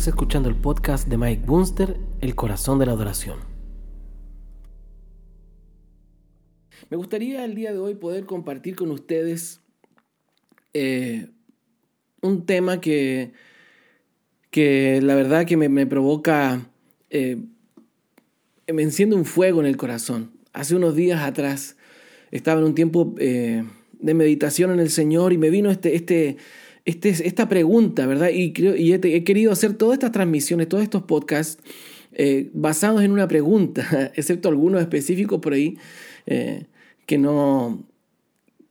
Estás 0.00 0.14
escuchando 0.14 0.48
el 0.48 0.56
podcast 0.56 1.08
de 1.08 1.18
Mike 1.18 1.42
Bunster, 1.44 1.98
El 2.22 2.34
corazón 2.34 2.78
de 2.78 2.86
la 2.86 2.92
adoración. 2.92 3.36
Me 6.88 6.96
gustaría 6.96 7.44
el 7.44 7.54
día 7.54 7.70
de 7.70 7.80
hoy 7.80 7.96
poder 7.96 8.24
compartir 8.24 8.76
con 8.76 8.92
ustedes 8.92 9.60
eh, 10.72 11.28
un 12.22 12.46
tema 12.46 12.80
que, 12.80 13.32
que 14.50 15.02
la 15.02 15.14
verdad 15.16 15.44
que 15.44 15.58
me, 15.58 15.86
provoca, 15.86 16.66
eh, 17.10 17.36
me 18.72 18.82
enciende 18.82 19.16
un 19.16 19.26
fuego 19.26 19.60
en 19.60 19.66
el 19.66 19.76
corazón. 19.76 20.32
Hace 20.54 20.76
unos 20.76 20.96
días 20.96 21.20
atrás 21.20 21.76
estaba 22.30 22.58
en 22.60 22.68
un 22.68 22.74
tiempo 22.74 23.14
eh, 23.18 23.64
de 23.98 24.14
meditación 24.14 24.70
en 24.70 24.80
el 24.80 24.88
Señor 24.88 25.34
y 25.34 25.36
me 25.36 25.50
vino 25.50 25.70
este, 25.70 25.94
este, 25.94 26.38
este, 26.84 27.10
esta 27.10 27.48
pregunta, 27.48 28.06
¿verdad? 28.06 28.30
Y, 28.32 28.52
creo, 28.52 28.76
y 28.76 28.92
he, 28.92 29.24
querido 29.24 29.52
hacer 29.52 29.74
todas 29.74 29.94
estas 29.94 30.12
transmisiones, 30.12 30.68
todos 30.68 30.82
estos 30.82 31.02
podcasts 31.02 31.62
eh, 32.12 32.50
basados 32.54 33.02
en 33.02 33.12
una 33.12 33.28
pregunta, 33.28 34.12
excepto 34.14 34.48
algunos 34.48 34.80
específicos 34.80 35.40
por 35.40 35.52
ahí 35.52 35.76
eh, 36.26 36.66
que 37.06 37.18
no 37.18 37.84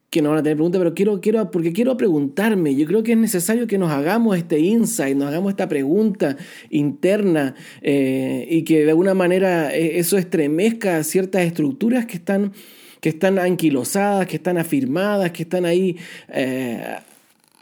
que 0.10 0.24
no 0.24 0.30
van 0.30 0.40
a 0.40 0.42
tener 0.42 0.58
pregunta, 0.58 0.80
pero 0.80 0.96
quiero, 0.96 1.22
quiero, 1.22 1.52
porque 1.52 1.72
quiero 1.72 1.96
preguntarme, 1.96 2.74
yo 2.74 2.88
creo 2.88 3.04
que 3.04 3.12
es 3.12 3.18
necesario 3.20 3.68
que 3.68 3.78
nos 3.78 3.92
hagamos 3.92 4.36
este 4.36 4.58
insight, 4.58 5.16
nos 5.16 5.28
hagamos 5.28 5.52
esta 5.52 5.70
pregunta 5.70 6.36
interna 6.72 7.54
eh, 7.84 8.48
y 8.50 8.64
que 8.64 8.86
de 8.86 8.90
alguna 8.90 9.14
manera 9.14 9.72
eso 9.72 10.18
estremezca 10.18 11.04
ciertas 11.04 11.44
estructuras 11.44 12.08
que 12.08 12.18
están, 12.18 12.54
que 13.02 13.10
están 13.10 13.38
anquilosadas, 13.38 14.26
que 14.26 14.38
están 14.38 14.58
afirmadas, 14.58 15.30
que 15.30 15.44
están 15.44 15.66
ahí 15.66 15.96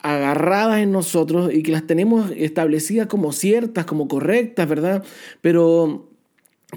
agarradas 0.01 0.79
en 0.79 0.91
nosotros 0.91 1.53
y 1.53 1.63
que 1.63 1.71
las 1.71 1.87
tenemos 1.87 2.31
establecidas 2.35 3.07
como 3.07 3.31
ciertas, 3.31 3.85
como 3.85 4.07
correctas, 4.07 4.67
¿verdad? 4.67 5.03
Pero 5.41 6.09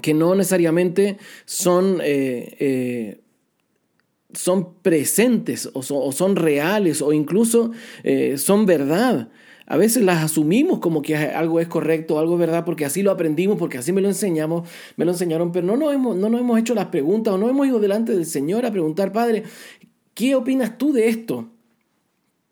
que 0.01 0.13
no 0.13 0.35
necesariamente 0.35 1.17
son, 1.45 1.99
eh, 2.01 2.55
eh, 2.59 3.21
son 4.33 4.75
presentes 4.81 5.69
o 5.73 5.81
son, 5.83 6.35
reales 6.35 7.01
o 7.01 7.11
incluso 7.11 7.71
eh, 8.03 8.37
son 8.37 8.65
verdad. 8.65 9.29
A 9.67 9.77
veces 9.77 10.03
las 10.03 10.23
asumimos 10.23 10.79
como 10.79 11.01
que 11.01 11.15
algo 11.15 11.59
es 11.59 11.67
correcto, 11.67 12.19
algo 12.19 12.33
es 12.33 12.39
verdad, 12.39 12.65
porque 12.65 12.85
así 12.85 13.03
lo 13.03 13.11
aprendimos, 13.11 13.57
porque 13.57 13.77
así 13.77 13.93
me 13.93 14.01
lo 14.01 14.09
enseñamos, 14.09 14.67
me 14.97 15.05
lo 15.05 15.11
enseñaron, 15.11 15.51
pero 15.51 15.65
no 15.67 15.77
nos 15.77 15.93
hemos, 15.93 16.15
no 16.17 16.29
nos 16.29 16.41
hemos 16.41 16.59
hecho 16.59 16.73
las 16.73 16.87
preguntas 16.87 17.33
o 17.33 17.37
no 17.37 17.49
hemos 17.49 17.67
ido 17.67 17.79
delante 17.79 18.13
del 18.13 18.25
Señor 18.25 18.65
a 18.65 18.71
preguntar, 18.71 19.13
Padre, 19.13 19.43
¿qué 20.13 20.35
opinas 20.35 20.77
tú 20.77 20.91
de 20.91 21.07
esto? 21.07 21.49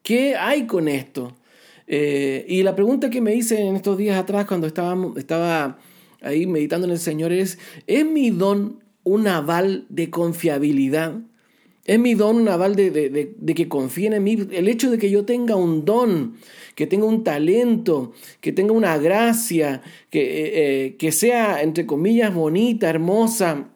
¿Qué 0.09 0.35
hay 0.35 0.65
con 0.65 0.87
esto? 0.87 1.37
Eh, 1.85 2.43
y 2.49 2.63
la 2.63 2.75
pregunta 2.75 3.11
que 3.11 3.21
me 3.21 3.35
hice 3.35 3.61
en 3.61 3.75
estos 3.75 3.95
días 3.95 4.17
atrás 4.17 4.47
cuando 4.47 4.65
estaba, 4.65 5.77
ahí 6.23 6.47
meditando 6.47 6.87
en 6.87 6.93
el 6.93 6.97
Señor 6.97 7.31
es, 7.31 7.59
¿es 7.85 8.07
mi 8.07 8.31
don 8.31 8.79
un 9.03 9.27
aval 9.27 9.85
de 9.89 10.09
confiabilidad? 10.09 11.19
¿Es 11.85 11.99
mi 11.99 12.15
don 12.15 12.37
un 12.37 12.49
aval 12.49 12.75
de, 12.75 13.53
que 13.55 13.67
confíen 13.69 14.13
en 14.13 14.23
mí? 14.23 14.47
El 14.49 14.67
hecho 14.67 14.89
de 14.89 14.97
que 14.97 15.11
yo 15.11 15.25
tenga 15.25 15.55
un 15.55 15.85
don, 15.85 16.37
que 16.73 16.87
tenga 16.87 17.05
un 17.05 17.23
talento, 17.23 18.13
que 18.41 18.51
tenga 18.51 18.73
una 18.73 18.97
gracia, 18.97 19.83
que, 20.09 20.21
eh, 20.21 20.51
eh, 20.85 20.95
que 20.95 21.11
sea, 21.11 21.61
entre 21.61 21.85
comillas, 21.85 22.33
bonita, 22.33 22.89
hermosa, 22.89 23.69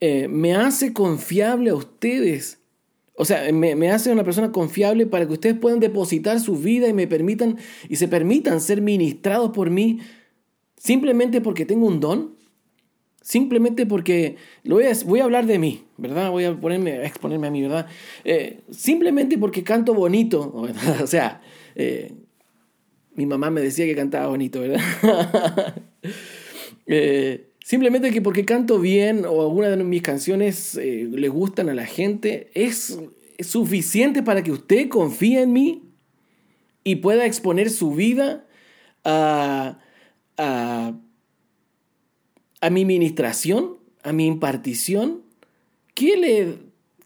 me 0.00 0.54
hace 0.54 0.94
confiable 0.94 1.68
a 1.68 1.74
ustedes. 1.74 2.63
O 3.16 3.24
sea, 3.24 3.50
me, 3.52 3.90
hace 3.90 4.10
una 4.10 4.24
persona 4.24 4.50
confiable 4.50 5.06
para 5.06 5.26
que 5.26 5.34
ustedes 5.34 5.56
puedan 5.56 5.78
depositar 5.78 6.40
su 6.40 6.56
vida 6.56 6.88
y 6.88 6.92
me 6.92 7.06
permitan 7.06 7.58
y 7.88 7.96
se 7.96 8.08
permitan 8.08 8.60
ser 8.60 8.82
ministrados 8.82 9.50
por 9.50 9.70
mí 9.70 10.00
simplemente 10.76 11.40
porque 11.40 11.64
tengo 11.64 11.86
un 11.86 12.00
don. 12.00 12.34
Simplemente 13.22 13.86
porque 13.86 14.36
lo 14.64 14.74
voy, 14.74 14.84
a, 14.84 14.92
voy 15.06 15.20
a 15.20 15.24
hablar 15.24 15.46
de 15.46 15.58
mí, 15.58 15.84
¿verdad? 15.96 16.30
Voy 16.30 16.44
a, 16.44 16.60
ponerme, 16.60 16.92
a 16.92 17.06
exponerme 17.06 17.46
a 17.46 17.50
mí, 17.50 17.62
¿verdad? 17.62 17.86
Eh, 18.22 18.60
simplemente 18.70 19.38
porque 19.38 19.64
canto 19.64 19.94
bonito, 19.94 20.52
O 21.02 21.06
sea, 21.06 21.40
eh, 21.74 22.12
mi 23.14 23.24
mamá 23.24 23.48
me 23.50 23.62
decía 23.62 23.86
que 23.86 23.94
cantaba 23.94 24.26
bonito, 24.26 24.60
¿verdad? 24.60 24.82
eh, 26.86 27.53
Simplemente 27.64 28.10
que 28.10 28.20
porque 28.20 28.44
canto 28.44 28.78
bien 28.78 29.24
o 29.24 29.40
alguna 29.40 29.70
de 29.70 29.82
mis 29.82 30.02
canciones 30.02 30.76
eh, 30.76 31.08
le 31.10 31.28
gustan 31.30 31.70
a 31.70 31.74
la 31.74 31.86
gente, 31.86 32.50
es, 32.52 32.98
suficiente 33.40 34.22
para 34.22 34.42
que 34.42 34.52
usted 34.52 34.90
confíe 34.90 35.40
en 35.40 35.54
mí 35.54 35.82
y 36.84 36.96
pueda 36.96 37.24
exponer 37.24 37.70
su 37.70 37.94
vida 37.94 38.44
a, 39.02 39.78
a, 40.36 40.92
mi 42.70 42.84
ministración, 42.84 43.78
a 44.02 44.12
mi 44.12 44.26
impartición. 44.26 45.22
¿Qué 45.94 46.18
le, 46.18 46.58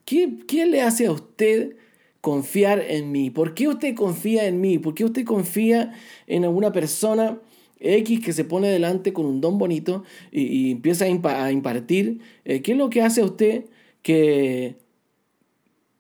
qué, 0.05 0.39
¿Qué 0.49 0.67
le 0.67 0.83
hace 0.83 1.07
a 1.07 1.13
usted 1.13 1.77
confiar 2.21 2.81
en 2.81 3.13
mí? 3.13 3.31
¿Por 3.31 3.55
qué 3.55 3.69
usted 3.69 3.95
confía 3.95 4.47
en 4.49 4.61
mí? 4.61 4.81
¿Por 4.81 4.97
qué 4.97 5.05
usted 5.05 5.25
confía 5.25 5.95
en 6.27 6.43
alguna 6.43 6.73
persona? 6.73 7.39
X 7.81 8.21
que 8.25 8.33
se 8.33 8.45
pone 8.45 8.69
delante 8.69 9.13
con 9.13 9.27
un 9.27 9.41
don 9.41 9.59
bonito 9.59 10.05
y, 10.33 10.73
empieza 10.73 11.05
a, 11.05 11.53
impartir, 11.53 12.21
eh, 12.45 12.61
¿qué 12.63 12.73
es 12.73 12.79
lo 12.79 12.91
que 12.91 13.03
hace 13.03 13.21
a 13.21 13.25
usted 13.25 13.65
que, 14.03 14.77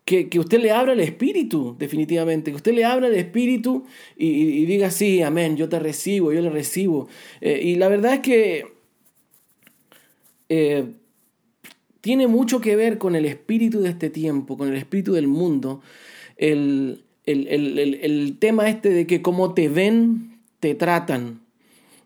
que, 0.04 0.38
usted 0.38 0.60
le 0.60 0.70
abra 0.70 0.92
el 0.92 1.00
espíritu, 1.00 1.76
definitivamente? 1.78 2.50
Que 2.50 2.56
usted 2.56 2.74
le 2.74 2.84
abra 2.84 3.08
el 3.08 3.14
espíritu 3.14 3.84
y, 4.16 4.64
diga, 4.66 4.90
sí, 4.90 5.22
amén, 5.22 5.56
yo 5.56 5.68
te 5.68 5.78
recibo, 5.78 6.32
yo 6.32 6.40
le 6.40 6.50
recibo. 6.50 7.08
Eh, 7.40 7.60
y 7.62 7.74
la 7.76 7.88
verdad 7.88 8.14
es 8.14 8.20
que 8.20 8.66
eh, 10.48 10.84
tiene 12.00 12.26
mucho 12.26 12.60
que 12.60 12.74
ver 12.74 12.98
con 12.98 13.14
el 13.14 13.26
espíritu 13.26 13.80
de 13.80 13.90
este 13.90 14.10
tiempo, 14.10 14.56
con 14.56 14.68
el 14.68 14.76
espíritu 14.76 15.12
del 15.12 15.28
mundo, 15.28 15.82
el, 16.36 17.04
el 17.26 18.36
tema 18.38 18.68
este 18.68 18.90
de 18.90 19.06
que 19.06 19.20
como 19.20 19.52
te 19.52 19.68
ven, 19.68 20.38
te 20.60 20.74
tratan 20.74 21.40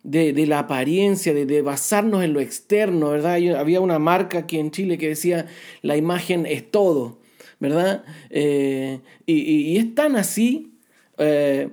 de, 0.03 0.47
la 0.47 0.61
apariencia, 0.61 1.33
de, 1.33 1.63
basarnos 1.63 2.25
en 2.25 2.33
lo 2.33 2.41
externo, 2.41 3.11
¿verdad? 3.11 3.35
había 3.57 3.81
una 3.81 3.99
marca 3.99 4.39
aquí 4.39 4.59
en 4.59 4.71
Chile 4.71 4.99
que 4.99 5.09
decía, 5.09 5.47
la 5.83 5.97
imagen 5.97 6.47
es 6.47 6.71
todo, 6.71 7.19
¿verdad? 7.61 8.05
Eh, 8.31 9.01
y, 9.27 9.77
es 9.77 9.95
tan 9.95 10.17
así. 10.17 10.73
Eh, 11.19 11.69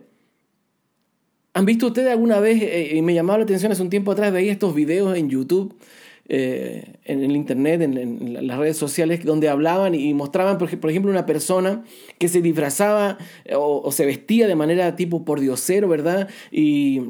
¿Han 1.54 1.66
visto 1.66 1.88
ustedes 1.88 2.12
alguna 2.12 2.40
vez, 2.40 2.62
eh, 2.62 2.92
y 2.96 3.02
me 3.02 3.14
llamaba 3.14 3.40
la 3.40 3.44
atención 3.44 3.72
hace 3.72 3.82
un 3.82 3.90
tiempo 3.90 4.12
atrás, 4.12 4.32
veía 4.32 4.52
estos 4.52 4.76
videos 4.76 5.18
en 5.18 5.30
YouTube, 5.30 5.76
en 6.32 7.24
el 7.24 7.36
internet, 7.36 7.82
en, 7.82 8.46
las 8.46 8.60
redes 8.60 8.78
sociales, 8.78 9.26
donde 9.26 9.50
hablaban 9.50 9.96
y 9.96 10.14
mostraban, 10.14 10.60
por, 10.60 10.70
ejemplo, 10.70 11.10
una 11.10 11.26
persona 11.26 11.84
que 12.20 12.28
se 12.28 12.44
disfrazaba 12.44 13.18
o, 13.56 13.82
o, 13.84 13.92
se 13.92 14.06
vestía 14.06 14.48
de 14.48 14.54
manera 14.54 14.96
tipo 14.96 15.26
por 15.26 15.40
diosero, 15.40 15.88
¿verdad? 15.88 16.30
Y 16.52 17.02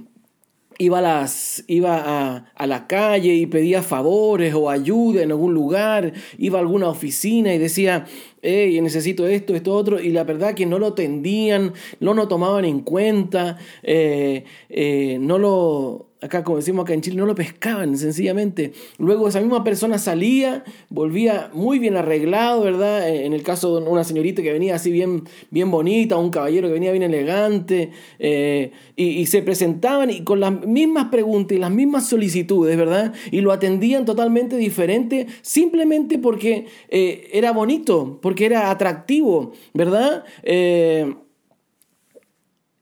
iba, 0.80 1.00
a, 1.00 1.02
las, 1.02 1.64
iba 1.68 2.46
a, 2.56 2.68
la 2.68 2.88
calle 2.88 3.36
y 3.36 3.46
pedía 3.46 3.84
favores 3.84 4.54
o 4.54 4.70
ayuda 4.70 5.22
en 5.22 5.32
algún 5.32 5.54
lugar, 5.54 6.14
iba 6.38 6.58
a 6.58 6.62
alguna 6.62 6.88
oficina 6.88 7.54
y 7.54 7.58
decía, 7.58 8.06
hey, 8.42 8.80
necesito 8.82 9.28
esto, 9.28 9.56
esto, 9.56 9.74
otro, 9.74 10.00
y 10.00 10.10
la 10.10 10.24
verdad 10.24 10.56
que 10.56 10.66
no 10.66 10.80
lo 10.80 10.94
tendían, 10.94 11.74
no 12.00 12.14
lo 12.14 12.30
tomaban 12.30 12.64
en 12.64 12.80
cuenta, 12.80 13.58
eh, 13.84 14.46
eh, 14.70 15.18
no 15.20 15.38
lo 15.38 16.09
acá 16.22 16.44
como 16.44 16.58
decimos 16.58 16.84
acá 16.84 16.94
en 16.94 17.02
Chile, 17.02 17.16
no 17.16 17.26
lo 17.26 17.36
pescaban 17.36 17.98
sencillamente. 17.98 18.74
Luego 18.98 19.28
esa 19.30 19.40
misma 19.40 19.64
persona 19.64 19.98
salía, 19.98 20.64
volvía 20.90 21.50
muy 21.54 21.80
bien 21.80 21.96
arreglado, 21.96 22.62
¿verdad? 22.62 23.08
En 23.10 23.34
el 23.34 23.42
caso 23.42 23.80
de 23.80 23.90
una 23.90 24.04
señorita 24.04 24.42
que 24.42 24.52
venía 24.52 24.76
así 24.76 24.92
bien, 24.92 25.24
bien 25.50 25.72
bonita, 25.72 26.18
un 26.18 26.30
caballero 26.30 26.68
que 26.68 26.74
venía 26.74 26.92
bien 26.92 27.04
elegante, 27.04 27.92
eh, 28.20 28.72
y, 28.96 29.26
se 29.28 29.42
presentaban 29.44 30.10
y 30.10 30.24
con 30.24 30.40
las 30.40 30.66
mismas 30.66 31.06
preguntas 31.06 31.56
y 31.56 31.60
las 31.60 31.72
mismas 31.72 32.10
solicitudes, 32.10 32.76
¿verdad? 32.76 33.14
Y 33.32 33.42
lo 33.42 33.52
atendían 33.52 34.06
totalmente 34.06 34.58
diferente 34.58 35.28
simplemente 35.42 36.18
porque 36.18 36.66
eh, 36.90 37.30
era 37.32 37.52
bonito, 37.52 38.20
porque 38.22 38.46
era 38.46 38.72
atractivo, 38.72 39.54
¿verdad? 39.74 40.26
Eh, 40.44 41.14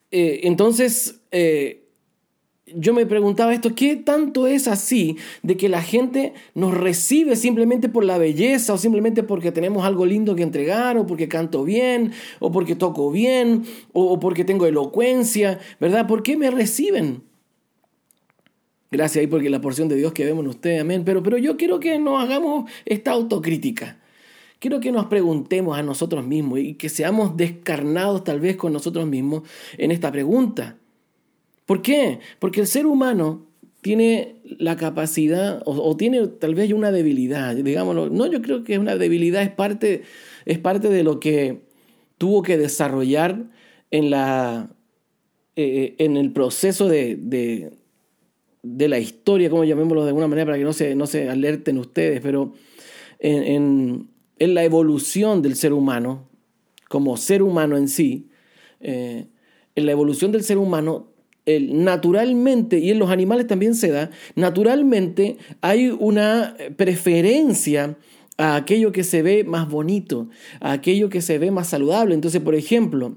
entonces, 0.09 1.21
yo 2.79 2.93
me 2.93 3.05
preguntaba 3.05 3.53
esto, 3.53 3.73
¿qué 3.75 3.95
tanto 3.95 4.47
es 4.47 4.67
así 4.67 5.17
de 5.41 5.57
que 5.57 5.69
la 5.69 5.81
gente 5.81 6.33
nos 6.53 6.73
recibe 6.73 7.35
simplemente 7.35 7.89
por 7.89 8.03
la 8.03 8.17
belleza 8.17 8.73
o 8.73 8.77
simplemente 8.77 9.23
porque 9.23 9.51
tenemos 9.51 9.85
algo 9.85 10.05
lindo 10.05 10.35
que 10.35 10.43
entregar 10.43 10.97
o 10.97 11.05
porque 11.05 11.27
canto 11.27 11.63
bien 11.63 12.13
o 12.39 12.51
porque 12.51 12.75
toco 12.75 13.11
bien 13.11 13.63
o, 13.93 14.19
porque 14.19 14.43
tengo 14.43 14.65
elocuencia, 14.65 15.59
¿verdad? 15.79 16.07
¿Por 16.07 16.23
qué 16.23 16.37
me 16.37 16.51
reciben? 16.51 17.23
Gracias 18.91 19.21
ahí 19.21 19.27
porque 19.27 19.49
la 19.49 19.59
porción 19.59 19.89
de 19.89 19.95
Dios 19.95 20.13
que 20.13 20.23
vemos 20.23 20.43
en 20.43 20.49
usted, 20.49 20.79
amén. 20.79 21.03
Pero, 21.03 21.21
pero 21.23 21.37
yo 21.37 21.57
quiero 21.57 21.79
que 21.79 21.97
nos 21.99 22.23
hagamos 22.23 22.69
esta 22.85 23.11
autocrítica. 23.11 23.99
Quiero 24.59 24.79
que 24.79 24.91
nos 24.91 25.05
preguntemos 25.05 25.77
a 25.77 25.83
nosotros 25.83 26.25
mismos 26.25 26.59
y 26.59 26.75
que 26.75 26.89
seamos 26.89 27.37
descarnados 27.37 28.23
tal 28.23 28.39
vez 28.39 28.55
con 28.55 28.73
nosotros 28.73 29.05
mismos 29.05 29.43
en 29.77 29.91
esta 29.91 30.11
pregunta. 30.11 30.77
¿Por 31.67 31.83
qué? 31.83 32.19
Porque 32.39 32.61
el 32.61 32.67
ser 32.67 32.87
humano 32.87 33.45
tiene 33.81 34.37
la 34.57 34.77
capacidad 34.77 35.61
o, 35.65 35.95
tiene 35.95 36.25
tal 36.27 36.55
vez 36.55 36.71
una 36.73 36.91
debilidad, 36.91 37.55
digámoslo. 37.55 38.09
No, 38.09 38.25
yo 38.25 38.41
creo 38.41 38.63
que 38.63 38.73
es 38.73 38.79
una 38.79 38.95
debilidad, 38.95 39.43
es 39.43 39.51
parte, 39.51 40.03
es 40.45 40.57
parte 40.57 40.89
de 40.89 41.03
lo 41.03 41.19
que 41.19 41.61
tuvo 42.17 42.41
que 42.41 42.57
desarrollar 42.57 43.45
en, 43.91 44.09
la, 44.09 44.71
eh, 45.55 45.95
en 45.99 46.17
el 46.17 46.31
proceso 46.31 46.87
de, 46.87 47.17
de, 47.17 48.87
la 48.87 48.99
historia, 48.99 49.49
como 49.49 49.65
llamémoslo 49.65 50.03
de 50.03 50.09
alguna 50.09 50.27
manera, 50.27 50.45
para 50.45 50.57
que 50.57 50.63
no 50.63 50.73
se, 50.73 50.95
no 50.95 51.05
se 51.05 51.29
alerten 51.29 51.77
ustedes, 51.77 52.21
pero 52.21 52.53
en, 53.19 54.07
en, 54.39 54.53
la 54.53 54.63
evolución 54.63 55.41
del 55.41 55.55
ser 55.55 55.73
humano, 55.73 56.29
como 56.87 57.17
ser 57.17 57.43
humano 57.43 57.75
en 57.77 57.89
sí, 57.89 58.29
eh, 58.79 59.27
en 59.75 59.85
la 59.85 59.91
evolución 59.91 60.31
del 60.31 60.43
ser 60.43 60.57
humano, 60.57 61.06
naturalmente, 61.47 62.79
y 62.79 62.91
en 62.91 62.99
los 62.99 63.09
animales 63.09 63.47
también 63.47 63.75
se 63.75 63.89
da, 63.89 64.09
naturalmente 64.35 65.37
hay 65.61 65.89
una 65.89 66.55
preferencia 66.75 67.97
a 68.37 68.55
aquello 68.55 68.91
que 68.91 69.03
se 69.03 69.21
ve 69.21 69.43
más 69.43 69.69
bonito, 69.69 70.29
a 70.59 70.73
aquello 70.73 71.09
que 71.09 71.21
se 71.21 71.37
ve 71.39 71.51
más 71.51 71.69
saludable. 71.69 72.13
Entonces, 72.13 72.41
por 72.41 72.55
ejemplo, 72.55 73.15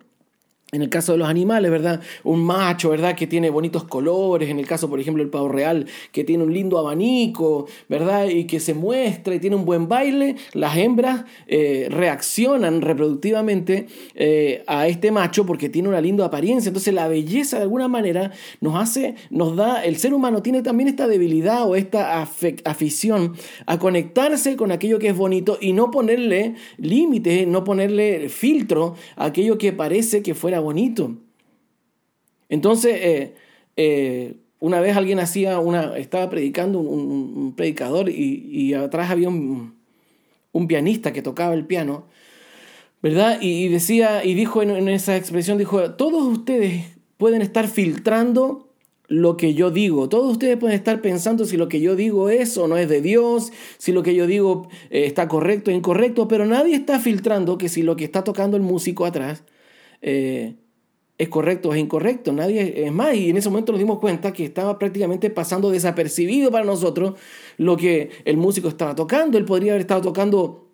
en 0.72 0.82
el 0.82 0.88
caso 0.88 1.12
de 1.12 1.19
los 1.19 1.28
animales, 1.28 1.70
¿verdad? 1.70 2.00
Un 2.22 2.44
macho, 2.44 2.90
¿verdad? 2.90 3.17
Que 3.17 3.26
tiene 3.26 3.50
bonitos 3.50 3.84
colores. 3.84 4.50
En 4.50 4.58
el 4.58 4.67
caso, 4.67 4.88
por 4.88 5.00
ejemplo, 5.00 5.22
del 5.22 5.31
pavo 5.31 5.49
real, 5.49 5.87
que 6.12 6.22
tiene 6.22 6.44
un 6.44 6.55
lindo 6.55 6.78
abanico, 6.78 7.67
¿verdad? 7.88 8.28
Y 8.28 8.44
que 8.44 8.61
se 8.61 8.75
muestra 8.75 9.34
y 9.34 9.40
tiene 9.40 9.56
un 9.56 9.64
buen 9.64 9.88
baile. 9.88 10.37
Las 10.52 10.76
hembras 10.76 11.25
eh, 11.49 11.88
reaccionan 11.90 12.82
reproductivamente 12.82 13.87
eh, 14.14 14.62
a 14.69 14.87
este 14.87 15.11
macho 15.11 15.44
porque 15.44 15.69
tiene 15.69 15.88
una 15.88 16.00
linda 16.00 16.26
apariencia. 16.26 16.69
Entonces, 16.69 16.94
la 16.94 17.08
belleza, 17.08 17.56
de 17.56 17.62
alguna 17.62 17.88
manera, 17.88 18.31
nos 18.61 18.76
hace, 18.81 19.17
nos 19.31 19.56
da. 19.56 19.84
El 19.84 19.96
ser 19.96 20.14
humano 20.14 20.40
tiene 20.40 20.62
también 20.62 20.88
esta 20.88 21.08
debilidad 21.08 21.69
o 21.69 21.75
esta 21.75 22.22
afición 22.22 23.34
a 23.67 23.78
conectarse 23.78 24.56
con 24.56 24.70
aquello 24.70 25.00
que 25.00 25.08
es 25.08 25.17
bonito 25.17 25.58
y 25.61 25.72
no 25.72 25.90
ponerle 25.90 26.55
límites, 26.76 27.49
no 27.49 27.64
ponerle 27.64 28.28
filtro 28.28 28.94
a 29.17 29.26
aquello 29.26 29.58
que 29.58 29.72
parece 29.72 30.22
que 30.22 30.34
fuera 30.34 30.59
bonito. 30.60 31.16
Entonces, 32.48 32.96
eh, 33.00 33.34
eh, 33.76 34.36
una 34.58 34.80
vez 34.80 34.96
alguien 34.96 35.18
hacía 35.20 35.58
una, 35.58 35.96
estaba 35.96 36.28
predicando 36.28 36.80
un, 36.80 37.54
predicador 37.56 38.10
y, 38.10 38.74
atrás 38.74 39.10
había 39.10 39.28
un, 39.28 39.74
pianista 40.68 41.12
que 41.12 41.22
tocaba 41.22 41.54
el 41.54 41.66
piano, 41.66 42.04
¿verdad? 43.02 43.38
Y, 43.40 43.68
decía, 43.68 44.24
y 44.24 44.34
dijo 44.34 44.62
en, 44.62 44.88
esa 44.88 45.16
expresión, 45.16 45.56
dijo, 45.56 45.92
todos 45.92 46.22
ustedes 46.24 46.84
pueden 47.16 47.40
estar 47.40 47.68
filtrando 47.68 48.68
lo 49.06 49.36
que 49.36 49.54
yo 49.54 49.70
digo. 49.70 50.08
Todos 50.08 50.32
ustedes 50.32 50.56
pueden 50.56 50.76
estar 50.76 51.00
pensando 51.00 51.44
si 51.44 51.56
lo 51.56 51.68
que 51.68 51.80
yo 51.80 51.96
digo 51.96 52.28
es 52.28 52.56
o 52.58 52.68
no 52.68 52.76
es 52.76 52.88
de 52.88 53.00
Dios, 53.00 53.52
si 53.78 53.92
lo 53.92 54.02
que 54.02 54.14
yo 54.14 54.26
digo 54.26 54.68
eh, 54.90 55.06
está 55.06 55.26
correcto 55.26 55.70
o 55.70 55.74
incorrecto, 55.74 56.28
pero 56.28 56.46
nadie 56.46 56.76
está 56.76 57.00
filtrando 57.00 57.58
que 57.58 57.68
si 57.68 57.82
lo 57.82 57.96
que 57.96 58.04
está 58.04 58.24
tocando 58.24 58.56
el 58.56 58.62
músico 58.62 59.06
atrás 59.06 59.42
eh, 60.02 60.56
es 61.19 61.29
correcto 61.29 61.69
o 61.69 61.75
es 61.75 61.81
incorrecto. 61.81 62.32
Nadie 62.32 62.87
es 62.87 62.93
más. 62.93 63.14
Y 63.14 63.31
en 63.31 63.37
ese 63.37 63.50
momento 63.50 63.73
nos 63.73 63.79
dimos 63.79 63.99
cuenta 63.99 64.32
que 64.32 64.44
estaba 64.44 64.79
prácticamente 64.79 65.29
pasando 65.29 65.70
desapercibido 65.70 66.50
para 66.50 66.64
nosotros 66.64 67.19
lo 67.58 67.76
que 67.76 68.11
el 68.25 68.37
músico 68.37 68.69
estaba 68.69 68.94
tocando. 68.94 69.37
Él 69.37 69.44
podría 69.44 69.73
haber 69.73 69.82
estado 69.82 70.00
tocando 70.00 70.70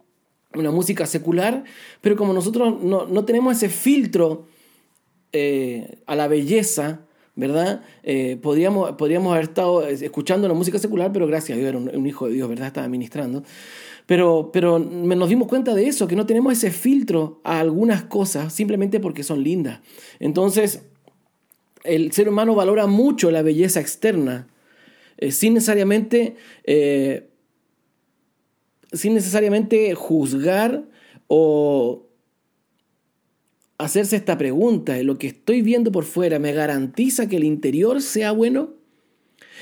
una 0.55 0.71
música 0.71 1.07
secular, 1.07 1.65
pero 2.01 2.17
como 2.17 2.33
nosotros 2.33 2.81
no, 2.81 3.25
tenemos 3.25 3.57
ese 3.57 3.69
filtro 3.69 4.47
eh, 5.33 5.99
a 6.07 6.15
la 6.15 6.29
belleza, 6.29 7.06
¿verdad? 7.37 7.83
Eh, 8.03 8.39
podríamos, 8.41 8.97
haber 8.99 9.45
estado 9.45 9.87
escuchando 9.87 10.49
la 10.49 10.55
música 10.55 10.79
secular, 10.79 11.13
pero 11.13 11.27
gracias 11.27 11.57
a 11.57 11.61
Dios 11.61 11.69
era 11.69 11.79
un, 11.79 12.07
hijo 12.07 12.27
de 12.27 12.35
Dios, 12.35 12.49
¿verdad? 12.49 12.69
Estaba 12.69 12.89
ministrando. 12.89 13.45
Pero, 14.07 14.51
pero 14.53 14.79
nos 14.79 15.29
dimos 15.29 15.47
cuenta 15.47 15.75
de 15.75 15.87
eso, 15.87 16.09
que 16.09 16.17
no 16.17 16.27
tenemos 16.27 16.55
ese 16.55 16.71
filtro 16.71 17.41
a 17.45 17.61
algunas 17.61 18.05
cosas 18.05 18.53
simplemente 18.53 19.01
porque 19.01 19.23
son 19.23 19.43
lindas. 19.45 19.81
Entonces, 20.19 20.83
el 21.85 22.11
ser 22.13 22.29
humano 22.29 22.55
valora 22.55 22.87
mucho 22.87 23.31
la 23.31 23.43
belleza 23.43 23.81
externa, 23.81 24.49
eh, 25.19 25.31
sin 25.31 25.55
necesariamente... 25.55 26.37
Eh, 26.65 27.29
sin 28.93 29.15
necesariamente 29.15 29.95
juzgar 29.95 30.85
o 31.27 32.06
hacerse 33.79 34.17
esta 34.17 34.39
pregunta, 34.39 35.01
¿lo 35.03 35.19
que 35.19 35.29
estoy 35.29 35.63
viendo 35.63 35.93
por 35.93 36.05
fuera 36.05 36.39
me 36.39 36.53
garantiza 36.53 37.29
que 37.29 37.37
el 37.37 37.45
interior 37.45 38.03
sea 38.03 38.33
bueno? 38.33 38.75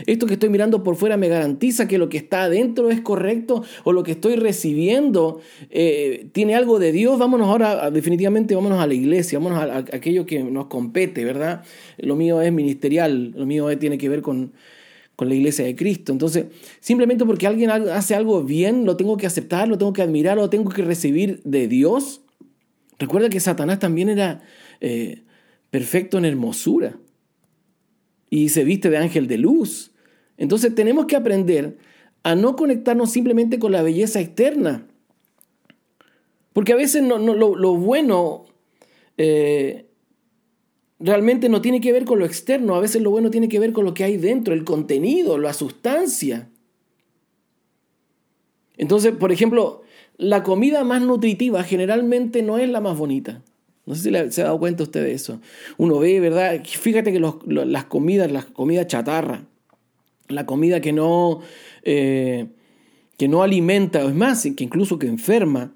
Esto 0.07 0.27
que 0.27 0.35
estoy 0.35 0.49
mirando 0.49 0.83
por 0.83 0.97
fuera 0.97 1.17
me 1.17 1.29
garantiza 1.29 1.87
que 1.87 1.99
lo 1.99 2.09
que 2.09 2.17
está 2.17 2.45
adentro 2.45 2.91
es 2.91 3.01
correcto 3.01 3.63
o 3.85 3.93
lo 3.93 4.03
que 4.03 4.13
estoy 4.13 4.35
recibiendo 4.35 5.41
eh, 5.71 6.27
tiene 6.33 6.57
algo 6.57 6.81
de 6.81 6.91
Dios. 6.91 7.19
Vámonos 7.19 7.49
ahora, 7.49 7.91
definitivamente, 7.91 8.57
vámonos 8.57 8.81
a 8.81 8.87
la 8.87 8.95
iglesia, 8.95 9.39
vámonos 9.39 9.59
a, 9.59 9.77
aquello 9.79 10.27
que 10.27 10.43
nos 10.43 10.67
compete, 10.67 11.25
¿verdad? 11.25 11.63
Lo 11.99 12.17
mío 12.17 12.43
es 12.43 12.53
ministerial, 12.53 13.33
lo 13.37 13.47
mío 13.47 13.77
tiene 13.79 13.97
que 13.97 14.09
ver 14.09 14.21
con, 14.21 14.53
con 15.15 15.29
la 15.29 15.35
iglesia 15.37 15.65
de 15.65 15.77
Cristo. 15.77 16.11
Entonces, 16.11 16.47
simplemente 16.81 17.25
porque 17.25 17.47
alguien 17.47 17.71
hace 17.71 18.17
algo 18.17 18.43
bien, 18.43 18.87
lo 18.87 18.97
tengo 18.97 19.17
que 19.17 19.27
aceptar, 19.27 19.69
lo 19.69 19.79
tengo 19.79 19.93
que 19.93 20.03
admirar, 20.03 20.37
lo 20.37 20.51
tengo 20.51 20.71
que 20.71 20.83
recibir 20.83 21.41
de 21.45 21.69
Dios. 21.69 22.24
Recuerda 23.05 23.29
que 23.29 23.39
Satanás 23.39 23.81
también 23.81 24.09
era 24.09 24.41
eh, 24.81 25.25
perfecto 25.69 26.17
en 26.17 26.25
hermosura 26.25 26.97
y 28.31 28.49
se 28.49 28.65
viste 28.65 28.89
de 28.89 28.97
ángel 28.97 29.29
de 29.29 29.37
luz. 29.37 29.93
Entonces 30.39 30.75
tenemos 30.75 31.05
que 31.05 31.15
aprender 31.15 31.77
a 32.23 32.35
no 32.35 32.57
conectarnos 32.57 33.11
simplemente 33.11 33.59
con 33.59 33.73
la 33.73 33.83
belleza 33.83 34.21
externa. 34.21 34.87
Porque 36.55 36.73
a 36.73 36.77
veces 36.77 37.03
no, 37.03 37.19
lo, 37.19 37.77
bueno 37.77 38.47
eh, 39.19 39.85
realmente 40.99 41.51
no 41.51 41.61
tiene 41.61 41.83
que 41.83 41.93
ver 41.93 42.07
con 42.07 42.19
lo 42.19 42.25
externo, 42.25 42.75
a 42.75 42.81
veces 42.81 43.03
lo 43.03 43.11
bueno 43.11 43.31
tiene 43.31 43.51
que 43.51 43.59
ver 43.59 43.75
con 43.75 43.85
lo 43.85 43.93
que 43.93 44.05
hay 44.05 44.17
dentro, 44.17 44.55
el 44.55 44.65
contenido, 44.65 45.37
la 45.37 45.53
sustancia. 45.53 46.49
Entonces, 48.79 49.13
por 49.13 49.31
ejemplo, 49.31 49.84
la 50.17 50.43
comida 50.43 50.85
más 50.85 51.03
nutritiva 51.03 51.63
generalmente 51.65 52.43
no 52.43 52.59
es 52.59 52.69
la 52.69 52.81
más 52.81 52.97
bonita. 52.97 53.43
No 53.87 53.95
sé 53.95 54.11
si 54.11 54.33
se 54.33 54.41
ha 54.41 54.45
dado 54.47 54.59
cuenta 54.59 54.83
usted 54.83 55.03
de 55.03 55.13
eso. 55.13 55.41
Uno 55.77 55.99
ve, 55.99 56.21
¿verdad? 56.21 56.63
Fíjate 56.65 57.13
que 57.13 57.21
las 57.21 57.85
comidas, 57.85 58.33
la 58.33 58.43
comida 58.43 58.87
chatarra, 58.87 59.45
la 60.29 60.47
comida 60.47 60.81
que 60.81 60.93
no, 60.93 61.41
eh, 61.83 62.47
que 63.19 63.29
no 63.29 63.43
alimenta, 63.43 64.03
es 64.03 64.15
más, 64.15 64.43
que 64.43 64.65
incluso 64.65 64.99
que 64.99 65.07
enferma, 65.07 65.73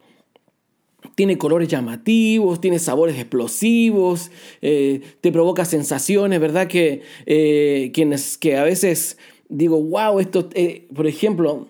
tiene 1.16 1.36
colores 1.36 1.68
llamativos, 1.68 2.60
tiene 2.60 2.78
sabores 2.78 3.16
explosivos, 3.16 4.30
eh, 4.62 5.02
te 5.20 5.30
provoca 5.30 5.64
sensaciones, 5.64 6.40
¿verdad? 6.40 6.66
Que, 6.66 7.02
eh, 7.26 7.92
que 8.40 8.56
a 8.56 8.64
veces 8.64 9.18
digo, 9.48 9.82
wow, 9.82 10.18
esto, 10.18 10.48
por 10.94 11.06
ejemplo, 11.06 11.68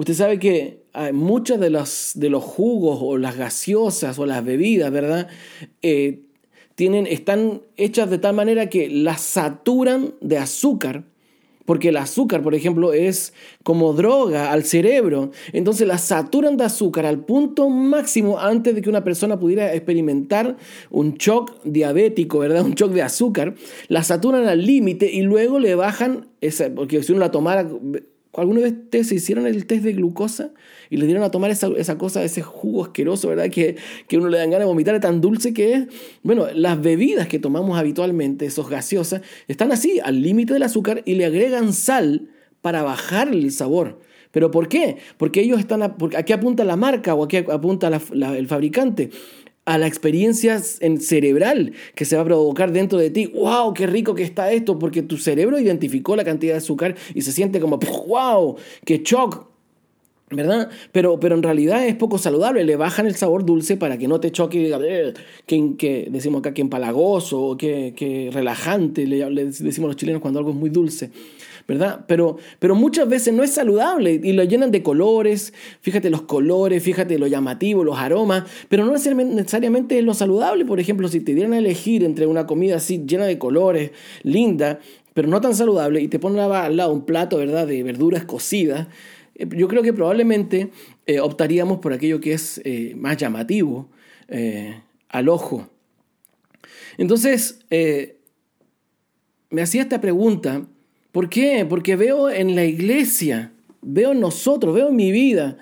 usted 0.00 0.14
sabe 0.14 0.38
que 0.38 0.80
muchos 1.12 1.60
de 1.60 1.68
los, 1.68 2.12
de 2.14 2.30
los 2.30 2.42
jugos 2.42 2.98
o 3.02 3.18
las 3.18 3.36
gaseosas 3.36 4.18
o 4.18 4.24
las 4.24 4.42
bebidas, 4.42 4.90
¿verdad? 4.90 5.28
Eh, 5.82 6.20
tienen, 6.74 7.06
están 7.06 7.60
hechas 7.76 8.08
de 8.08 8.16
tal 8.16 8.34
manera 8.34 8.70
que 8.70 8.88
las 8.88 9.20
saturan 9.20 10.14
de 10.22 10.38
azúcar, 10.38 11.04
porque 11.66 11.90
el 11.90 11.98
azúcar, 11.98 12.42
por 12.42 12.54
ejemplo, 12.54 12.94
es 12.94 13.34
como 13.62 13.92
droga 13.92 14.52
al 14.52 14.64
cerebro. 14.64 15.32
Entonces 15.52 15.86
las 15.86 16.00
saturan 16.00 16.56
de 16.56 16.64
azúcar 16.64 17.04
al 17.04 17.22
punto 17.26 17.68
máximo 17.68 18.40
antes 18.40 18.74
de 18.74 18.80
que 18.80 18.88
una 18.88 19.04
persona 19.04 19.38
pudiera 19.38 19.74
experimentar 19.74 20.56
un 20.90 21.14
shock 21.16 21.62
diabético, 21.62 22.38
¿verdad? 22.38 22.64
Un 22.64 22.72
shock 22.72 22.92
de 22.92 23.02
azúcar. 23.02 23.54
La 23.88 24.02
saturan 24.02 24.48
al 24.48 24.64
límite 24.64 25.12
y 25.12 25.20
luego 25.20 25.58
le 25.58 25.74
bajan, 25.74 26.28
esa, 26.40 26.70
porque 26.74 27.02
si 27.02 27.12
uno 27.12 27.20
la 27.20 27.30
tomara 27.30 27.68
¿Alguna 28.34 28.60
vez 28.60 28.72
ustedes 28.72 29.08
se 29.08 29.16
hicieron 29.16 29.46
el 29.46 29.66
test 29.66 29.82
de 29.82 29.92
glucosa 29.92 30.52
y 30.88 30.98
le 30.98 31.06
dieron 31.06 31.24
a 31.24 31.30
tomar 31.30 31.50
esa, 31.50 31.68
esa 31.76 31.98
cosa, 31.98 32.22
ese 32.22 32.42
jugo 32.42 32.84
asqueroso, 32.84 33.28
¿verdad? 33.28 33.50
Que, 33.50 33.76
que 34.06 34.18
uno 34.18 34.28
le 34.28 34.38
dan 34.38 34.50
ganas 34.50 34.66
de 34.66 34.68
vomitar, 34.68 35.00
tan 35.00 35.20
dulce 35.20 35.52
que 35.52 35.74
es. 35.74 35.86
Bueno, 36.22 36.46
las 36.54 36.80
bebidas 36.80 37.26
que 37.26 37.40
tomamos 37.40 37.78
habitualmente, 37.78 38.46
esos 38.46 38.70
gaseosas, 38.70 39.22
están 39.48 39.72
así, 39.72 40.00
al 40.02 40.22
límite 40.22 40.52
del 40.52 40.62
azúcar 40.62 41.02
y 41.04 41.14
le 41.14 41.24
agregan 41.24 41.72
sal 41.72 42.28
para 42.60 42.82
bajar 42.82 43.28
el 43.28 43.50
sabor. 43.50 43.98
¿Pero 44.30 44.52
por 44.52 44.68
qué? 44.68 44.98
Porque 45.16 45.40
ellos 45.40 45.58
están, 45.58 45.82
aquí 45.82 46.32
apunta 46.32 46.64
la 46.64 46.76
marca 46.76 47.14
o 47.14 47.24
aquí 47.24 47.38
apunta 47.38 47.88
el 47.88 48.46
fabricante 48.46 49.10
a 49.70 49.78
la 49.78 49.86
experiencia 49.86 50.58
cerebral 50.58 51.74
que 51.94 52.04
se 52.04 52.16
va 52.16 52.22
a 52.22 52.24
provocar 52.24 52.72
dentro 52.72 52.98
de 52.98 53.10
ti. 53.10 53.26
¡Wow! 53.26 53.72
¡Qué 53.72 53.86
rico 53.86 54.16
que 54.16 54.24
está 54.24 54.50
esto! 54.50 54.80
Porque 54.80 55.02
tu 55.02 55.16
cerebro 55.16 55.60
identificó 55.60 56.16
la 56.16 56.24
cantidad 56.24 56.54
de 56.54 56.58
azúcar 56.58 56.96
y 57.14 57.22
se 57.22 57.30
siente 57.30 57.60
como 57.60 57.78
¡Wow! 57.78 58.56
¡Qué 58.84 59.02
shock! 59.04 59.46
¿verdad? 60.32 60.70
Pero, 60.92 61.18
pero 61.18 61.36
en 61.36 61.42
realidad 61.42 61.86
es 61.86 61.94
poco 61.96 62.16
saludable, 62.16 62.64
le 62.64 62.76
bajan 62.76 63.06
el 63.06 63.16
sabor 63.16 63.44
dulce 63.44 63.76
para 63.76 63.98
que 63.98 64.06
no 64.06 64.20
te 64.20 64.30
choque 64.30 64.58
y 64.58 64.64
diga, 64.64 64.78
eh, 64.82 65.12
que, 65.44 65.76
que, 65.76 66.08
decimos 66.08 66.38
acá 66.38 66.54
que 66.54 66.60
empalagoso 66.60 67.56
que, 67.56 67.94
que 67.96 68.30
relajante, 68.32 69.06
le, 69.06 69.28
le, 69.28 69.46
decimos 69.46 69.88
los 69.88 69.96
chilenos 69.96 70.22
cuando 70.22 70.38
algo 70.38 70.52
es 70.52 70.56
muy 70.56 70.70
dulce. 70.70 71.10
¿Verdad? 71.70 72.04
Pero, 72.08 72.36
pero 72.58 72.74
muchas 72.74 73.08
veces 73.08 73.32
no 73.32 73.44
es 73.44 73.52
saludable 73.52 74.20
y 74.20 74.32
lo 74.32 74.42
llenan 74.42 74.72
de 74.72 74.82
colores, 74.82 75.54
fíjate 75.80 76.10
los 76.10 76.22
colores, 76.22 76.82
fíjate 76.82 77.16
lo 77.16 77.28
llamativo, 77.28 77.84
los 77.84 77.96
aromas, 77.96 78.42
pero 78.68 78.84
no 78.84 78.90
necesariamente 78.90 79.96
es 79.96 80.04
lo 80.04 80.12
saludable. 80.12 80.64
Por 80.64 80.80
ejemplo, 80.80 81.06
si 81.06 81.20
te 81.20 81.32
dieran 81.32 81.52
a 81.52 81.58
elegir 81.58 82.02
entre 82.02 82.26
una 82.26 82.44
comida 82.44 82.78
así 82.78 83.04
llena 83.06 83.24
de 83.26 83.38
colores, 83.38 83.92
linda, 84.24 84.80
pero 85.14 85.28
no 85.28 85.40
tan 85.40 85.54
saludable, 85.54 86.00
y 86.00 86.08
te 86.08 86.18
ponen 86.18 86.40
al 86.40 86.76
lado 86.76 86.92
un 86.92 87.04
plato, 87.04 87.36
¿verdad?, 87.36 87.68
de 87.68 87.84
verduras 87.84 88.24
cocidas, 88.24 88.88
eh, 89.36 89.46
yo 89.56 89.68
creo 89.68 89.84
que 89.84 89.92
probablemente 89.92 90.72
eh, 91.06 91.20
optaríamos 91.20 91.78
por 91.78 91.92
aquello 91.92 92.20
que 92.20 92.32
es 92.32 92.60
eh, 92.64 92.94
más 92.96 93.16
llamativo 93.16 93.88
al 95.08 95.28
ojo. 95.28 95.68
Entonces, 96.98 97.60
me 99.50 99.62
hacía 99.62 99.82
esta 99.82 100.00
pregunta, 100.00 100.66
¿por 101.12 101.28
qué? 101.28 101.66
Porque 101.68 101.96
veo 101.96 102.30
en 102.30 102.54
la 102.54 102.64
iglesia, 102.64 103.52
veo 103.82 104.12
en 104.12 104.20
nosotros, 104.20 104.74
veo 104.74 104.88
en 104.88 104.96
mi 104.96 105.12
vida 105.12 105.58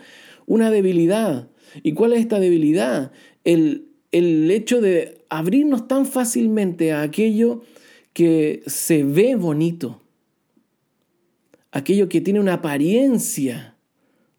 una 0.46 0.70
debilidad. 0.70 1.48
¿Y 1.82 1.92
cuál 1.92 2.12
es 2.12 2.20
esta 2.20 2.40
debilidad? 2.40 3.12
El, 3.44 3.88
el 4.12 4.50
hecho 4.50 4.80
de 4.80 5.24
abrirnos 5.28 5.88
tan 5.88 6.06
fácilmente 6.06 6.92
a 6.92 7.02
aquello 7.02 7.62
que 8.12 8.62
se 8.66 9.04
ve 9.04 9.36
bonito 9.36 10.00
aquello 11.70 12.08
que 12.08 12.20
tiene 12.20 12.40
una 12.40 12.54
apariencia 12.54 13.76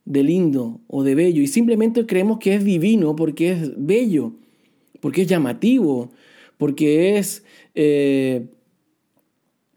de 0.05 0.23
lindo 0.23 0.81
o 0.87 1.03
de 1.03 1.15
bello 1.15 1.41
y 1.41 1.47
simplemente 1.47 2.05
creemos 2.05 2.39
que 2.39 2.55
es 2.55 2.63
divino 2.63 3.15
porque 3.15 3.51
es 3.51 3.71
bello, 3.77 4.33
porque 4.99 5.21
es 5.21 5.27
llamativo, 5.27 6.11
porque 6.57 7.17
es 7.17 7.43
eh, 7.75 8.47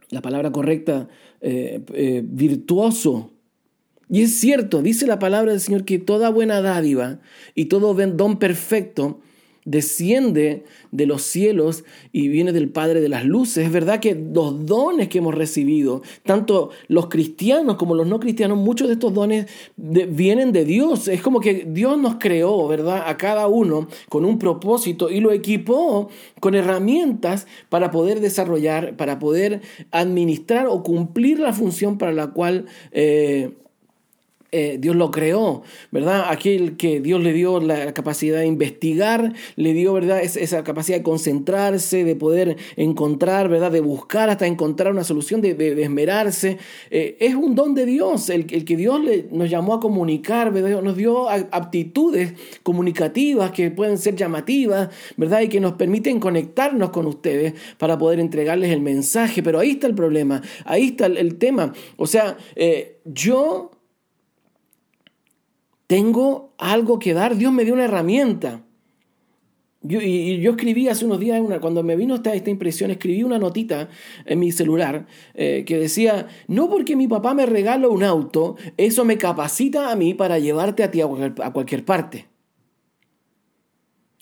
la 0.08 0.22
palabra 0.22 0.52
correcta, 0.52 1.08
eh, 1.42 1.80
eh, 1.92 2.22
virtuoso. 2.24 3.32
Y 4.08 4.22
es 4.22 4.38
cierto, 4.38 4.80
dice 4.80 5.06
la 5.06 5.18
palabra 5.18 5.52
del 5.52 5.60
Señor 5.60 5.84
que 5.84 5.98
toda 5.98 6.30
buena 6.30 6.60
dádiva 6.60 7.20
y 7.54 7.64
todo 7.64 7.94
don 7.94 8.38
perfecto 8.38 9.20
desciende 9.64 10.64
de 10.90 11.06
los 11.06 11.22
cielos 11.22 11.84
y 12.12 12.28
viene 12.28 12.52
del 12.52 12.68
Padre 12.68 13.00
de 13.00 13.08
las 13.08 13.24
Luces. 13.24 13.66
Es 13.66 13.72
verdad 13.72 14.00
que 14.00 14.14
los 14.14 14.66
dones 14.66 15.08
que 15.08 15.18
hemos 15.18 15.34
recibido, 15.34 16.02
tanto 16.24 16.70
los 16.88 17.08
cristianos 17.08 17.76
como 17.76 17.94
los 17.94 18.06
no 18.06 18.20
cristianos, 18.20 18.58
muchos 18.58 18.88
de 18.88 18.94
estos 18.94 19.14
dones 19.14 19.46
vienen 19.76 20.52
de 20.52 20.64
Dios. 20.64 21.08
Es 21.08 21.22
como 21.22 21.40
que 21.40 21.66
Dios 21.68 21.98
nos 21.98 22.16
creó, 22.16 22.66
¿verdad? 22.66 23.04
A 23.06 23.16
cada 23.16 23.46
uno 23.46 23.88
con 24.08 24.24
un 24.24 24.38
propósito 24.38 25.10
y 25.10 25.20
lo 25.20 25.32
equipó 25.32 26.08
con 26.40 26.54
herramientas 26.54 27.46
para 27.68 27.90
poder 27.90 28.20
desarrollar, 28.20 28.96
para 28.96 29.18
poder 29.18 29.60
administrar 29.90 30.66
o 30.66 30.82
cumplir 30.82 31.38
la 31.38 31.52
función 31.52 31.98
para 31.98 32.12
la 32.12 32.28
cual... 32.28 32.66
Eh, 32.92 33.52
eh, 34.54 34.76
Dios 34.78 34.94
lo 34.96 35.10
creó, 35.10 35.62
¿verdad? 35.90 36.26
Aquel 36.28 36.76
que 36.76 37.00
Dios 37.00 37.22
le 37.22 37.32
dio 37.32 37.58
la 37.58 37.94
capacidad 37.94 38.38
de 38.38 38.44
investigar, 38.46 39.32
le 39.56 39.72
dio, 39.72 39.94
¿verdad? 39.94 40.22
esa 40.22 40.62
capacidad 40.62 40.98
de 40.98 41.02
concentrarse, 41.02 42.04
de 42.04 42.14
poder 42.16 42.58
encontrar, 42.76 43.48
¿verdad? 43.48 43.72
De 43.72 43.80
buscar 43.80 44.28
hasta 44.28 44.46
encontrar 44.46 44.92
una 44.92 45.04
solución, 45.04 45.40
de, 45.40 45.82
esmerarse. 45.82 46.58
Eh, 46.90 47.16
es 47.20 47.34
un 47.34 47.54
don 47.54 47.74
de 47.74 47.86
Dios, 47.86 48.28
el, 48.28 48.44
que 48.44 48.76
Dios 48.76 49.00
nos 49.30 49.48
llamó 49.48 49.72
a 49.72 49.80
comunicar, 49.80 50.52
¿verdad? 50.52 50.82
Nos 50.82 50.98
dio 50.98 51.30
aptitudes 51.30 52.34
comunicativas 52.62 53.52
que 53.52 53.70
pueden 53.70 53.96
ser 53.96 54.16
llamativas, 54.16 54.90
¿verdad? 55.16 55.40
Y 55.40 55.48
que 55.48 55.60
nos 55.60 55.72
permiten 55.72 56.20
conectarnos 56.20 56.90
con 56.90 57.06
ustedes 57.06 57.54
para 57.78 57.96
poder 57.96 58.20
entregarles 58.20 58.70
el 58.70 58.82
mensaje. 58.82 59.42
Pero 59.42 59.60
ahí 59.60 59.70
está 59.70 59.86
el 59.86 59.94
problema, 59.94 60.42
ahí 60.66 60.88
está 60.88 61.06
el, 61.06 61.36
tema. 61.36 61.72
O 61.96 62.06
sea, 62.06 62.36
eh, 62.54 62.98
yo 63.06 63.70
tengo 65.92 66.54
algo 66.56 66.98
que 66.98 67.12
dar. 67.12 67.36
Dios 67.36 67.52
me 67.52 67.66
dio 67.66 67.74
una 67.74 67.84
herramienta. 67.84 68.62
Yo, 69.82 70.00
y, 70.00 70.40
yo 70.40 70.52
escribí 70.52 70.88
hace 70.88 71.04
unos 71.04 71.20
días, 71.20 71.38
una, 71.38 71.60
cuando 71.60 71.82
me 71.82 71.96
vino 71.96 72.14
esta, 72.14 72.32
esta 72.32 72.48
impresión, 72.48 72.90
escribí 72.90 73.22
una 73.24 73.38
notita 73.38 73.90
en 74.24 74.38
mi 74.38 74.52
celular 74.52 75.04
eh, 75.34 75.64
que 75.66 75.76
decía, 75.76 76.28
no 76.48 76.70
porque 76.70 76.96
mi 76.96 77.08
papá 77.08 77.34
me 77.34 77.44
regala 77.44 77.88
un 77.88 78.04
auto, 78.04 78.56
eso 78.78 79.04
me 79.04 79.18
capacita 79.18 79.92
a 79.92 79.96
mí 79.96 80.14
para 80.14 80.38
llevarte 80.38 80.82
a 80.82 80.90
ti 80.90 81.02
a 81.02 81.52
cualquier 81.52 81.84
parte. 81.84 82.31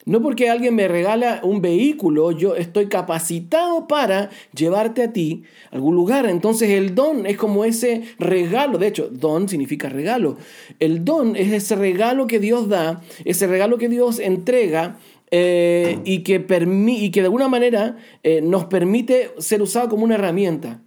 No 0.07 0.23
porque 0.23 0.49
alguien 0.49 0.75
me 0.75 0.89
regala 0.89 1.41
un 1.45 1.61
vehículo, 1.61 2.33
yo 2.33 2.57
estoy 2.57 2.87
capacitado 2.87 3.87
para 3.87 4.31
llevarte 4.55 5.03
a 5.03 5.13
ti 5.13 5.43
a 5.71 5.77
algún 5.77 5.95
lugar. 5.95 6.27
Entonces 6.27 6.71
el 6.71 6.95
don 6.95 7.27
es 7.27 7.37
como 7.37 7.65
ese 7.65 8.03
regalo. 8.19 8.79
De 8.79 8.87
hecho, 8.87 9.09
don 9.11 9.49
significa 9.49 9.91
regalo. 9.91 10.39
El 10.79 11.05
don 11.05 11.37
es 11.37 11.53
ese 11.53 11.77
regalo 11.77 12.27
que 12.27 12.41
Dios 12.41 12.69
da, 12.69 13.03
ese 13.25 13.47
regalo 13.47 13.77
que 13.77 13.89
Dios 13.89 14.21
entrega 14.21 14.99
eh, 15.31 16.01
y, 16.05 16.21
que 16.21 16.45
y 16.89 17.11
que 17.11 17.21
de 17.21 17.27
alguna 17.27 17.49
manera 17.49 17.99
eh, 18.23 18.41
nos 18.41 18.65
permite 18.65 19.31
ser 19.39 19.61
usado 19.61 19.91
como 19.91 20.05
una 20.05 20.15
herramienta. 20.15 20.83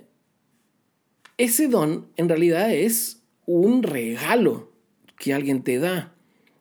Ese 1.38 1.68
don 1.68 2.08
en 2.16 2.30
realidad 2.30 2.74
es 2.74 3.22
un 3.46 3.84
regalo 3.84 4.72
que 5.18 5.34
alguien 5.34 5.62
te 5.62 5.78
da. 5.78 6.14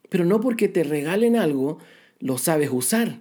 Pero 0.09 0.25
no 0.25 0.39
porque 0.39 0.67
te 0.67 0.83
regalen 0.83 1.35
algo 1.35 1.79
lo 2.23 2.37
sabes 2.37 2.69
usar. 2.71 3.19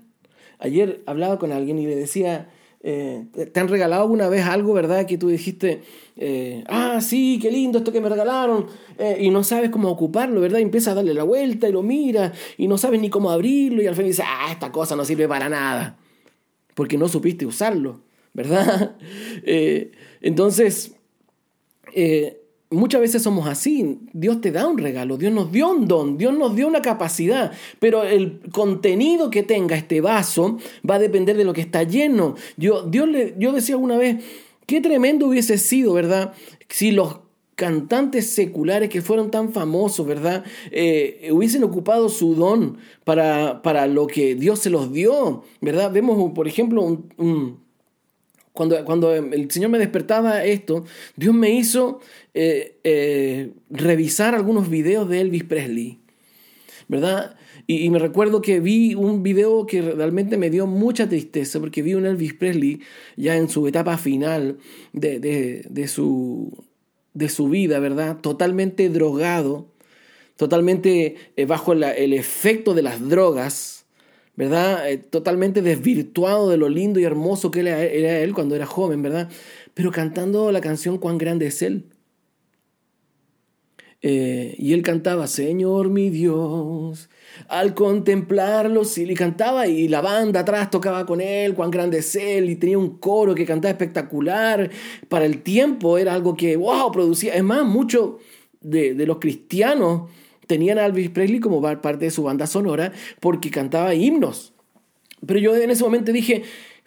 Ayer 0.61 1.03
hablaba 1.07 1.39
con 1.39 1.53
alguien 1.53 1.79
y 1.79 1.87
le 1.87 1.97
decía, 1.97 2.49
eh, 2.85 3.25
¿te 3.53 3.61
han 3.61 3.67
regalado 3.67 4.03
alguna 4.03 4.29
vez 4.29 4.47
algo, 4.47 4.73
verdad? 4.73 5.07
Que 5.07 5.19
tú 5.19 5.29
dijiste, 5.29 5.83
eh, 6.17 6.63
ah, 6.69 7.01
sí, 7.01 7.41
qué 7.43 7.51
lindo 7.51 7.79
esto 7.79 7.93
que 7.93 8.01
me 8.01 8.09
regalaron, 8.09 8.67
eh, 8.99 9.19
y 9.21 9.31
no 9.31 9.43
sabes 9.43 9.71
cómo 9.71 9.89
ocuparlo, 9.89 10.41
¿verdad? 10.41 10.61
Y 10.61 10.63
empiezas 10.63 10.93
a 10.93 10.95
darle 10.95 11.15
la 11.15 11.25
vuelta 11.25 11.69
y 11.69 11.73
lo 11.73 11.83
miras 11.83 12.33
y 12.57 12.69
no 12.69 12.79
sabes 12.79 13.01
ni 13.01 13.11
cómo 13.11 13.33
abrirlo 13.33 13.83
y 13.83 13.89
al 13.89 13.97
fin 13.97 14.07
dices, 14.07 14.25
ah, 14.27 14.53
esta 14.53 14.71
cosa 14.71 14.95
no 14.95 15.05
sirve 15.05 15.27
para 15.27 15.49
nada, 15.49 15.99
porque 16.75 16.97
no 16.97 17.09
supiste 17.09 17.45
usarlo, 17.45 18.01
¿verdad? 18.35 18.97
entonces, 20.21 20.95
muchas 22.73 23.01
veces 23.01 23.23
somos 23.23 23.47
así. 23.47 24.01
Dios 24.13 24.41
te 24.41 24.51
da 24.51 24.67
un 24.67 24.79
regalo, 24.79 25.17
Dios 25.17 25.33
nos 25.33 25.53
dio 25.53 25.71
un 25.71 25.87
don, 25.87 26.19
Dios 26.19 26.37
nos 26.37 26.57
dio 26.57 26.67
una 26.67 26.83
capacidad, 26.83 27.53
pero 27.79 28.03
el 28.03 28.41
contenido 28.51 29.31
que 29.31 29.43
tenga 29.43 29.77
este 29.77 30.01
vaso 30.01 30.59
va 30.89 30.97
a 30.97 30.99
depender 30.99 31.37
de 31.37 31.45
lo 31.45 31.53
que 31.53 31.61
está 31.61 31.83
lleno. 31.85 32.35
Yo, 32.57 32.83
Dios 32.83 33.09
le, 33.09 33.35
yo 33.39 33.53
decía 33.53 33.75
alguna 33.75 33.97
vez, 33.97 34.25
qué 34.67 34.81
tremendo 34.81 35.27
hubiese 35.27 35.59
sido, 35.59 35.93
¿verdad? 35.93 36.33
Si 36.69 36.91
los 36.91 37.21
cantantes 37.55 38.31
seculares 38.31 38.89
que 38.89 39.03
fueron 39.03 39.31
tan 39.31 39.53
famosos, 39.53 40.07
¿verdad? 40.07 40.45
Eh, 40.71 41.29
hubiesen 41.33 41.63
ocupado 41.63 42.09
su 42.09 42.35
don 42.35 42.79
para, 43.05 43.63
para, 43.63 43.87
lo 43.87 44.07
que 44.07 44.35
Dios 44.35 44.59
se 44.59 44.71
los 44.71 44.93
dio, 44.93 45.45
¿verdad? 45.61 45.93
Vemos, 45.93 46.33
por 46.33 46.49
ejemplo, 46.49 46.83
un 46.83 47.62
cuando, 48.53 48.85
cuando 48.85 49.15
el 49.15 49.51
Señor 49.51 49.71
me 49.71 49.79
despertaba 49.79 50.45
esto, 50.45 50.85
Dios 51.17 51.35
me 51.35 51.51
hizo 51.51 52.01
eh, 52.35 52.79
eh, 52.85 53.53
revisar 53.71 54.35
algunos 54.35 54.69
videos 54.69 55.09
de 55.09 55.21
Elvis 55.21 55.45
Presley, 55.45 56.01
¿verdad? 56.89 57.37
Y, 57.67 57.89
me 57.91 57.99
recuerdo 57.99 58.43
que 58.43 58.61
vi 58.61 58.95
un 58.95 59.23
video 59.23 59.67
que 59.67 59.81
realmente 59.81 60.37
me 60.37 60.51
dio 60.51 60.67
mucha 60.67 61.09
tristeza, 61.09 61.61
porque 61.61 61.81
vi 61.81 61.95
un 61.95 62.07
Elvis 62.07 62.35
Presley 62.35 62.81
ya 63.17 63.37
en 63.37 63.49
su 63.49 63.67
etapa 63.69 63.97
final 63.99 64.59
de, 64.93 65.21
de, 65.21 65.89
su, 65.89 66.65
de 67.15 67.29
su 67.29 67.49
vida, 67.49 67.79
¿verdad? 67.79 68.19
Totalmente 68.21 68.89
drogado, 68.89 69.69
totalmente 70.37 71.17
eh, 71.37 71.47
bajo 71.47 71.73
el 71.73 72.13
efecto 72.13 72.75
de 72.75 72.83
las 72.83 73.09
drogas, 73.09 73.82
¿verdad? 74.37 74.91
Eh, 74.91 74.99
totalmente 74.99 75.63
desvirtuado 75.63 76.49
de 76.49 76.57
lo 76.57 76.69
lindo 76.69 77.01
y 77.01 77.05
hermoso 77.05 77.51
que 77.51 77.61
era, 77.61 77.83
él 77.83 78.35
cuando 78.35 78.55
era 78.57 78.67
joven, 78.67 79.03
¿verdad? 79.03 79.29
Pero 79.75 79.91
cantando 79.91 80.53
la 80.53 80.61
canción 80.61 80.99
Cuán 80.99 81.19
grande 81.19 81.47
es 81.47 81.63
Él. 81.63 81.87
Eh, 84.05 84.57
y 84.59 84.73
él 84.73 84.83
cantaba, 84.83 85.29
Señor 85.29 85.89
mi 85.89 86.11
Dios, 86.11 87.09
al 87.47 87.73
contemplarlo, 87.73 88.85
sí, 88.85 89.05
y 89.09 89.15
cantaba 89.15 89.69
y 89.69 89.87
la 89.87 90.01
banda 90.01 90.41
atrás 90.41 90.71
tocaba 90.71 91.07
con 91.07 91.21
él, 91.21 91.55
cuán 91.55 91.71
grande 91.71 91.99
es 91.99 92.17
él, 92.17 92.51
y 92.51 92.57
tenía 92.57 92.79
un 92.79 92.99
coro 92.99 93.33
que 93.33 93.47
cantaba 93.47 93.71
espectacular. 93.71 94.69
Para 95.09 95.25
el 95.25 95.43
tiempo 95.43 95.99
era 95.99 96.15
algo 96.15 96.37
que, 96.37 96.57
wow, 96.57 96.91
producía. 96.91 97.35
Es 97.35 97.45
más, 97.45 97.65
muchos 97.65 98.15
de, 98.61 98.95
de 98.95 99.07
los 99.07 99.19
cristianos 99.19 100.11
tenían 100.47 100.79
a 100.79 100.87
Elvis 100.87 101.11
Presley 101.11 101.41
como 101.41 101.63
parte 101.63 102.05
de 102.05 102.11
su 102.11 102.25
banda 102.25 102.47
sonora 102.47 102.93
porque 103.21 103.51
cantaba 103.51 103.95
himnos. 103.95 104.53
Pero 105.27 105.39
yo 105.39 105.57
en 105.57 105.71
ese 105.71 105.85
momento 105.85 106.13
dije, 106.13 106.43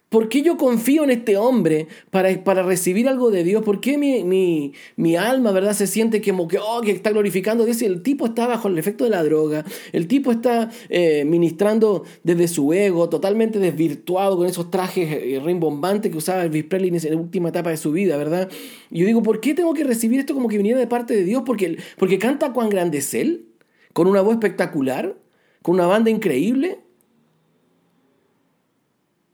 ¿Por 0.09 0.29
qué 0.29 0.43
yo 0.43 0.55
confío 0.55 1.03
en 1.03 1.09
este 1.09 1.35
hombre 1.35 1.87
para, 2.11 2.43
para 2.43 2.63
recibir 2.63 3.07
algo 3.07 3.31
de 3.31 3.43
Dios? 3.43 3.63
¿Por 3.63 3.81
qué 3.81 3.97
mi, 3.97 4.23
mi, 4.23 4.73
mi, 4.95 5.15
alma, 5.15 5.51
verdad, 5.51 5.73
se 5.73 5.87
siente 5.87 6.21
como 6.21 6.47
que, 6.47 6.59
oh, 6.59 6.81
que 6.81 6.91
está 6.91 7.09
glorificando 7.09 7.63
a 7.63 7.67
el 7.67 8.01
tipo 8.03 8.27
está 8.27 8.47
bajo 8.47 8.67
el 8.67 8.77
efecto 8.77 9.03
de 9.03 9.09
la 9.09 9.23
droga, 9.23 9.65
el 9.91 10.07
tipo 10.07 10.31
está 10.31 10.69
eh, 10.89 11.25
ministrando 11.25 12.03
desde 12.23 12.47
su 12.47 12.71
ego, 12.71 13.09
totalmente 13.09 13.59
desvirtuado 13.59 14.37
con 14.37 14.47
esos 14.47 14.69
trajes 14.71 15.09
eh, 15.11 15.41
rimbombantes 15.43 16.11
que 16.11 16.17
usaba 16.17 16.43
Elvis 16.43 16.65
Presley 16.65 16.89
en 16.95 17.15
la 17.15 17.19
última 17.19 17.49
etapa 17.49 17.71
de 17.71 17.77
su 17.77 17.91
vida, 17.91 18.15
¿verdad? 18.15 18.49
Y 18.91 18.99
yo 18.99 19.07
digo, 19.07 19.23
¿por 19.23 19.41
qué 19.41 19.53
tengo 19.53 19.73
que 19.73 19.83
recibir 19.83 20.19
esto 20.19 20.33
como 20.33 20.47
que 20.47 20.57
viniera 20.57 20.79
de 20.79 20.87
parte 20.87 21.15
de 21.15 21.23
Dios? 21.23 21.43
Porque, 21.45 21.77
porque 21.97 22.19
canta 22.19 22.53
cuán 22.53 22.69
grande 22.69 22.99
es 22.99 23.13
Él, 23.13 23.47
con 23.91 24.07
una 24.07 24.21
voz 24.21 24.33
espectacular, 24.33 25.17
con 25.61 25.75
una 25.75 25.87
banda 25.87 26.11
increíble. 26.11 26.84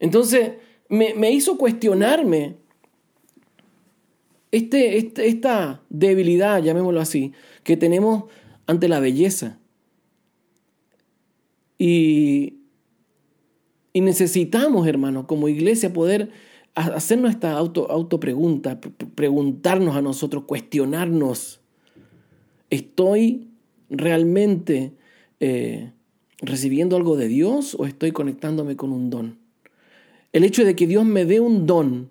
Entonces, 0.02 0.54
me, 0.88 1.30
hizo 1.30 1.56
cuestionarme 1.56 2.56
este, 4.50 4.98
este, 4.98 5.28
esta 5.28 5.80
debilidad, 5.90 6.60
llamémoslo 6.60 7.00
así, 7.00 7.32
que 7.62 7.76
tenemos 7.76 8.24
ante 8.66 8.88
la 8.88 8.98
belleza. 8.98 9.60
Y, 11.78 12.58
y 13.92 14.00
necesitamos, 14.00 14.88
hermano, 14.88 15.28
como 15.28 15.48
iglesia, 15.48 15.92
poder 15.92 16.30
hacernos 16.74 17.30
esta 17.30 17.52
auto, 17.52 17.88
autopregunta, 17.88 18.80
preguntarnos 18.80 19.94
a 19.94 20.02
nosotros, 20.02 20.46
cuestionarnos. 20.48 21.60
¿Estoy 22.70 23.52
realmente 23.88 24.94
eh, 25.38 25.92
recibiendo 26.38 26.96
algo 26.96 27.16
de 27.16 27.28
Dios 27.28 27.76
o 27.78 27.86
estoy 27.86 28.10
conectándome 28.10 28.74
con 28.74 28.90
un 28.90 29.08
don? 29.08 29.41
El 30.32 30.44
hecho 30.44 30.64
de 30.64 30.74
que 30.74 30.86
Dios 30.86 31.04
me 31.04 31.24
dé 31.24 31.40
un 31.40 31.66
don, 31.66 32.10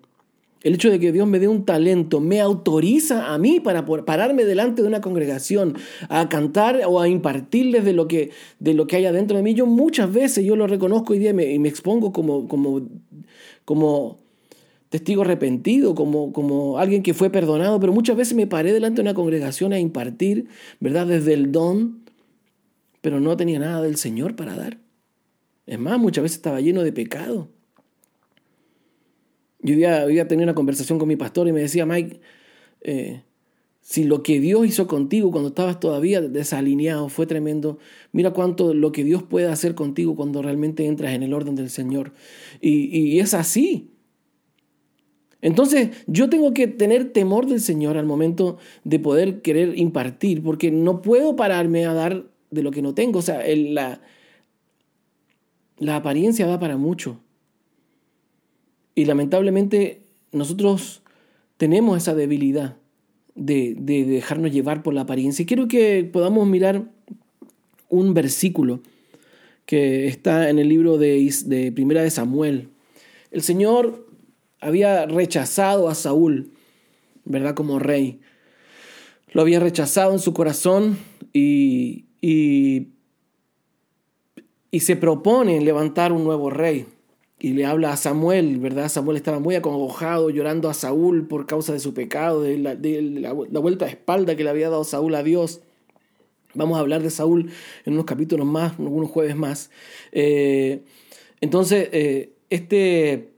el 0.62 0.74
hecho 0.74 0.90
de 0.90 1.00
que 1.00 1.10
Dios 1.10 1.26
me 1.26 1.40
dé 1.40 1.48
un 1.48 1.64
talento, 1.64 2.20
me 2.20 2.40
autoriza 2.40 3.32
a 3.32 3.38
mí 3.38 3.58
para 3.58 3.84
pararme 3.84 4.44
delante 4.44 4.82
de 4.82 4.88
una 4.88 5.00
congregación, 5.00 5.76
a 6.08 6.28
cantar 6.28 6.80
o 6.86 7.00
a 7.00 7.08
impartirles 7.08 7.84
de 7.84 7.92
lo 7.92 8.06
que, 8.06 8.30
de 8.60 8.74
lo 8.74 8.86
que 8.86 8.96
hay 8.96 9.06
adentro 9.06 9.36
de 9.36 9.42
mí. 9.42 9.54
Yo 9.54 9.66
muchas 9.66 10.12
veces, 10.12 10.44
yo 10.44 10.54
lo 10.54 10.66
reconozco 10.66 11.12
hoy 11.14 11.18
día 11.18 11.30
y 11.30 11.34
me, 11.34 11.58
me 11.58 11.68
expongo 11.68 12.12
como, 12.12 12.46
como, 12.46 12.82
como 13.64 14.18
testigo 14.88 15.22
arrepentido, 15.22 15.94
como, 15.94 16.32
como 16.32 16.78
alguien 16.78 17.02
que 17.02 17.14
fue 17.14 17.30
perdonado, 17.30 17.80
pero 17.80 17.92
muchas 17.92 18.16
veces 18.16 18.34
me 18.34 18.46
paré 18.46 18.72
delante 18.72 18.96
de 18.96 19.08
una 19.08 19.14
congregación 19.14 19.72
a 19.72 19.80
impartir, 19.80 20.46
¿verdad? 20.78 21.06
Desde 21.06 21.32
el 21.32 21.50
don, 21.50 22.02
pero 23.00 23.18
no 23.18 23.36
tenía 23.36 23.58
nada 23.58 23.82
del 23.82 23.96
Señor 23.96 24.36
para 24.36 24.54
dar. 24.54 24.78
Es 25.66 25.78
más, 25.78 25.98
muchas 25.98 26.22
veces 26.22 26.36
estaba 26.36 26.60
lleno 26.60 26.84
de 26.84 26.92
pecado. 26.92 27.48
Yo 29.62 29.74
había, 29.88 30.28
tenido 30.28 30.44
una 30.44 30.54
conversación 30.54 30.98
con 30.98 31.08
mi 31.08 31.16
pastor 31.16 31.48
y 31.48 31.52
me 31.52 31.60
decía, 31.60 31.86
Mike, 31.86 32.20
eh, 32.82 33.22
si 33.80 34.04
lo 34.04 34.22
que 34.22 34.40
Dios 34.40 34.66
hizo 34.66 34.86
contigo 34.86 35.30
cuando 35.30 35.48
estabas 35.48 35.80
todavía 35.80 36.20
desalineado 36.20 37.08
fue 37.08 37.26
tremendo, 37.26 37.78
mira 38.12 38.32
cuánto 38.32 38.74
lo 38.74 38.92
que 38.92 39.04
Dios 39.04 39.22
puede 39.22 39.48
hacer 39.48 39.74
contigo 39.74 40.14
cuando 40.14 40.42
realmente 40.42 40.86
entras 40.86 41.14
en 41.14 41.22
el 41.22 41.32
orden 41.32 41.54
del 41.54 41.70
Señor. 41.70 42.12
Y, 42.60 42.96
y 42.96 43.20
es 43.20 43.34
así. 43.34 43.90
Entonces 45.42 45.90
yo 46.06 46.30
tengo 46.30 46.54
que 46.54 46.68
tener 46.68 47.12
temor 47.12 47.46
del 47.46 47.60
Señor 47.60 47.98
al 47.98 48.06
momento 48.06 48.58
de 48.84 49.00
poder 49.00 49.42
querer 49.42 49.76
impartir, 49.76 50.42
porque 50.42 50.70
no 50.70 51.02
puedo 51.02 51.34
pararme 51.34 51.84
a 51.84 51.92
dar 51.92 52.24
de 52.50 52.62
lo 52.62 52.70
que 52.70 52.82
no 52.82 52.94
tengo. 52.94 53.18
O 53.18 53.22
sea, 53.22 53.42
la, 53.56 54.00
la 55.78 55.96
apariencia 55.96 56.46
da 56.46 56.60
para 56.60 56.76
mucho. 56.76 57.20
Y 58.94 59.04
lamentablemente 59.06 60.02
nosotros 60.32 61.02
tenemos 61.56 61.96
esa 61.96 62.14
debilidad 62.14 62.76
de, 63.34 63.74
dejarnos 63.76 64.52
llevar 64.52 64.82
por 64.82 64.94
la 64.94 65.02
apariencia. 65.02 65.42
Y 65.42 65.46
quiero 65.46 65.68
que 65.68 66.04
podamos 66.04 66.46
mirar 66.46 66.84
un 67.88 68.14
versículo 68.14 68.80
que 69.66 70.08
está 70.08 70.50
en 70.50 70.58
el 70.58 70.68
libro 70.68 70.98
de, 70.98 71.32
de 71.46 71.72
Primera 71.72 72.02
de 72.02 72.10
Samuel. 72.10 72.68
El 73.30 73.42
Señor 73.42 74.06
había 74.60 75.06
rechazado 75.06 75.88
a 75.88 75.94
Saúl, 75.94 76.50
¿verdad? 77.24 77.54
Como 77.54 77.78
rey. 77.78 78.20
Lo 79.32 79.42
había 79.42 79.60
rechazado 79.60 80.12
en 80.12 80.18
su 80.18 80.34
corazón 80.34 80.98
y, 81.32 82.04
y 82.20 82.88
se 84.80 84.96
propone 84.96 85.60
levantar 85.60 86.12
un 86.12 86.24
nuevo 86.24 86.50
rey 86.50 86.86
y 87.42 87.54
le 87.54 87.66
habla 87.66 87.92
a 87.92 87.96
Samuel, 87.96 88.60
¿verdad? 88.60 88.88
Samuel 88.88 89.16
estaba 89.16 89.40
muy 89.40 89.56
acongojado, 89.56 90.30
llorando 90.30 90.70
a 90.70 90.74
Saúl 90.74 91.26
por 91.26 91.44
causa 91.44 91.72
de 91.72 91.80
su 91.80 91.92
pecado, 91.92 92.40
de 92.40 92.56
la, 92.56 93.32
vuelta 93.32 93.84
de 93.84 93.90
espalda 93.90 94.36
que 94.36 94.44
le 94.44 94.50
había 94.50 94.70
dado 94.70 94.84
Saúl 94.84 95.12
a 95.16 95.24
Dios. 95.24 95.60
Vamos 96.54 96.78
a 96.78 96.82
hablar 96.82 97.02
de 97.02 97.10
Saúl 97.10 97.50
en 97.84 97.94
unos 97.94 98.04
capítulos 98.04 98.46
más, 98.46 98.74
unos 98.78 99.10
jueves 99.10 99.34
más. 99.34 99.70
Eh, 100.12 100.84
entonces, 101.40 101.88
eh, 101.90 102.32
este, 102.48 103.30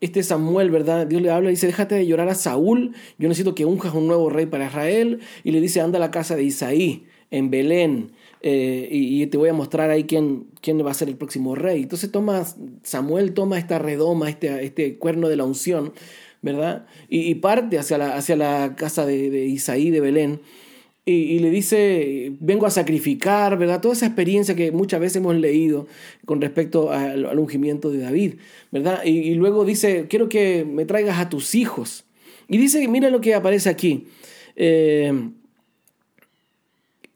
este 0.00 0.24
Samuel, 0.24 0.72
¿verdad? 0.72 1.06
Dios 1.06 1.22
le 1.22 1.30
habla 1.30 1.50
y 1.50 1.52
dice, 1.52 1.68
déjate 1.68 1.94
de 1.94 2.08
llorar 2.08 2.30
a 2.30 2.34
Saúl, 2.34 2.96
yo 3.16 3.28
necesito 3.28 3.54
que 3.54 3.64
unjas 3.64 3.94
un 3.94 4.08
nuevo 4.08 4.28
rey 4.28 4.46
para 4.46 4.66
Israel. 4.66 5.20
Y 5.44 5.52
le 5.52 5.60
dice, 5.60 5.80
anda 5.80 5.98
a 5.98 6.00
la 6.00 6.10
casa 6.10 6.34
de 6.34 6.42
Isaí, 6.42 7.06
en 7.30 7.48
Belén, 7.48 8.10
eh, 8.44 8.88
y, 8.90 9.24
te 9.26 9.38
voy 9.38 9.48
a 9.48 9.52
mostrar 9.52 9.90
ahí 9.90 10.02
quién, 10.02 10.46
quién 10.60 10.84
va 10.84 10.90
a 10.90 10.94
ser 10.94 11.08
el 11.08 11.14
próximo 11.16 11.54
rey. 11.54 11.82
Entonces 11.82 12.10
toma, 12.10 12.44
Samuel 12.82 13.34
toma 13.34 13.56
esta 13.56 13.78
redoma, 13.78 14.28
este, 14.28 14.64
este 14.64 14.96
cuerno 14.96 15.28
de 15.28 15.36
la 15.36 15.44
unción, 15.44 15.92
¿verdad? 16.42 16.86
Y, 17.08 17.36
parte 17.36 17.78
hacia 17.78 17.98
la, 17.98 18.16
hacia 18.16 18.34
la 18.34 18.74
casa 18.76 19.06
de, 19.06 19.46
Isaí, 19.46 19.90
de 19.90 20.00
Belén. 20.00 20.40
Y, 21.04 21.38
le 21.38 21.50
dice, 21.50 22.32
vengo 22.40 22.66
a 22.66 22.70
sacrificar, 22.70 23.56
¿verdad? 23.56 23.80
Toda 23.80 23.94
esa 23.94 24.06
experiencia 24.06 24.56
que 24.56 24.72
muchas 24.72 25.00
veces 25.00 25.16
hemos 25.16 25.36
leído 25.36 25.86
con 26.24 26.40
respecto 26.40 26.90
al, 26.90 27.38
ungimiento 27.38 27.90
de 27.90 27.98
David, 27.98 28.34
¿verdad? 28.72 29.04
Y, 29.04 29.34
luego 29.34 29.64
dice, 29.64 30.06
quiero 30.08 30.28
que 30.28 30.64
me 30.64 30.84
traigas 30.84 31.20
a 31.20 31.28
tus 31.28 31.54
hijos. 31.54 32.04
Y 32.48 32.58
dice, 32.58 32.86
mira 32.88 33.08
lo 33.08 33.20
que 33.20 33.34
aparece 33.34 33.68
aquí. 33.68 34.08
Eh, 34.56 35.12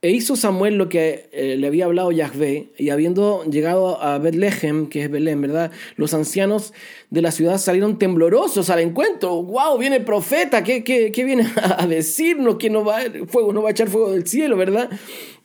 e 0.02 0.10
hizo 0.10 0.36
Samuel 0.36 0.76
lo 0.76 0.88
que 0.88 1.28
eh, 1.32 1.56
le 1.56 1.66
había 1.66 1.86
hablado 1.86 2.12
Yahvé, 2.12 2.70
y 2.78 2.90
habiendo 2.90 3.44
llegado 3.44 4.00
a 4.02 4.18
Betlehem, 4.18 4.88
que 4.88 5.04
es 5.04 5.10
Belén, 5.10 5.40
¿verdad? 5.40 5.72
Los 5.96 6.12
ancianos 6.14 6.74
de 7.10 7.22
la 7.22 7.32
ciudad 7.32 7.58
salieron 7.58 7.98
temblorosos 7.98 8.68
al 8.70 8.80
encuentro. 8.80 9.42
¡Wow! 9.42 9.78
Viene 9.78 9.96
el 9.96 10.04
profeta, 10.04 10.62
¿qué, 10.62 10.84
qué, 10.84 11.24
viene 11.24 11.46
a 11.56 11.86
decirnos? 11.86 12.56
Que 12.56 12.70
no 12.70 12.84
va, 12.84 12.98
fuego, 13.26 13.52
no 13.52 13.62
va 13.62 13.70
a 13.70 13.72
echar 13.72 13.88
fuego 13.88 14.12
del 14.12 14.26
cielo, 14.26 14.56
¿verdad? 14.56 14.90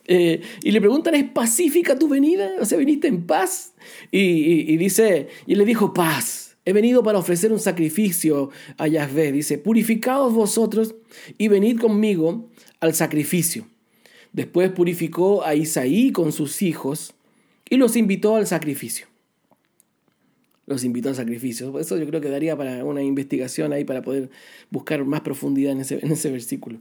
Eh, 0.06 0.42
y 0.62 0.70
le 0.70 0.80
preguntan, 0.80 1.14
¿es 1.14 1.24
pacífica 1.24 1.98
tu 1.98 2.08
venida? 2.08 2.52
O 2.60 2.64
sea, 2.64 2.78
¿viniste 2.78 3.08
en 3.08 3.26
paz? 3.26 3.74
Y, 4.10 4.76
dice, 4.76 5.28
y 5.46 5.54
le 5.54 5.64
dijo, 5.64 5.92
paz. 5.92 6.56
He 6.64 6.72
venido 6.72 7.02
para 7.02 7.18
ofrecer 7.18 7.50
un 7.50 7.58
sacrificio 7.58 8.50
a 8.78 8.86
Yahvé. 8.86 9.32
Dice, 9.32 9.58
purificaos 9.58 10.32
vosotros 10.32 10.94
y 11.36 11.48
venid 11.48 11.80
conmigo 11.80 12.48
al 12.78 12.94
sacrificio. 12.94 13.66
Después 14.32 14.70
purificó 14.70 15.44
a 15.44 15.54
Isaí 15.54 16.10
con 16.10 16.32
sus 16.32 16.62
hijos 16.62 17.14
y 17.68 17.76
los 17.76 17.96
invitó 17.96 18.36
al 18.36 18.46
sacrificio. 18.46 19.06
Los 20.66 20.84
invitó 20.84 21.10
al 21.10 21.16
sacrificio. 21.16 21.78
Eso 21.78 21.98
yo 21.98 22.06
creo 22.06 22.20
que 22.20 22.28
daría 22.28 22.56
para 22.56 22.84
una 22.84 23.02
investigación 23.02 23.72
ahí 23.72 23.84
para 23.84 24.02
poder 24.02 24.30
buscar 24.70 25.04
más 25.04 25.20
profundidad 25.20 25.72
en 25.72 25.80
ese, 25.80 26.30
versículo. 26.30 26.78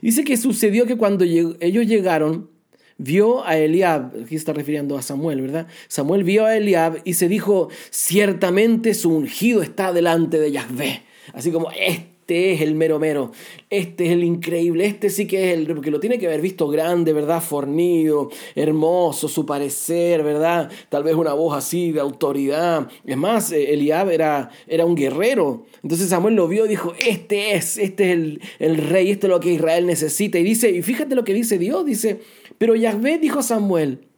Dice 0.00 0.24
que 0.24 0.36
sucedió 0.36 0.86
que 0.86 0.96
cuando 0.96 1.24
ellos 1.24 1.86
llegaron, 1.86 2.48
vio 2.96 3.44
a 3.44 3.58
Eliab, 3.58 4.12
aquí 4.24 4.36
está 4.36 4.52
refiriendo 4.52 4.96
a 4.96 5.02
Samuel, 5.02 5.42
¿verdad? 5.42 5.66
Samuel 5.88 6.24
vio 6.24 6.46
a 6.46 6.56
Eliab 6.56 7.02
y 7.04 7.14
se 7.14 7.28
dijo, 7.28 7.68
ciertamente 7.90 8.94
su 8.94 9.10
ungido 9.10 9.62
está 9.62 9.92
delante 9.92 10.38
de 10.38 10.52
Yahvé. 10.52 11.02
Así 11.32 11.50
como, 11.50 11.70
este 11.72 12.13
este 12.24 12.54
es 12.54 12.62
el 12.62 12.74
mero 12.74 12.98
mero, 12.98 13.32
este 13.68 14.06
es 14.06 14.12
el 14.12 14.24
increíble, 14.24 14.86
este 14.86 15.10
sí 15.10 15.26
que 15.26 15.50
es 15.50 15.58
el, 15.58 15.66
porque 15.66 15.90
lo 15.90 16.00
tiene 16.00 16.18
que 16.18 16.26
haber 16.26 16.40
visto 16.40 16.68
grande, 16.68 17.12
¿verdad? 17.12 17.42
Fornido, 17.42 18.30
hermoso, 18.54 19.28
su 19.28 19.44
parecer, 19.44 20.22
¿verdad? 20.22 20.70
Tal 20.88 21.02
vez 21.02 21.16
una 21.16 21.34
voz 21.34 21.54
así 21.54 21.92
de 21.92 22.00
autoridad. 22.00 22.88
Es 23.04 23.18
más, 23.18 23.52
eh, 23.52 23.74
Eliab 23.74 24.08
era, 24.08 24.48
era 24.66 24.86
un 24.86 24.94
guerrero. 24.94 25.66
Entonces 25.82 26.08
Samuel 26.08 26.34
lo 26.34 26.48
vio 26.48 26.64
y 26.64 26.70
dijo, 26.70 26.94
este 26.98 27.56
es, 27.56 27.76
este 27.76 28.04
es 28.04 28.10
el, 28.14 28.40
el 28.58 28.78
rey, 28.78 29.10
este 29.10 29.26
es 29.26 29.30
lo 29.30 29.40
que 29.40 29.52
Israel 29.52 29.84
necesita. 29.84 30.38
Y 30.38 30.44
dice, 30.44 30.70
y 30.70 30.80
fíjate 30.80 31.14
lo 31.14 31.24
que 31.24 31.34
dice 31.34 31.58
Dios, 31.58 31.84
dice, 31.84 32.22
pero 32.56 32.74
Yahvé 32.74 33.18
dijo 33.18 33.40
a 33.40 33.42
Samuel, 33.42 34.08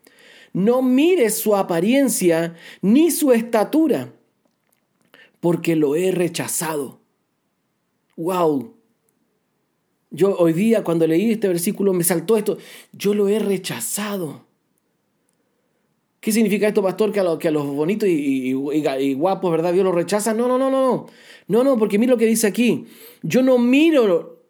no 0.53 0.81
mires 0.81 1.39
su 1.39 1.57
apariencia 1.57 2.55
ni 2.83 3.11
su 3.11 3.33
estatura, 3.33 4.13
porque 5.41 5.75
lo 5.75 5.97
he 5.97 6.13
rechazado 6.13 7.05
wow. 8.17 8.75
Yo 10.11 10.37
hoy 10.37 10.53
día 10.53 10.83
cuando 10.85 11.07
leí 11.07 11.33
este 11.33 11.49
versículo 11.49 11.93
me 11.93 12.05
saltó 12.05 12.37
esto, 12.37 12.59
yo 12.93 13.15
lo 13.15 13.29
he 13.29 13.39
rechazado. 13.39 14.47
¿Qué 16.21 16.33
significa 16.33 16.67
esto, 16.67 16.83
pastor? 16.83 17.13
Que 17.13 17.21
a, 17.21 17.23
los, 17.23 17.45
a 17.45 17.51
los 17.51 17.67
bonitos 17.67 18.09
y, 18.09 18.53
guapos, 19.15 19.51
¿verdad? 19.51 19.73
Dios 19.73 19.85
los 19.85 19.95
rechaza. 19.95 20.35
No, 20.35 20.49
no, 20.49 20.59
no, 20.59 20.71
no, 20.71 21.07
no. 21.47 21.63
No, 21.65 21.79
porque 21.79 21.99
mira 21.99 22.13
lo 22.13 22.19
que 22.19 22.27
dice 22.27 22.49
aquí. 22.49 22.87
Yo 23.23 23.43
no 23.43 23.59
miro 23.59 24.43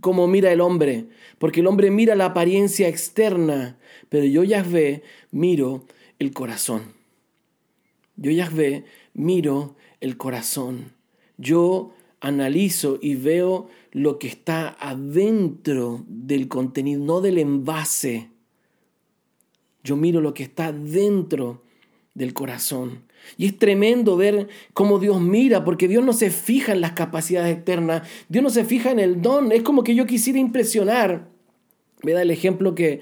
como 0.00 0.26
mira 0.26 0.50
el 0.52 0.60
hombre, 0.60 1.06
porque 1.38 1.60
el 1.60 1.66
hombre 1.66 1.90
mira 1.90 2.14
la 2.14 2.26
apariencia 2.26 2.88
externa, 2.88 3.78
pero 4.08 4.24
yo, 4.24 4.42
Yahvé, 4.42 5.02
miro 5.30 5.84
el 6.18 6.32
corazón. 6.32 6.94
Yo, 8.16 8.30
Yahvé, 8.30 8.84
miro 9.14 9.76
el 10.00 10.16
corazón. 10.16 10.92
Yo 11.36 11.92
analizo 12.20 12.98
y 13.00 13.14
veo 13.14 13.68
lo 13.92 14.18
que 14.18 14.28
está 14.28 14.76
adentro 14.78 16.04
del 16.06 16.48
contenido, 16.48 17.02
no 17.02 17.20
del 17.20 17.38
envase. 17.38 18.28
Yo 19.82 19.96
miro 19.96 20.20
lo 20.20 20.34
que 20.34 20.42
está 20.42 20.72
dentro 20.72 21.62
del 22.14 22.34
corazón. 22.34 23.02
Y 23.36 23.46
es 23.46 23.58
tremendo 23.58 24.16
ver 24.16 24.48
cómo 24.72 24.98
Dios 24.98 25.20
mira, 25.20 25.64
porque 25.64 25.88
Dios 25.88 26.04
no 26.04 26.12
se 26.12 26.30
fija 26.30 26.72
en 26.72 26.80
las 26.80 26.92
capacidades 26.92 27.56
externas, 27.56 28.08
Dios 28.28 28.42
no 28.42 28.50
se 28.50 28.64
fija 28.64 28.90
en 28.90 28.98
el 28.98 29.22
don. 29.22 29.52
Es 29.52 29.62
como 29.62 29.82
que 29.82 29.94
yo 29.94 30.06
quisiera 30.06 30.38
impresionar. 30.38 31.28
Me 32.02 32.12
da 32.12 32.22
el 32.22 32.30
ejemplo 32.30 32.74
que, 32.74 33.00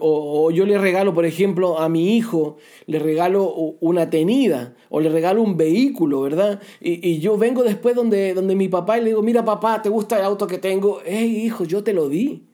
o, 0.00 0.50
yo 0.50 0.66
le 0.66 0.78
regalo, 0.78 1.14
por 1.14 1.26
ejemplo, 1.26 1.78
a 1.78 1.88
mi 1.88 2.16
hijo, 2.16 2.56
le 2.86 2.98
regalo 2.98 3.44
una 3.80 4.10
tenida 4.10 4.74
o 4.88 5.00
le 5.00 5.08
regalo 5.08 5.42
un 5.42 5.56
vehículo, 5.56 6.22
¿verdad? 6.22 6.60
Y, 6.80 7.18
yo 7.20 7.36
vengo 7.36 7.62
después 7.62 7.94
donde, 7.94 8.34
donde 8.34 8.54
mi 8.54 8.68
papá 8.68 8.98
y 8.98 9.02
le 9.02 9.08
digo, 9.08 9.22
mira 9.22 9.44
papá, 9.44 9.82
¿te 9.82 9.88
gusta 9.88 10.18
el 10.18 10.24
auto 10.24 10.46
que 10.46 10.58
tengo? 10.58 11.00
Hey 11.04 11.44
hijo, 11.44 11.64
yo 11.64 11.82
te 11.82 11.92
lo 11.92 12.08
di. 12.08 12.46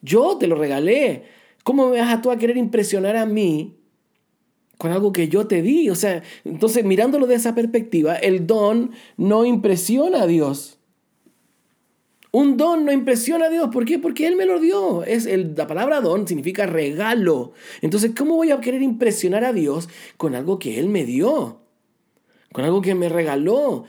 Yo 0.00 0.36
te 0.38 0.46
lo 0.46 0.56
regalé. 0.56 1.24
¿Cómo 1.64 1.90
me 1.90 2.00
vas 2.00 2.20
tú 2.20 2.30
a 2.30 2.36
querer 2.36 2.56
impresionar 2.56 3.16
a 3.16 3.24
mí 3.24 3.76
con 4.78 4.90
algo 4.90 5.12
que 5.12 5.28
yo 5.28 5.46
te 5.46 5.62
di? 5.62 5.90
O 5.90 5.94
sea, 5.94 6.22
entonces 6.44 6.84
mirándolo 6.84 7.26
de 7.26 7.36
esa 7.36 7.54
perspectiva, 7.54 8.16
el 8.16 8.46
don 8.46 8.90
no 9.16 9.44
impresiona 9.44 10.22
a 10.22 10.26
Dios. 10.26 10.78
Un 12.34 12.56
don 12.56 12.86
no 12.86 12.92
impresiona 12.92 13.46
a 13.46 13.50
Dios. 13.50 13.68
¿Por 13.70 13.84
qué? 13.84 13.98
Porque 13.98 14.26
Él 14.26 14.36
me 14.36 14.46
lo 14.46 14.58
dio. 14.58 15.04
Es 15.04 15.26
la 15.26 15.66
palabra 15.66 16.00
don 16.00 16.26
significa 16.26 16.64
regalo. 16.64 17.52
Entonces, 17.82 18.12
¿cómo 18.16 18.36
voy 18.36 18.50
a 18.50 18.60
querer 18.60 18.80
impresionar 18.80 19.44
a 19.44 19.52
Dios 19.52 19.90
con 20.16 20.34
algo 20.34 20.58
que 20.58 20.80
Él 20.80 20.88
me 20.88 21.04
dio? 21.04 21.60
Con 22.50 22.64
algo 22.64 22.80
que 22.80 22.94
me 22.94 23.10
regaló. 23.10 23.84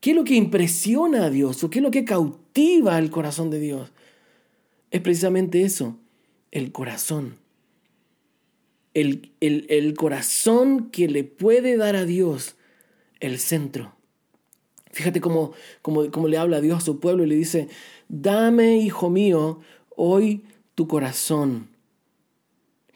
¿Qué 0.00 0.10
es 0.10 0.16
lo 0.16 0.24
que 0.24 0.34
impresiona 0.34 1.26
a 1.26 1.30
Dios? 1.30 1.62
¿O 1.62 1.70
qué 1.70 1.78
es 1.78 1.82
lo 1.84 1.92
que 1.92 2.04
cautiva 2.04 2.98
el 2.98 3.10
corazón 3.10 3.50
de 3.50 3.60
Dios? 3.60 3.92
Es 4.90 5.00
precisamente 5.02 5.62
eso, 5.62 5.96
el 6.50 6.72
corazón. 6.72 7.38
El 8.92 9.94
corazón 9.96 10.90
que 10.90 11.08
le 11.08 11.22
puede 11.22 11.76
dar 11.76 11.94
a 11.94 12.04
Dios 12.04 12.56
el 13.20 13.38
centro. 13.38 13.94
Fíjate 14.94 15.20
cómo, 15.20 15.52
cómo, 15.82 16.28
le 16.28 16.38
habla 16.38 16.60
Dios 16.60 16.78
a 16.78 16.80
su 16.80 17.00
pueblo 17.00 17.24
y 17.24 17.26
le 17.26 17.34
dice, 17.34 17.66
dame, 18.08 18.76
hijo 18.76 19.10
mío, 19.10 19.58
hoy 19.96 20.44
tu 20.76 20.86
corazón, 20.86 21.68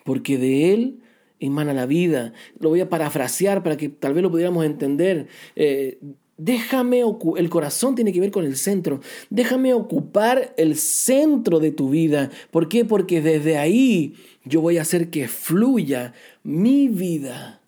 porque 0.05 0.39
de 0.39 0.73
él 0.73 1.01
emana 1.41 1.75
la 1.75 1.87
vida. 1.87 2.35
Lo 2.61 2.69
voy 2.69 2.81
a 2.81 2.89
parafrasear 2.89 3.65
para 3.65 3.77
que 3.77 3.89
tal 3.89 4.15
vez 4.15 4.23
lo 4.23 4.31
pudiéramos 4.31 4.65
entender. 4.65 5.27
Eh, 5.57 5.99
déjame, 6.37 7.03
el 7.37 7.51
corazón 7.51 7.97
tiene 7.97 8.13
que 8.13 8.21
ver 8.21 8.31
con 8.31 8.45
el 8.45 8.57
centro. 8.57 9.01
Déjame 9.29 9.75
ocupar 9.75 10.55
el 10.57 10.77
centro 10.77 11.59
de 11.59 11.73
tu 11.73 11.91
vida. 11.91 12.31
¿Por 12.53 12.69
qué? 12.69 12.85
Porque 12.85 13.21
desde 13.21 13.59
ahí 13.59 14.15
yo 14.45 14.61
voy 14.61 14.79
a 14.79 14.83
hacer 14.83 15.11
que 15.11 15.27
fluya 15.27 16.15
mi 16.45 16.87
vida 16.87 17.61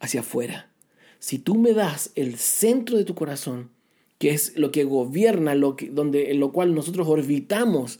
hacia 0.00 0.18
afuera 0.18 0.73
si 1.24 1.38
tú 1.38 1.54
me 1.54 1.72
das 1.72 2.10
el 2.16 2.36
centro 2.36 2.98
de 2.98 3.04
tu 3.04 3.14
corazón, 3.14 3.70
que 4.18 4.32
es 4.32 4.58
lo 4.58 4.70
que 4.70 4.84
gobierna, 4.84 5.54
lo 5.54 5.74
que, 5.74 5.88
donde, 5.88 6.30
en 6.30 6.38
lo 6.38 6.52
cual 6.52 6.74
nosotros 6.74 7.08
orbitamos, 7.08 7.98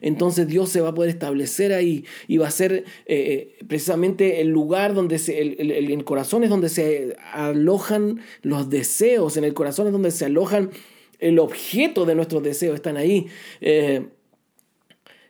entonces 0.00 0.46
Dios 0.46 0.70
se 0.70 0.80
va 0.80 0.90
a 0.90 0.94
poder 0.94 1.10
establecer 1.10 1.72
ahí 1.72 2.04
y 2.28 2.38
va 2.38 2.46
a 2.46 2.52
ser 2.52 2.72
eh, 2.72 2.84
eh, 3.06 3.58
precisamente 3.66 4.40
el 4.40 4.50
lugar 4.50 4.94
donde 4.94 5.16
el, 5.16 5.72
el, 5.72 6.04
corazón 6.04 6.44
es 6.44 6.50
donde 6.50 6.68
se 6.68 7.16
alojan 7.32 8.20
los 8.42 8.70
deseos, 8.70 9.36
en 9.36 9.42
el 9.42 9.52
corazón 9.52 9.88
es 9.88 9.92
donde 9.92 10.12
se 10.12 10.26
alojan 10.26 10.70
el 11.18 11.40
objeto 11.40 12.06
de 12.06 12.14
nuestros 12.14 12.40
deseos, 12.40 12.76
están 12.76 12.96
ahí. 12.96 13.26
Eh, 13.60 14.06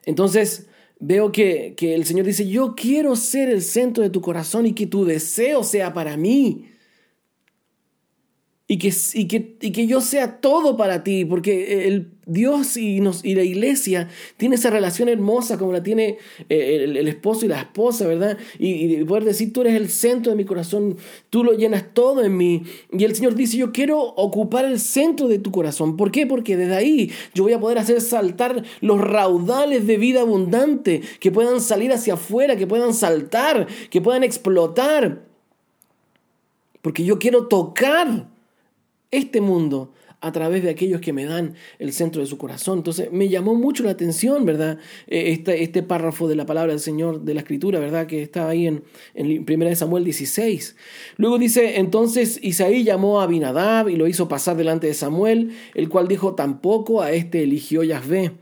entonces 0.04 0.66
veo 0.98 1.32
que, 1.32 1.72
que 1.74 1.94
el 1.94 2.04
Señor 2.04 2.26
dice, 2.26 2.46
yo 2.46 2.74
quiero 2.76 3.16
ser 3.16 3.48
el 3.48 3.62
centro 3.62 4.02
de 4.02 4.10
tu 4.10 4.20
corazón 4.20 4.66
y 4.66 4.74
que 4.74 4.86
tu 4.86 5.06
deseo 5.06 5.62
sea 5.62 5.94
para 5.94 6.18
mí 6.18 6.66
y 8.70 8.78
que, 8.78 8.94
y 9.14 9.26
que, 9.26 9.56
y 9.62 9.72
que 9.72 9.88
yo 9.88 10.00
sea 10.00 10.40
todo 10.40 10.76
para 10.76 11.02
ti, 11.02 11.24
porque 11.24 11.88
el 11.88 12.06
Dios 12.24 12.76
y, 12.76 13.00
nos, 13.00 13.24
y 13.24 13.34
la 13.34 13.42
iglesia 13.42 14.06
tiene 14.36 14.54
esa 14.54 14.70
relación 14.70 15.08
hermosa 15.08 15.58
como 15.58 15.72
la 15.72 15.82
tiene 15.82 16.18
eh, 16.48 16.84
el, 16.84 17.08
esposo 17.08 17.44
y 17.44 17.48
la 17.48 17.58
esposa, 17.58 18.06
¿verdad? 18.06 18.38
Y, 18.60 18.94
y, 18.94 19.04
poder 19.04 19.24
decir, 19.24 19.52
tú 19.52 19.62
eres 19.62 19.74
el 19.74 19.88
centro 19.88 20.30
de 20.30 20.36
mi 20.36 20.44
corazón, 20.44 20.98
tú 21.30 21.42
lo 21.42 21.54
llenas 21.54 21.82
todo 21.92 22.24
en 22.24 22.36
mí. 22.36 22.62
Y 22.92 23.02
el 23.02 23.16
Señor 23.16 23.34
dice, 23.34 23.56
yo 23.56 23.72
quiero 23.72 23.98
ocupar 24.00 24.64
el 24.64 24.78
centro 24.78 25.26
de 25.26 25.40
tu 25.40 25.50
corazón. 25.50 25.96
¿Por 25.96 26.12
qué? 26.12 26.28
Porque 26.28 26.56
desde 26.56 26.76
ahí 26.76 27.10
yo 27.34 27.42
voy 27.42 27.54
a 27.54 27.58
poder 27.58 27.78
hacer 27.78 28.00
saltar 28.00 28.62
los 28.80 29.00
raudales 29.00 29.84
de 29.88 29.96
vida 29.96 30.20
abundante, 30.20 31.02
que 31.18 31.32
puedan 31.32 31.60
salir 31.60 31.92
hacia 31.92 32.14
afuera, 32.14 32.54
que 32.54 32.68
puedan 32.68 32.94
saltar, 32.94 33.66
que 33.90 34.00
puedan 34.00 34.22
explotar. 34.22 35.24
Porque 36.82 37.04
yo 37.04 37.18
quiero 37.18 37.48
tocar 37.48 38.29
este 39.10 39.40
mundo 39.40 39.92
a 40.22 40.32
través 40.32 40.62
de 40.62 40.70
aquellos 40.70 41.00
que 41.00 41.12
me 41.12 41.24
dan 41.24 41.54
el 41.78 41.92
centro 41.92 42.20
de 42.20 42.26
su 42.26 42.36
corazón. 42.36 42.78
Entonces 42.78 43.10
me 43.10 43.28
llamó 43.28 43.54
mucho 43.54 43.82
la 43.84 43.92
atención, 43.92 44.44
¿verdad? 44.44 44.78
Eh, 45.06 45.42
este, 45.46 45.82
párrafo 45.82 46.28
de 46.28 46.36
la 46.36 46.46
palabra 46.46 46.72
del 46.72 46.80
Señor 46.80 47.22
de 47.22 47.34
la 47.34 47.40
Escritura, 47.40 47.78
¿verdad? 47.78 48.06
Que 48.06 48.22
estaba 48.22 48.50
ahí 48.50 48.66
en, 48.66 48.84
en 49.14 49.46
1 49.48 49.76
Samuel 49.76 50.04
16. 50.04 50.76
Luego 51.16 51.38
dice, 51.38 51.78
entonces 51.78 52.38
Isaí 52.42 52.84
llamó 52.84 53.20
a 53.20 53.24
Abinadab 53.24 53.88
y 53.88 53.96
lo 53.96 54.06
hizo 54.06 54.28
pasar 54.28 54.56
delante 54.56 54.86
de 54.86 54.94
Samuel, 54.94 55.52
el 55.74 55.88
cual 55.88 56.06
dijo, 56.06 56.34
tampoco 56.34 57.00
a 57.00 57.12
este 57.12 57.42
eligió 57.42 57.82
Yahvé. 57.82 58.32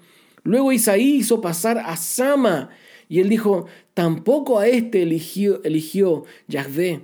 Luego 0.42 0.72
Isaí 0.72 1.16
hizo 1.16 1.40
pasar 1.40 1.78
a 1.78 1.96
Sama 1.96 2.70
y 3.08 3.20
él 3.20 3.28
dijo, 3.28 3.66
tampoco 3.94 4.58
a 4.58 4.66
este 4.66 5.02
eligió, 5.02 5.62
eligió 5.62 6.24
Yahvé. 6.48 7.02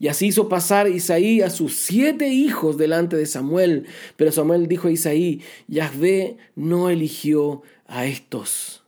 Y 0.00 0.08
así 0.08 0.28
hizo 0.28 0.48
pasar 0.48 0.88
Isaí 0.88 1.40
a 1.40 1.50
sus 1.50 1.74
siete 1.74 2.28
hijos 2.28 2.78
delante 2.78 3.16
de 3.16 3.26
Samuel. 3.26 3.86
Pero 4.16 4.30
Samuel 4.30 4.68
dijo 4.68 4.88
a 4.88 4.92
Isaí, 4.92 5.42
Yahvé 5.66 6.36
no 6.54 6.88
eligió 6.88 7.62
a 7.86 8.06
estos. 8.06 8.84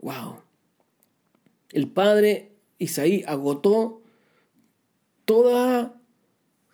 Wow. 0.00 0.40
El 1.70 1.88
padre 1.88 2.50
Isaí 2.78 3.22
agotó 3.26 4.02
toda 5.24 5.94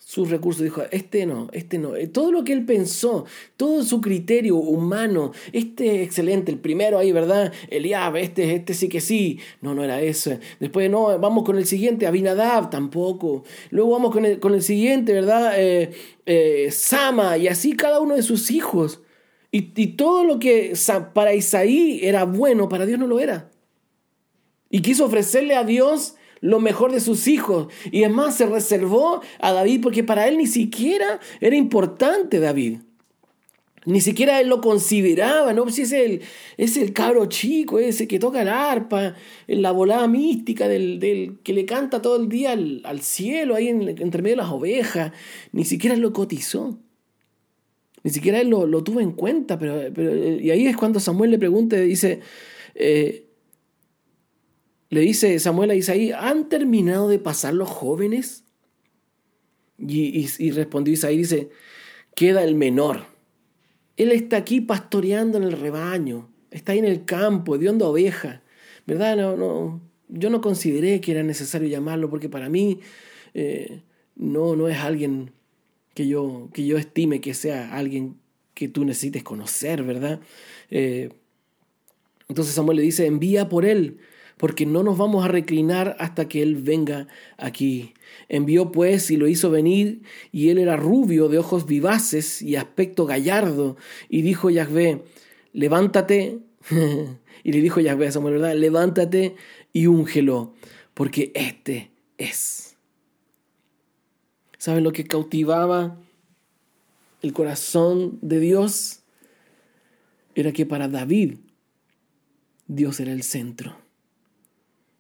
sus 0.09 0.31
recursos, 0.31 0.63
dijo, 0.63 0.85
este 0.91 1.27
no, 1.27 1.49
este 1.53 1.77
no. 1.77 1.95
Eh, 1.95 2.07
todo 2.07 2.33
lo 2.33 2.43
que 2.43 2.55
él 2.55 2.65
pensó, 2.65 3.27
todo 3.59 3.83
su 3.83 4.01
criterio 4.01 4.57
humano, 4.57 5.33
este 5.53 6.03
excelente, 6.03 6.51
el 6.51 6.59
primero 6.59 6.97
ahí, 6.99 7.13
¿verdad? 7.13 7.53
Eliab, 7.69 8.17
este, 8.17 8.55
este 8.55 8.73
sí 8.73 8.89
que 8.89 9.03
sí. 9.03 9.39
No, 9.61 9.75
no 9.75 9.85
era 9.85 10.01
ese. 10.01 10.41
Después, 10.61 10.91
no, 10.91 11.19
vamos 11.19 11.45
con 11.45 11.59
el 11.59 11.67
siguiente, 11.67 12.07
Abinadab, 12.07 12.71
tampoco. 12.71 13.45
Luego 13.69 13.91
vamos 13.91 14.11
con 14.11 14.25
el, 14.25 14.41
con 14.41 14.55
el 14.55 14.63
siguiente, 14.63 15.13
¿verdad? 15.13 15.53
Eh, 15.59 15.91
eh, 16.25 16.71
Sama, 16.71 17.37
y 17.37 17.47
así 17.47 17.75
cada 17.75 18.01
uno 18.01 18.17
de 18.17 18.23
sus 18.23 18.51
hijos. 18.51 19.03
Y, 19.53 19.79
y 19.79 19.89
todo 19.89 20.25
lo 20.25 20.39
que 20.39 20.73
para 21.13 21.35
Isaí 21.35 22.01
era 22.03 22.25
bueno, 22.25 22.71
para 22.71 22.87
Dios 22.87 22.99
no 22.99 23.09
lo 23.09 23.21
era. 23.21 23.51
Y 24.71 24.81
quiso 24.81 25.05
ofrecerle 25.05 25.55
a 25.55 25.65
Dios 25.65 26.15
lo 26.41 26.61
mejor 26.61 26.93
de 26.93 27.01
sus 27.01 27.29
hijos. 27.29 27.69
Y 27.91 28.05
además 28.05 28.37
se 28.37 28.47
reservó 28.47 29.21
a 29.41 29.53
David 29.53 29.81
porque 29.83 30.05
para 30.05 30.29
él 30.29 30.39
ni 30.39 30.47
siquiera 30.47 31.21
era 31.41 31.57
importante 31.57 32.41
David. 32.41 32.79
Ni 33.85 34.03
siquiera 34.03 34.39
él 34.41 34.49
lo 34.49 34.61
consideraba, 34.61 35.55
¿no? 35.55 35.71
Si 35.71 35.83
es 35.83 35.93
el, 35.93 36.21
es 36.59 36.77
el 36.77 36.93
cabro 36.93 37.25
chico, 37.27 37.79
ese 37.79 38.07
que 38.07 38.19
toca 38.19 38.43
el 38.43 38.49
arpa, 38.49 39.15
en 39.47 39.63
la 39.63 39.71
volada 39.71 40.07
mística 40.09 40.69
del, 40.69 41.01
del, 41.01 41.39
que 41.43 41.55
le 41.55 41.65
canta 41.65 42.03
todo 42.03 42.17
el 42.17 42.29
día 42.29 42.53
al, 42.53 43.01
cielo, 43.01 43.55
ahí 43.55 43.69
en, 43.69 43.89
entre 43.89 44.21
medio 44.21 44.37
de 44.37 44.43
las 44.43 44.53
ovejas. 44.53 45.13
Ni 45.53 45.65
siquiera 45.65 45.97
lo 45.97 46.13
cotizó. 46.13 46.79
Ni 48.03 48.11
siquiera 48.11 48.41
él 48.41 48.51
lo, 48.51 48.85
tuvo 48.85 49.01
en 49.01 49.13
cuenta. 49.13 49.59
Pero, 49.59 49.89
y 50.39 50.51
ahí 50.51 50.67
es 50.67 50.77
cuando 50.77 51.01
Samuel 51.01 51.31
le 51.31 51.39
pregunta, 51.39 51.77
dice, 51.77 52.21
eh, 52.75 53.28
le 54.91 55.01
dice 55.01 55.39
Samuel 55.39 55.71
a 55.71 55.75
Isaí, 55.75 56.13
¿han 56.13 56.49
terminado 56.49 57.09
de 57.09 57.19
pasar 57.19 57.55
los 57.55 57.69
jóvenes? 57.69 58.45
Y, 59.79 60.27
y, 60.39 60.51
respondió 60.51 60.95
Isaí, 60.95 61.19
dice, 61.19 61.51
queda 62.15 62.43
el 62.43 62.55
menor. 62.55 63.07
Él 63.97 64.13
está 64.13 64.39
aquí 64.39 64.61
pastoreando 64.61 65.39
en 65.39 65.45
el 65.45 65.53
rebaño, 65.53 66.29
está 66.51 66.73
ahí 66.73 66.79
en 66.79 66.85
el 66.85 67.05
campo, 67.05 67.59
de 67.59 67.69
oveja. 67.69 68.43
¿verdad? 68.89 69.17
No, 69.19 69.37
no, 69.37 69.83
yo 70.09 70.31
no 70.31 70.41
consideré 70.41 71.03
que 71.03 71.13
era 71.13 71.23
necesario 71.23 71.69
llamarlo 71.69 72.09
porque 72.09 72.31
para 72.31 72.49
mí 72.49 72.81
eh, 73.35 73.83
no, 74.17 74.57
no 74.57 74.67
es 74.67 74.79
alguien 74.79 75.31
que 75.93 76.09
yo, 76.09 76.49
que 76.55 76.65
yo 76.65 76.79
estime 76.79 77.21
que 77.21 77.35
sea 77.35 77.77
alguien 77.77 78.17
que 78.55 78.67
tú 78.67 78.87
necesites 78.87 79.23
conocer, 79.23 79.83
¿verdad? 79.83 80.21
Eh, 80.71 81.11
entonces 82.29 82.55
Samuel 82.55 82.79
le 82.79 82.83
dice, 82.83 83.05
envía 83.05 83.51
por 83.51 83.67
él, 83.67 83.99
porque 84.39 84.65
no 84.65 84.83
nos 84.83 84.97
vamos 84.97 85.25
a 85.25 85.29
reclinar 85.29 85.97
hasta 85.99 86.29
que 86.29 86.43
él 86.43 86.57
venga 86.57 87.09
aquí. 87.37 87.95
Envió 88.29 88.73
pues 88.73 89.11
y 89.11 89.17
lo 89.17 89.29
hizo 89.29 89.51
venir, 89.51 90.03
y 90.33 90.49
él 90.49 90.59
era 90.59 90.77
rubio, 90.77 91.29
de 91.29 91.39
ojos 91.39 91.67
vivaces 91.67 92.41
y 92.41 92.57
aspecto 92.57 93.05
gallardo, 93.05 93.77
y 94.09 94.23
dijo 94.23 94.49
Yahvé, 94.49 95.03
levántate, 95.53 96.39
y 97.45 97.53
le 97.53 97.61
dijo 97.61 97.81
Yahvé 97.81 98.07
a 98.07 98.13
Samuel, 98.13 98.35
¿verdad? 98.35 98.55
Levántate 98.55 99.37
y 99.73 99.87
úngelo, 99.87 100.55
porque 100.95 101.33
este 101.35 101.91
es. 102.17 102.77
¿Saben 104.57 104.85
lo 104.85 104.93
que 104.93 105.05
cautivaba 105.05 105.99
el 107.23 107.33
corazón 107.33 108.19
de 108.23 108.41
Dios? 108.41 109.03
Era 110.35 110.53
que 110.53 110.67
para 110.67 110.89
David 110.89 111.39
Dios 112.69 113.01
era 113.01 113.13
el 113.13 113.23
centro. 113.23 113.88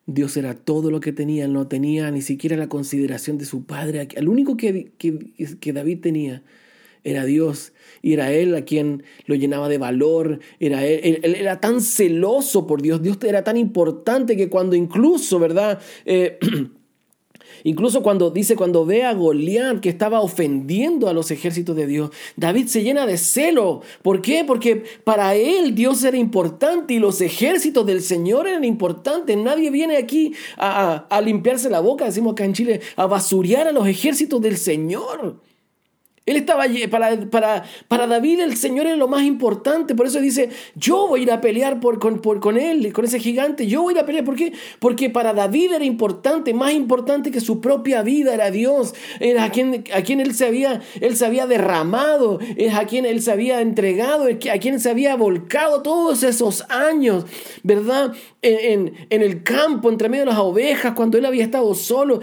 Dios 0.08 0.38
era 0.38 0.54
todo 0.54 0.90
lo 0.90 1.00
que 1.00 1.12
tenía, 1.12 1.46
no 1.48 1.68
tenía 1.68 2.10
ni 2.10 2.22
siquiera 2.22 2.56
la 2.56 2.70
consideración 2.70 3.36
de 3.36 3.44
su 3.44 3.64
padre. 3.64 4.08
El 4.16 4.28
único 4.28 4.56
que, 4.56 4.90
que, 4.96 5.72
David 5.74 6.00
tenía 6.00 6.42
era 7.04 7.26
Dios 7.26 7.74
y 8.00 8.14
era 8.14 8.32
Él 8.32 8.54
a 8.54 8.64
quien 8.64 9.02
lo 9.26 9.34
llenaba 9.34 9.68
de 9.68 9.76
valor, 9.76 10.40
era 10.60 10.86
él, 10.86 11.20
era 11.22 11.60
tan 11.60 11.82
celoso 11.82 12.66
por 12.66 12.80
Dios, 12.80 13.02
Dios 13.02 13.18
era 13.22 13.44
tan 13.44 13.58
importante 13.58 14.34
que 14.34 14.48
cuando 14.48 14.76
incluso, 14.76 15.38
¿verdad? 15.38 15.78
Eh, 16.06 16.38
Incluso 17.64 18.02
cuando 18.02 18.30
dice, 18.30 18.56
cuando 18.56 18.84
ve 18.84 19.04
a 19.04 19.12
Goliat 19.12 19.80
que 19.80 19.88
estaba 19.88 20.20
ofendiendo 20.20 21.08
a 21.08 21.12
los 21.12 21.30
ejércitos 21.30 21.76
de 21.76 21.86
Dios, 21.86 22.10
David 22.36 22.66
se 22.66 22.82
llena 22.82 23.06
de 23.06 23.18
celo. 23.18 23.82
¿Por 24.02 24.22
qué? 24.22 24.44
Porque 24.44 24.84
para 25.04 25.34
él 25.34 25.74
Dios 25.74 26.02
era 26.04 26.16
importante 26.16 26.94
y 26.94 26.98
los 26.98 27.20
ejércitos 27.20 27.86
del 27.86 28.02
Señor 28.02 28.46
eran 28.46 28.64
importantes. 28.64 29.36
Nadie 29.36 29.70
viene 29.70 29.96
aquí 29.96 30.34
a, 30.56 31.06
a 31.08 31.20
limpiarse 31.20 31.70
la 31.70 31.80
boca, 31.80 32.04
decimos 32.04 32.32
acá 32.32 32.44
en 32.44 32.52
Chile, 32.52 32.80
a 32.96 33.06
basurear 33.06 33.68
a 33.68 33.72
los 33.72 33.86
ejércitos 33.86 34.40
del 34.40 34.56
Señor. 34.56 35.47
Él 36.28 36.36
estaba, 36.36 36.66
para, 36.90 37.18
para, 37.30 37.64
para 37.88 38.06
David 38.06 38.40
el 38.40 38.56
Señor 38.58 38.86
es 38.86 38.98
lo 38.98 39.08
más 39.08 39.22
importante, 39.22 39.94
por 39.94 40.06
eso 40.06 40.20
dice, 40.20 40.50
yo 40.74 41.08
voy 41.08 41.20
a 41.20 41.22
ir 41.22 41.32
a 41.32 41.40
pelear 41.40 41.80
por, 41.80 41.98
con, 41.98 42.20
por, 42.20 42.38
con 42.38 42.58
él, 42.58 42.92
con 42.92 43.06
ese 43.06 43.18
gigante, 43.18 43.66
yo 43.66 43.80
voy 43.80 43.94
a 43.94 43.96
ir 43.96 44.02
a 44.02 44.06
pelear, 44.06 44.24
¿por 44.26 44.36
qué? 44.36 44.52
Porque 44.78 45.08
para 45.08 45.32
David 45.32 45.72
era 45.72 45.86
importante, 45.86 46.52
más 46.52 46.74
importante 46.74 47.30
que 47.30 47.40
su 47.40 47.62
propia 47.62 48.02
vida, 48.02 48.34
era 48.34 48.50
Dios, 48.50 48.94
era 49.20 49.44
a 49.44 49.50
quien, 49.50 49.84
a 49.94 50.02
quien 50.02 50.20
él, 50.20 50.34
se 50.34 50.44
había, 50.44 50.82
él 51.00 51.16
se 51.16 51.24
había 51.24 51.46
derramado, 51.46 52.40
es 52.56 52.74
a 52.74 52.84
quien 52.84 53.06
él 53.06 53.22
se 53.22 53.32
había 53.32 53.62
entregado, 53.62 54.26
a 54.26 54.58
quien 54.58 54.80
se 54.80 54.90
había 54.90 55.16
volcado 55.16 55.80
todos 55.80 56.22
esos 56.22 56.66
años, 56.68 57.24
¿verdad? 57.62 58.12
En, 58.42 58.88
en, 58.88 59.06
en 59.08 59.22
el 59.22 59.42
campo, 59.42 59.88
entre 59.88 60.10
medio 60.10 60.26
de 60.26 60.30
las 60.32 60.40
ovejas, 60.40 60.92
cuando 60.92 61.16
él 61.16 61.24
había 61.24 61.44
estado 61.44 61.74
solo. 61.74 62.20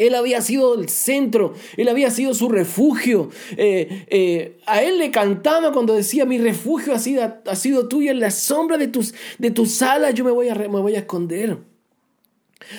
Él 0.00 0.14
había 0.14 0.40
sido 0.40 0.74
el 0.74 0.88
centro, 0.88 1.52
él 1.76 1.88
había 1.88 2.10
sido 2.10 2.32
su 2.32 2.48
refugio. 2.48 3.28
Eh, 3.56 4.06
eh, 4.08 4.58
a 4.66 4.82
él 4.82 4.98
le 4.98 5.10
cantaba 5.10 5.72
cuando 5.72 5.94
decía, 5.94 6.24
mi 6.24 6.38
refugio 6.38 6.94
ha 6.94 6.98
sido, 6.98 7.22
ha 7.44 7.54
sido 7.54 7.86
tuyo, 7.86 8.10
en 8.10 8.20
la 8.20 8.30
sombra 8.30 8.78
de 8.78 8.88
tus, 8.88 9.14
de 9.38 9.50
tus 9.50 9.82
alas 9.82 10.14
yo 10.14 10.24
me 10.24 10.30
voy, 10.30 10.48
a, 10.48 10.54
me 10.54 10.68
voy 10.68 10.94
a 10.94 11.00
esconder. 11.00 11.58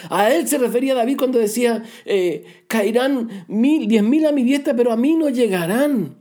A 0.10 0.32
él 0.32 0.48
se 0.48 0.58
refería 0.58 0.96
David 0.96 1.18
cuando 1.18 1.38
decía, 1.38 1.84
eh, 2.06 2.64
caerán 2.68 3.46
mil, 3.48 3.88
diez 3.88 4.04
mil 4.04 4.26
a 4.26 4.32
mi 4.32 4.44
diestra, 4.44 4.76
pero 4.76 4.92
a 4.92 4.98
mí 4.98 5.16
no 5.16 5.30
llegarán. 5.30 6.21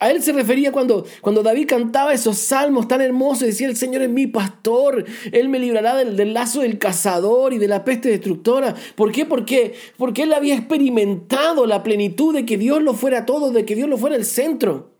A 0.00 0.10
él 0.10 0.22
se 0.22 0.32
refería 0.32 0.72
cuando, 0.72 1.06
cuando 1.20 1.42
David 1.42 1.68
cantaba 1.68 2.12
esos 2.12 2.36
salmos 2.36 2.88
tan 2.88 3.00
hermosos, 3.00 3.46
decía, 3.46 3.68
el 3.68 3.76
Señor 3.76 4.02
es 4.02 4.10
mi 4.10 4.26
pastor, 4.26 5.04
Él 5.30 5.48
me 5.48 5.60
librará 5.60 5.94
del, 5.94 6.34
lazo 6.34 6.62
del 6.62 6.78
cazador 6.78 7.52
y 7.52 7.58
de 7.58 7.68
la 7.68 7.84
peste 7.84 8.08
destructora. 8.08 8.74
¿Por 8.96 9.12
qué? 9.12 9.24
Porque, 9.24 9.74
porque 9.96 10.24
él 10.24 10.32
había 10.32 10.54
experimentado 10.54 11.66
la 11.66 11.82
plenitud 11.82 12.34
de 12.34 12.44
que 12.44 12.58
Dios 12.58 12.82
lo 12.82 12.94
fuera 12.94 13.24
todo, 13.24 13.52
de 13.52 13.64
que 13.64 13.76
Dios 13.76 13.88
lo 13.88 13.96
fuera 13.96 14.16
el 14.16 14.24
centro. 14.24 14.90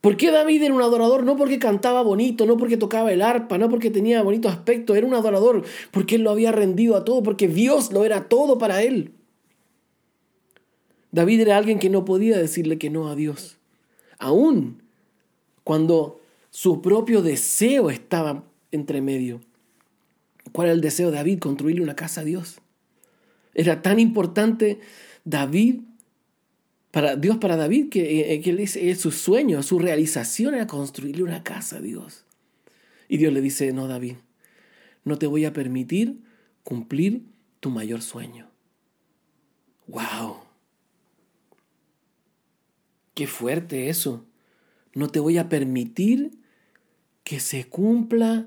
¿Por 0.00 0.16
qué 0.16 0.30
David 0.30 0.62
era 0.62 0.72
un 0.72 0.82
adorador? 0.82 1.24
No 1.24 1.36
porque 1.36 1.58
cantaba 1.58 2.00
bonito, 2.00 2.46
no 2.46 2.56
porque 2.56 2.76
tocaba 2.76 3.12
el 3.12 3.20
arpa, 3.20 3.58
no 3.58 3.68
porque 3.68 3.90
tenía 3.90 4.22
bonito 4.22 4.48
aspecto, 4.48 4.94
era 4.94 5.06
un 5.06 5.14
adorador 5.14 5.64
porque 5.90 6.14
él 6.14 6.22
lo 6.22 6.30
había 6.30 6.52
rendido 6.52 6.96
a 6.96 7.04
todo, 7.04 7.22
porque 7.22 7.48
Dios 7.48 7.92
lo 7.92 8.04
era 8.04 8.28
todo 8.28 8.56
para 8.56 8.82
él. 8.82 9.12
David 11.16 11.40
era 11.40 11.56
alguien 11.56 11.78
que 11.78 11.88
no 11.88 12.04
podía 12.04 12.36
decirle 12.36 12.76
que 12.76 12.90
no 12.90 13.08
a 13.08 13.16
Dios. 13.16 13.56
Aún 14.18 14.82
cuando 15.64 16.20
su 16.50 16.82
propio 16.82 17.22
deseo 17.22 17.88
estaba 17.88 18.44
entre 18.70 19.00
medio. 19.00 19.40
¿Cuál 20.52 20.66
era 20.66 20.74
el 20.74 20.82
deseo 20.82 21.10
de 21.10 21.16
David? 21.16 21.38
Construirle 21.38 21.82
una 21.82 21.96
casa 21.96 22.20
a 22.20 22.24
Dios. 22.24 22.58
Era 23.54 23.80
tan 23.80 23.98
importante 23.98 24.80
David, 25.24 25.80
para 26.90 27.16
Dios 27.16 27.38
para 27.38 27.56
David, 27.56 27.88
que, 27.88 28.34
eh, 28.34 28.42
que 28.42 28.94
su 28.94 29.10
sueño, 29.10 29.62
su 29.62 29.78
realización 29.78 30.54
era 30.54 30.66
construirle 30.66 31.22
una 31.22 31.42
casa 31.42 31.78
a 31.78 31.80
Dios. 31.80 32.26
Y 33.08 33.16
Dios 33.16 33.32
le 33.32 33.40
dice, 33.40 33.72
no, 33.72 33.88
David, 33.88 34.16
no 35.04 35.16
te 35.16 35.26
voy 35.26 35.46
a 35.46 35.54
permitir 35.54 36.20
cumplir 36.62 37.22
tu 37.60 37.70
mayor 37.70 38.02
sueño. 38.02 38.50
¡Wow! 39.86 40.45
Qué 43.16 43.26
fuerte 43.26 43.88
eso. 43.88 44.26
No 44.92 45.08
te 45.08 45.20
voy 45.20 45.38
a 45.38 45.48
permitir 45.48 46.32
que 47.24 47.40
se 47.40 47.64
cumpla 47.64 48.46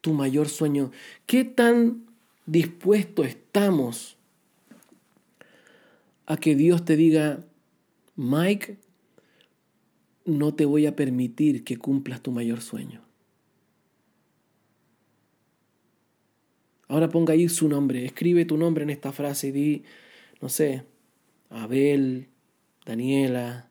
tu 0.00 0.12
mayor 0.12 0.48
sueño. 0.48 0.90
¿Qué 1.24 1.44
tan 1.44 2.04
dispuesto 2.44 3.22
estamos 3.22 4.16
a 6.26 6.36
que 6.36 6.56
Dios 6.56 6.84
te 6.84 6.96
diga, 6.96 7.44
Mike, 8.16 8.78
no 10.24 10.52
te 10.52 10.64
voy 10.64 10.86
a 10.86 10.96
permitir 10.96 11.62
que 11.62 11.76
cumplas 11.76 12.20
tu 12.20 12.32
mayor 12.32 12.60
sueño? 12.60 13.02
Ahora 16.88 17.08
ponga 17.08 17.34
ahí 17.34 17.48
su 17.48 17.68
nombre, 17.68 18.04
escribe 18.04 18.44
tu 18.44 18.56
nombre 18.56 18.82
en 18.82 18.90
esta 18.90 19.12
frase 19.12 19.46
y 19.46 19.52
di, 19.52 19.84
no 20.40 20.48
sé, 20.48 20.82
Abel, 21.50 22.26
Daniela, 22.84 23.67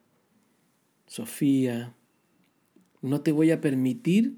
Sofía, 1.07 1.95
no 3.01 3.21
te 3.21 3.31
voy 3.31 3.51
a 3.51 3.61
permitir 3.61 4.37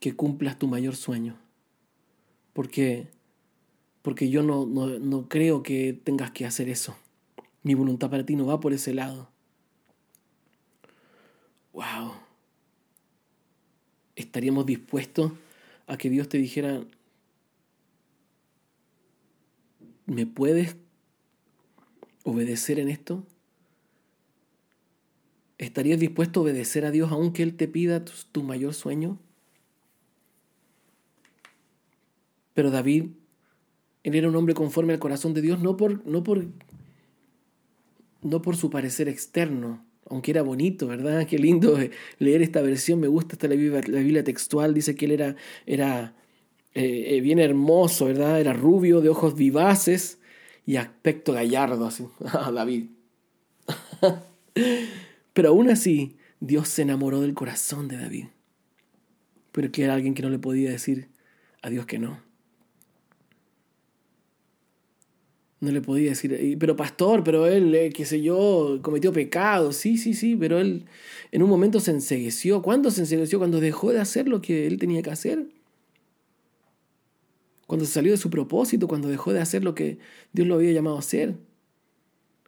que 0.00 0.16
cumplas 0.16 0.58
tu 0.58 0.66
mayor 0.66 0.96
sueño. 0.96 1.38
Porque, 2.52 3.08
porque 4.02 4.28
yo 4.28 4.42
no, 4.42 4.66
no, 4.66 4.98
no 4.98 5.28
creo 5.28 5.62
que 5.62 5.92
tengas 5.92 6.30
que 6.30 6.46
hacer 6.46 6.68
eso. 6.68 6.96
Mi 7.62 7.74
voluntad 7.74 8.10
para 8.10 8.26
ti 8.26 8.36
no 8.36 8.46
va 8.46 8.60
por 8.60 8.72
ese 8.72 8.92
lado. 8.92 9.30
Wow. 11.72 12.12
¿Estaríamos 14.16 14.66
dispuestos 14.66 15.32
a 15.86 15.96
que 15.96 16.08
Dios 16.08 16.28
te 16.28 16.38
dijera, 16.38 16.84
¿me 20.06 20.26
puedes 20.26 20.76
obedecer 22.22 22.78
en 22.78 22.88
esto? 22.88 23.26
¿Estarías 25.58 26.00
dispuesto 26.00 26.40
a 26.40 26.42
obedecer 26.42 26.84
a 26.84 26.90
Dios 26.90 27.12
aunque 27.12 27.42
Él 27.42 27.56
te 27.56 27.68
pida 27.68 28.04
tu, 28.04 28.42
mayor 28.42 28.74
sueño? 28.74 29.18
Pero 32.54 32.70
David, 32.70 33.06
él 34.04 34.14
era 34.14 34.28
un 34.28 34.36
hombre 34.36 34.54
conforme 34.54 34.92
al 34.92 34.98
corazón 34.98 35.34
de 35.34 35.42
Dios, 35.42 35.60
no 35.60 35.76
por, 35.76 36.06
no 36.06 36.22
por, 36.22 36.46
no 38.22 38.42
por 38.42 38.56
su 38.56 38.70
parecer 38.70 39.08
externo, 39.08 39.84
aunque 40.08 40.30
era 40.30 40.42
bonito, 40.42 40.86
¿verdad? 40.86 41.26
Qué 41.28 41.38
lindo 41.38 41.76
leer 42.18 42.42
esta 42.42 42.60
versión, 42.62 43.00
me 43.00 43.08
gusta 43.08 43.34
esta 43.34 43.48
la 43.48 43.56
Biblia, 43.56 44.22
textual, 44.22 44.72
dice 44.72 44.94
que 44.94 45.06
él 45.06 45.12
era, 45.12 45.36
era 45.66 46.14
eh, 46.74 47.16
eh, 47.16 47.20
bien 47.20 47.40
hermoso, 47.40 48.06
¿verdad? 48.06 48.40
Era 48.40 48.52
rubio, 48.52 49.00
de 49.00 49.08
ojos 49.08 49.34
vivaces 49.34 50.20
y 50.66 50.76
aspecto 50.76 51.32
gallardo, 51.32 51.86
así, 51.86 52.06
David. 52.54 52.86
Pero 55.34 55.50
aún 55.50 55.68
así, 55.68 56.16
Dios 56.40 56.68
se 56.68 56.82
enamoró 56.82 57.20
del 57.20 57.34
corazón 57.34 57.88
de 57.88 57.98
David. 57.98 58.26
Pero 59.52 59.70
que 59.70 59.84
era 59.84 59.94
alguien 59.94 60.14
que 60.14 60.22
no 60.22 60.30
le 60.30 60.38
podía 60.38 60.70
decir 60.70 61.08
a 61.60 61.68
Dios 61.68 61.84
que 61.86 61.98
no. 61.98 62.22
No 65.60 65.70
le 65.70 65.80
podía 65.80 66.10
decir, 66.10 66.56
pero 66.58 66.76
pastor, 66.76 67.24
pero 67.24 67.46
él, 67.46 67.74
eh, 67.74 67.90
qué 67.90 68.04
sé 68.04 68.20
yo, 68.20 68.80
cometió 68.82 69.12
pecado. 69.12 69.72
Sí, 69.72 69.96
sí, 69.96 70.14
sí, 70.14 70.36
pero 70.36 70.58
él 70.58 70.84
en 71.32 71.42
un 71.42 71.48
momento 71.48 71.80
se 71.80 71.90
ensegueció. 71.90 72.62
¿Cuándo 72.62 72.90
se 72.90 73.00
ensegueció? 73.00 73.38
Cuando 73.38 73.60
dejó 73.60 73.92
de 73.92 74.00
hacer 74.00 74.28
lo 74.28 74.40
que 74.40 74.66
él 74.66 74.78
tenía 74.78 75.02
que 75.02 75.10
hacer. 75.10 75.46
Cuando 77.66 77.86
salió 77.86 78.12
de 78.12 78.18
su 78.18 78.30
propósito, 78.30 78.86
cuando 78.86 79.08
dejó 79.08 79.32
de 79.32 79.40
hacer 79.40 79.64
lo 79.64 79.74
que 79.74 79.98
Dios 80.32 80.46
lo 80.46 80.56
había 80.56 80.72
llamado 80.72 80.96
a 80.96 81.00
hacer. 81.00 81.34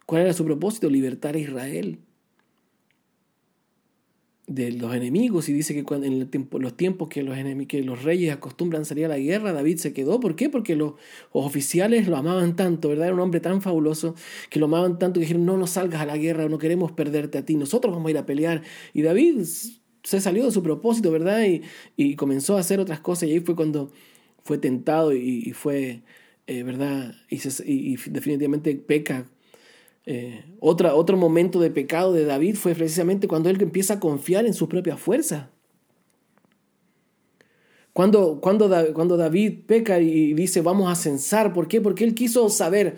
¿Cuál 0.05 0.21
era 0.21 0.33
su 0.33 0.45
propósito? 0.45 0.89
Libertar 0.89 1.35
a 1.35 1.39
Israel 1.39 1.99
de 4.47 4.71
los 4.71 4.95
enemigos 4.95 5.49
y 5.49 5.53
dice 5.53 5.73
que 5.73 5.83
cuando, 5.83 6.07
en 6.07 6.29
los 6.59 6.77
tiempos 6.77 7.09
que 7.09 7.21
los, 7.21 7.37
que 7.67 7.83
los 7.83 8.03
reyes 8.03 8.33
acostumbran 8.33 8.85
salir 8.85 9.05
a 9.05 9.09
la 9.09 9.19
guerra, 9.19 9.51
David 9.51 9.77
se 9.77 9.91
quedó. 9.91 10.21
¿Por 10.21 10.37
qué? 10.37 10.49
Porque 10.49 10.77
los, 10.77 10.93
oficiales 11.33 12.07
lo 12.07 12.15
amaban 12.15 12.55
tanto, 12.55 12.87
¿verdad? 12.87 13.07
Era 13.07 13.15
un 13.15 13.19
hombre 13.19 13.41
tan 13.41 13.61
fabuloso 13.61 14.15
que 14.49 14.59
lo 14.59 14.67
amaban 14.67 14.99
tanto 14.99 15.19
que 15.19 15.25
dijeron, 15.25 15.45
no, 15.45 15.57
no 15.57 15.67
salgas 15.67 16.01
a 16.01 16.05
la 16.05 16.17
guerra, 16.17 16.47
no 16.47 16.57
queremos 16.57 16.93
perderte 16.93 17.37
a 17.37 17.45
ti, 17.45 17.55
nosotros 17.55 17.93
vamos 17.93 18.07
a 18.07 18.11
ir 18.11 18.17
a 18.17 18.25
pelear. 18.25 18.63
Y 18.93 19.01
David 19.01 19.41
se 20.03 20.21
salió 20.21 20.45
de 20.45 20.51
su 20.51 20.63
propósito, 20.63 21.11
¿verdad? 21.11 21.45
Y, 21.45 21.63
y 21.97 22.15
comenzó 22.15 22.55
a 22.55 22.61
hacer 22.61 22.79
otras 22.79 23.01
cosas 23.01 23.27
y 23.27 23.33
ahí 23.33 23.39
fue 23.41 23.55
cuando 23.55 23.91
fue 24.45 24.57
tentado 24.57 25.13
y, 25.13 25.51
fue, 25.51 26.03
eh, 26.47 26.63
¿verdad? 26.63 27.13
Y, 27.29 27.35
y 27.65 27.97
definitivamente 27.97 28.73
peca 28.75 29.29
eh, 30.09 30.45
otro 30.61 31.17
momento 31.17 31.59
de 31.59 31.69
pecado 31.69 32.13
de 32.13 32.23
David 32.23 32.55
fue 32.55 32.73
precisamente 32.73 33.27
cuando 33.27 33.49
él 33.49 33.61
empieza 33.61 33.95
a 33.95 33.99
confiar 33.99 34.45
en 34.45 34.53
su 34.53 34.69
propia 34.69 34.95
fuerza. 34.95 35.51
Cuando, 37.91 38.39
cuando, 38.39 38.69
cuando 38.93 39.17
David 39.17 39.65
peca 39.65 39.99
y 39.99 40.33
dice 40.33 40.61
vamos 40.61 40.89
a 40.89 40.95
censar, 40.95 41.51
¿por 41.51 41.67
qué? 41.67 41.81
Porque 41.81 42.05
él 42.05 42.15
quiso 42.15 42.47
saber 42.49 42.95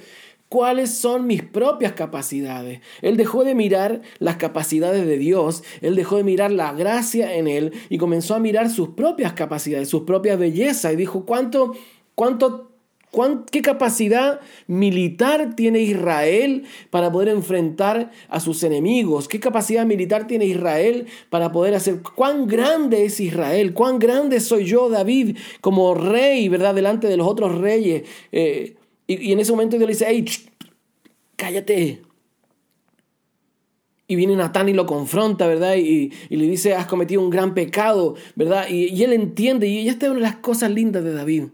cuáles 0.50 0.93
son 0.93 1.26
mis 1.26 1.41
propias 1.41 1.93
capacidades. 1.93 2.82
Él 3.02 3.17
dejó 3.17 3.43
de 3.43 3.56
mirar 3.56 4.02
las 4.19 4.36
capacidades 4.36 5.08
de 5.08 5.17
Dios, 5.17 5.63
él 5.82 5.95
dejó 5.95 6.17
de 6.17 6.24
mirar 6.24 6.52
la 6.52 6.74
gracia 6.74 7.36
en 7.36 7.48
él 7.48 7.74
y 7.89 7.98
comenzó 7.98 8.36
a 8.36 8.39
mirar 8.39 8.69
sus 8.69 8.89
propias 8.89 9.34
capacidades, 9.34 9.89
sus 9.89 10.04
propias 10.04 10.38
bellezas 10.38 10.93
y 10.93 10.95
dijo, 10.95 11.26
¿cuánto, 11.26 11.74
cuánto 12.13 12.68
¿Qué 13.52 13.62
capacidad 13.63 14.39
militar 14.67 15.56
tiene 15.56 15.80
Israel 15.80 16.65
para 16.91 17.12
poder 17.12 17.30
enfrentar 17.30 18.12
a 18.30 18.39
sus 18.39 18.62
enemigos? 18.63 19.28
¿Qué 19.28 19.39
capacidad 19.39 19.84
militar 19.86 20.28
tiene 20.28 20.45
Israel 20.45 21.08
para 21.32 21.52
poder 21.52 21.74
hacer? 21.74 22.02
¿Cuán 22.04 22.45
grande 22.45 23.06
es 23.06 23.19
Israel? 23.19 23.74
¿Cuán 23.74 23.98
grande 23.98 24.39
soy 24.39 24.65
yo, 24.65 24.89
David, 24.89 25.38
como 25.60 25.95
rey, 25.95 26.50
verdad, 26.50 26.76
delante 26.76 27.08
de 27.08 27.17
los 27.17 27.28
otros 27.28 27.58
reyes? 27.58 28.04
Eh, 28.32 28.76
y, 29.08 29.32
en 29.32 29.39
ese 29.39 29.52
momento 29.52 29.76
Dios 29.78 29.88
le 29.88 29.93
dice, 29.93 30.06
hey, 30.08 30.26
cállate. 31.36 32.04
Y 34.08 34.15
viene 34.15 34.36
Natán 34.36 34.69
y 34.69 34.74
lo 34.74 34.86
confronta, 34.86 35.48
¿verdad? 35.48 35.78
Y, 35.78 36.12
le 36.30 36.45
dice, 36.45 36.76
has 36.76 36.86
cometido 36.86 37.22
un 37.22 37.32
gran 37.32 37.56
pecado, 37.56 38.15
¿verdad? 38.36 38.69
Y, 38.69 39.04
él 39.04 39.13
entiende, 39.13 39.67
y 39.67 39.89
esta 39.89 40.06
es 40.06 40.12
una 40.12 40.19
de 40.19 40.26
las 40.28 40.36
cosas 40.36 40.69
lindas 40.69 41.04
de 41.04 41.13
David. 41.13 41.45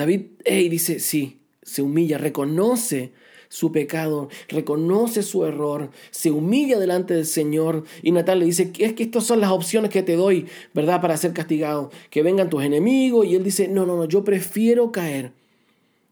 David 0.00 0.22
dice, 0.46 0.98
sí, 0.98 1.40
se 1.62 1.82
humilla, 1.82 2.16
reconoce 2.16 3.12
su 3.50 3.70
pecado, 3.70 4.30
reconoce 4.48 5.22
su 5.22 5.44
error, 5.44 5.90
se 6.10 6.30
humilla 6.30 6.78
delante 6.78 7.12
del 7.12 7.26
Señor 7.26 7.84
y 8.02 8.12
Natal 8.12 8.38
le 8.38 8.46
dice, 8.46 8.72
es 8.78 8.94
que 8.94 9.02
estas 9.02 9.24
son 9.24 9.40
las 9.40 9.50
opciones 9.50 9.90
que 9.90 10.02
te 10.02 10.16
doy, 10.16 10.46
¿verdad? 10.72 11.02
Para 11.02 11.18
ser 11.18 11.34
castigado, 11.34 11.90
que 12.08 12.22
vengan 12.22 12.48
tus 12.48 12.64
enemigos 12.64 13.26
y 13.26 13.34
él 13.34 13.44
dice, 13.44 13.68
no, 13.68 13.84
no, 13.84 13.94
no, 13.96 14.06
yo 14.06 14.24
prefiero 14.24 14.90
caer 14.90 15.32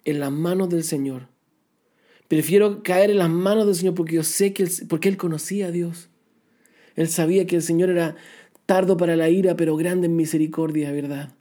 en 0.04 0.20
las 0.20 0.32
manos 0.32 0.68
del 0.68 0.84
Señor. 0.84 1.28
Prefiero 2.28 2.82
caer 2.82 3.10
en 3.10 3.18
las 3.18 3.30
manos 3.30 3.64
del 3.64 3.74
Señor 3.74 3.94
porque 3.94 4.16
yo 4.16 4.22
sé 4.22 4.52
que 4.52 4.68
porque 4.86 5.08
él 5.08 5.16
conocía 5.16 5.68
a 5.68 5.70
Dios. 5.70 6.10
Él 6.94 7.08
sabía 7.08 7.46
que 7.46 7.56
el 7.56 7.62
Señor 7.62 7.88
era 7.88 8.16
tardo 8.66 8.98
para 8.98 9.16
la 9.16 9.30
ira, 9.30 9.56
pero 9.56 9.76
grande 9.76 10.08
en 10.08 10.16
misericordia, 10.16 10.92
¿verdad? 10.92 11.37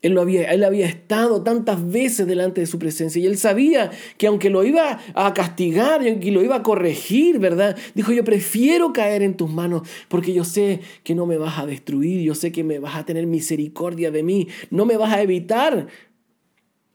Él, 0.00 0.12
lo 0.12 0.20
había, 0.20 0.52
él 0.52 0.62
había 0.62 0.86
estado 0.86 1.42
tantas 1.42 1.90
veces 1.90 2.24
delante 2.28 2.60
de 2.60 2.68
su 2.68 2.78
presencia 2.78 3.20
y 3.20 3.26
él 3.26 3.36
sabía 3.36 3.90
que 4.16 4.28
aunque 4.28 4.48
lo 4.48 4.62
iba 4.62 5.00
a 5.14 5.34
castigar 5.34 6.06
y 6.06 6.30
lo 6.30 6.44
iba 6.44 6.56
a 6.56 6.62
corregir, 6.62 7.40
¿verdad? 7.40 7.76
Dijo, 7.96 8.12
yo 8.12 8.22
prefiero 8.22 8.92
caer 8.92 9.22
en 9.22 9.36
tus 9.36 9.50
manos 9.50 9.88
porque 10.06 10.32
yo 10.32 10.44
sé 10.44 10.80
que 11.02 11.16
no 11.16 11.26
me 11.26 11.36
vas 11.36 11.58
a 11.58 11.66
destruir, 11.66 12.22
yo 12.22 12.36
sé 12.36 12.52
que 12.52 12.62
me 12.62 12.78
vas 12.78 12.94
a 12.94 13.04
tener 13.04 13.26
misericordia 13.26 14.12
de 14.12 14.22
mí, 14.22 14.46
no 14.70 14.86
me 14.86 14.96
vas 14.96 15.12
a 15.12 15.20
evitar 15.20 15.88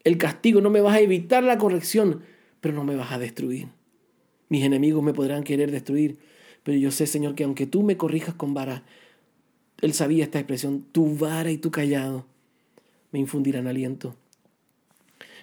el 0.05 0.17
castigo, 0.17 0.61
no 0.61 0.69
me 0.69 0.79
vas 0.79 0.95
a 0.95 1.01
evitar 1.01 1.43
la 1.43 1.57
corrección, 1.57 2.21
pero 2.61 2.73
no 2.73 2.85
me 2.85 2.95
vas 2.95 3.11
a 3.11 3.19
destruir. 3.19 3.67
Mis 4.47 4.63
enemigos 4.63 5.03
me 5.03 5.13
podrán 5.13 5.43
querer 5.43 5.71
destruir, 5.71 6.19
pero 6.63 6.77
yo 6.77 6.89
sé, 6.89 7.05
Señor, 7.05 7.35
que 7.35 7.43
aunque 7.43 7.65
tú 7.65 7.83
me 7.83 7.97
corrijas 7.97 8.33
con 8.33 8.53
vara, 8.53 8.85
él 9.81 9.93
sabía 9.93 10.23
esta 10.23 10.39
expresión, 10.39 10.85
tu 10.93 11.17
vara 11.17 11.51
y 11.51 11.57
tu 11.57 11.69
callado 11.69 12.31
me 13.13 13.19
infundirán 13.19 13.67
aliento. 13.67 14.15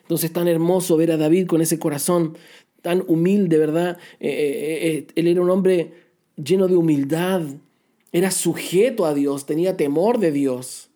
Entonces 0.02 0.32
tan 0.32 0.48
hermoso 0.48 0.96
ver 0.96 1.12
a 1.12 1.16
David 1.16 1.46
con 1.46 1.62
ese 1.62 1.78
corazón 1.78 2.36
tan 2.82 3.04
humilde, 3.06 3.56
¿verdad? 3.56 3.96
Eh, 4.18 4.28
eh, 4.28 4.88
eh, 4.88 5.06
él 5.14 5.28
era 5.28 5.40
un 5.40 5.50
hombre 5.50 5.92
lleno 6.36 6.66
de 6.68 6.76
humildad, 6.76 7.42
era 8.12 8.30
sujeto 8.30 9.06
a 9.06 9.14
Dios, 9.14 9.46
tenía 9.46 9.76
temor 9.76 10.18
de 10.18 10.32
Dios. 10.32 10.90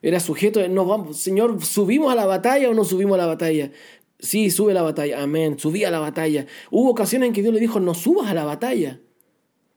Era 0.00 0.20
sujeto, 0.20 0.66
no 0.68 0.84
vamos, 0.84 1.16
Señor, 1.16 1.64
¿subimos 1.64 2.12
a 2.12 2.14
la 2.14 2.26
batalla 2.26 2.70
o 2.70 2.74
no 2.74 2.84
subimos 2.84 3.14
a 3.14 3.22
la 3.22 3.26
batalla? 3.26 3.72
Sí, 4.20 4.50
sube 4.50 4.70
a 4.70 4.74
la 4.74 4.82
batalla, 4.82 5.20
amén, 5.20 5.58
subí 5.58 5.82
a 5.82 5.90
la 5.90 5.98
batalla. 5.98 6.46
Hubo 6.70 6.90
ocasiones 6.90 7.28
en 7.28 7.32
que 7.32 7.42
Dios 7.42 7.52
le 7.52 7.60
dijo, 7.60 7.80
no 7.80 7.94
subas 7.94 8.30
a 8.30 8.34
la 8.34 8.44
batalla 8.44 9.00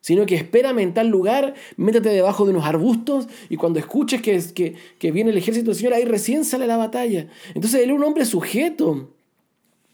sino 0.01 0.25
que 0.25 0.35
espérame 0.35 0.79
en 0.79 0.93
tal 0.93 1.07
lugar, 1.07 1.53
métete 1.77 2.09
debajo 2.09 2.43
de 2.45 2.51
unos 2.51 2.65
arbustos 2.65 3.27
y 3.49 3.55
cuando 3.55 3.79
escuches 3.79 4.21
que, 4.21 4.41
que, 4.53 4.75
que 4.97 5.11
viene 5.11 5.29
el 5.29 5.37
ejército 5.37 5.67
del 5.67 5.75
Señor, 5.75 5.93
ahí 5.93 6.05
recién 6.05 6.43
sale 6.43 6.67
la 6.67 6.77
batalla. 6.77 7.27
Entonces 7.53 7.81
él 7.81 7.85
era 7.85 7.93
un 7.93 8.03
hombre 8.03 8.25
sujeto. 8.25 9.13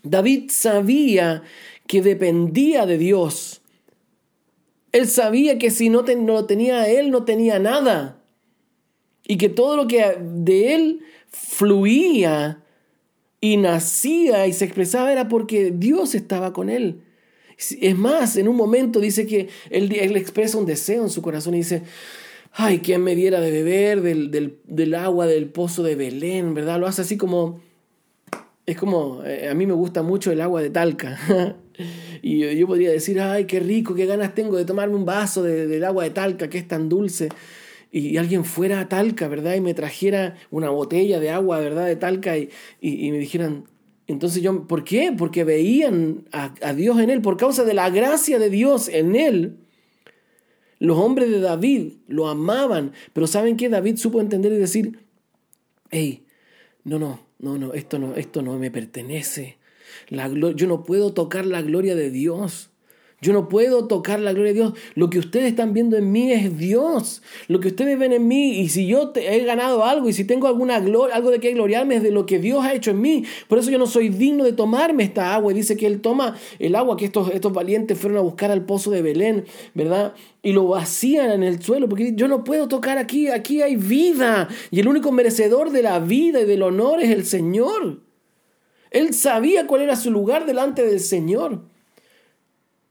David 0.04 0.50
sabía 0.50 1.44
que 1.88 2.02
dependía 2.02 2.86
de 2.86 2.98
Dios. 2.98 3.62
Él 4.94 5.08
sabía 5.08 5.58
que 5.58 5.72
si 5.72 5.90
no, 5.90 6.04
no 6.04 6.34
lo 6.34 6.46
tenía 6.46 6.88
él, 6.88 7.12
no 7.12 7.26
tenía 7.26 7.60
nada. 7.60 8.22
Y 9.28 9.38
que 9.38 9.50
todo 9.50 9.76
lo 9.76 9.88
que 9.88 10.18
de 10.20 10.74
él 10.74 11.02
fluía 11.30 12.64
y 13.42 13.58
nacía 13.58 14.48
y 14.48 14.54
se 14.54 14.66
expresaba 14.66 15.12
era 15.12 15.28
porque 15.28 15.72
Dios 15.72 16.16
estaba 16.16 16.54
con 16.54 16.70
él. 16.70 17.02
Es 17.58 17.98
más, 17.98 18.38
en 18.38 18.48
un 18.48 18.56
momento 18.56 19.00
dice 19.00 19.26
que 19.26 19.50
él, 19.72 19.92
expresa 20.16 20.58
un 20.60 20.66
deseo 20.66 21.04
en 21.04 21.10
su 21.10 21.24
corazón 21.24 21.56
y 21.56 21.58
dice, 21.58 21.82
ay, 22.54 22.80
¿quién 22.80 23.04
me 23.04 23.16
diera 23.16 23.42
de 23.42 23.52
beber 23.52 24.02
del, 24.02 24.94
agua 24.94 25.26
del 25.26 25.50
pozo 25.50 25.82
de 25.82 25.96
Belén? 25.96 26.54
¿Verdad? 26.54 26.80
Lo 26.80 26.86
hace 26.86 27.02
así 27.02 27.18
como, 27.18 27.60
es 28.66 28.78
como, 28.78 29.24
eh, 29.26 29.50
a 29.50 29.56
mí 29.56 29.66
me 29.66 29.74
gusta 29.74 30.04
mucho 30.04 30.32
el 30.32 30.42
agua 30.42 30.62
de 30.62 30.70
Talca. 30.70 31.18
y 32.22 32.56
yo, 32.56 32.68
podría 32.68 32.92
decir, 32.92 33.20
ay, 33.20 33.46
qué 33.46 33.60
rico, 33.60 33.96
qué 33.96 34.06
ganas 34.06 34.36
tengo 34.36 34.56
de 34.56 34.66
tomarme 34.66 34.96
un 34.96 35.06
vaso 35.06 35.42
del 35.42 35.84
agua 35.84 36.04
de 36.04 36.12
Talca 36.12 36.50
que 36.50 36.60
es 36.60 36.68
tan 36.68 36.90
dulce. 36.90 37.30
Y, 37.92 38.18
alguien 38.18 38.46
fuera 38.46 38.82
a 38.82 38.88
Talca, 38.88 39.28
¿verdad? 39.28 39.56
Y 39.56 39.62
me 39.62 39.74
trajera 39.74 40.36
una 40.52 40.70
botella 40.70 41.20
de 41.20 41.32
agua, 41.32 41.60
¿verdad? 41.60 41.88
De 41.88 41.96
Talca 41.96 42.38
y, 42.38 42.50
y 42.82 43.10
me 43.10 43.18
dijeran, 43.18 43.64
entonces 44.08 44.42
yo, 44.42 44.68
¿por 44.68 44.86
qué? 44.86 45.14
Porque 45.16 45.44
veían 45.44 46.26
a, 46.32 46.74
Dios 46.74 47.00
en 47.00 47.10
él, 47.10 47.22
por 47.22 47.36
causa 47.36 47.66
de 47.66 47.74
la 47.74 47.90
gracia 47.90 48.40
de 48.40 48.50
Dios 48.50 48.88
en 48.88 49.16
él. 49.16 49.58
Los 50.80 50.98
hombres 50.98 51.30
de 51.30 51.42
David 51.42 51.94
lo 52.08 52.28
amaban, 52.28 52.94
pero 53.12 53.28
¿saben 53.28 53.58
qué? 53.58 53.68
David 53.68 53.98
supo 53.98 54.22
entender 54.22 54.54
y 54.54 54.58
decir, 54.58 55.00
hey, 55.90 56.26
no, 56.86 57.00
no, 57.00 57.20
no, 57.40 57.58
no, 57.58 57.74
esto 57.74 58.00
no, 58.00 58.16
esto 58.16 58.42
no 58.42 58.58
me 58.58 58.72
pertenece. 58.72 59.58
Yo 60.10 60.68
no 60.68 60.84
puedo 60.84 61.14
tocar 61.14 61.46
la 61.46 61.62
gloria 61.62 61.96
de 61.96 62.10
Dios. 62.10 62.70
Yo 63.20 63.34
no 63.34 63.50
puedo 63.50 63.88
tocar 63.88 64.20
la 64.20 64.32
gloria 64.32 64.54
de 64.54 64.60
Dios. 64.60 64.74
Lo 64.94 65.10
que 65.10 65.18
ustedes 65.18 65.48
están 65.48 65.74
viendo 65.74 65.98
en 65.98 66.12
mí 66.12 66.32
es 66.32 66.56
Dios. 66.56 67.24
Lo 67.48 67.60
que 67.60 67.70
ustedes 67.70 67.98
ven 67.98 68.14
en 68.14 68.28
mí, 68.28 68.60
y 68.60 68.70
si 68.70 68.86
yo 68.86 69.12
he 69.16 69.44
ganado 69.44 69.84
algo, 69.84 70.08
y 70.08 70.14
si 70.14 70.24
tengo 70.24 70.46
alguna 70.46 70.80
gloria, 70.80 71.16
algo 71.16 71.32
de 71.32 71.40
que 71.40 71.52
gloriarme, 71.54 71.96
es 71.96 72.04
de 72.04 72.12
lo 72.12 72.28
que 72.28 72.38
Dios 72.38 72.64
ha 72.64 72.76
hecho 72.76 72.92
en 72.92 73.02
mí. 73.02 73.24
Por 73.48 73.58
eso 73.58 73.72
yo 73.72 73.80
no 73.80 73.88
soy 73.88 74.10
digno 74.10 74.44
de 74.44 74.54
tomarme 74.54 75.04
esta 75.04 75.34
agua. 75.34 75.52
Y 75.52 75.56
dice 75.56 75.76
que 75.76 75.88
Él 75.88 76.00
toma 76.00 76.36
el 76.60 76.76
agua 76.76 76.96
que 76.96 77.06
estos, 77.06 77.32
estos 77.32 77.52
valientes 77.52 77.98
fueron 77.98 78.20
a 78.20 78.22
buscar 78.22 78.52
al 78.52 78.66
pozo 78.66 78.92
de 78.92 79.02
Belén, 79.02 79.46
¿verdad? 79.74 80.14
Y 80.44 80.54
lo 80.54 80.68
vacían 80.68 81.32
en 81.32 81.42
el 81.42 81.60
suelo, 81.60 81.90
porque 81.90 82.14
yo 82.16 82.28
no 82.28 82.44
puedo 82.44 82.68
tocar 82.68 83.00
aquí, 83.00 83.30
aquí 83.30 83.64
hay 83.64 83.78
vida. 83.78 84.48
Y 84.70 84.80
el 84.80 84.88
único 84.88 85.12
merecedor 85.12 85.72
de 85.72 85.82
la 85.82 85.98
vida 85.98 86.42
y 86.42 86.46
del 86.46 86.62
honor 86.62 87.02
es 87.02 87.10
el 87.10 87.26
Señor. 87.26 88.02
Él 88.92 89.16
sabía 89.16 89.66
cuál 89.66 89.82
era 89.82 89.96
su 89.96 90.12
lugar 90.12 90.46
delante 90.46 90.86
del 90.86 91.00
Señor. 91.00 91.64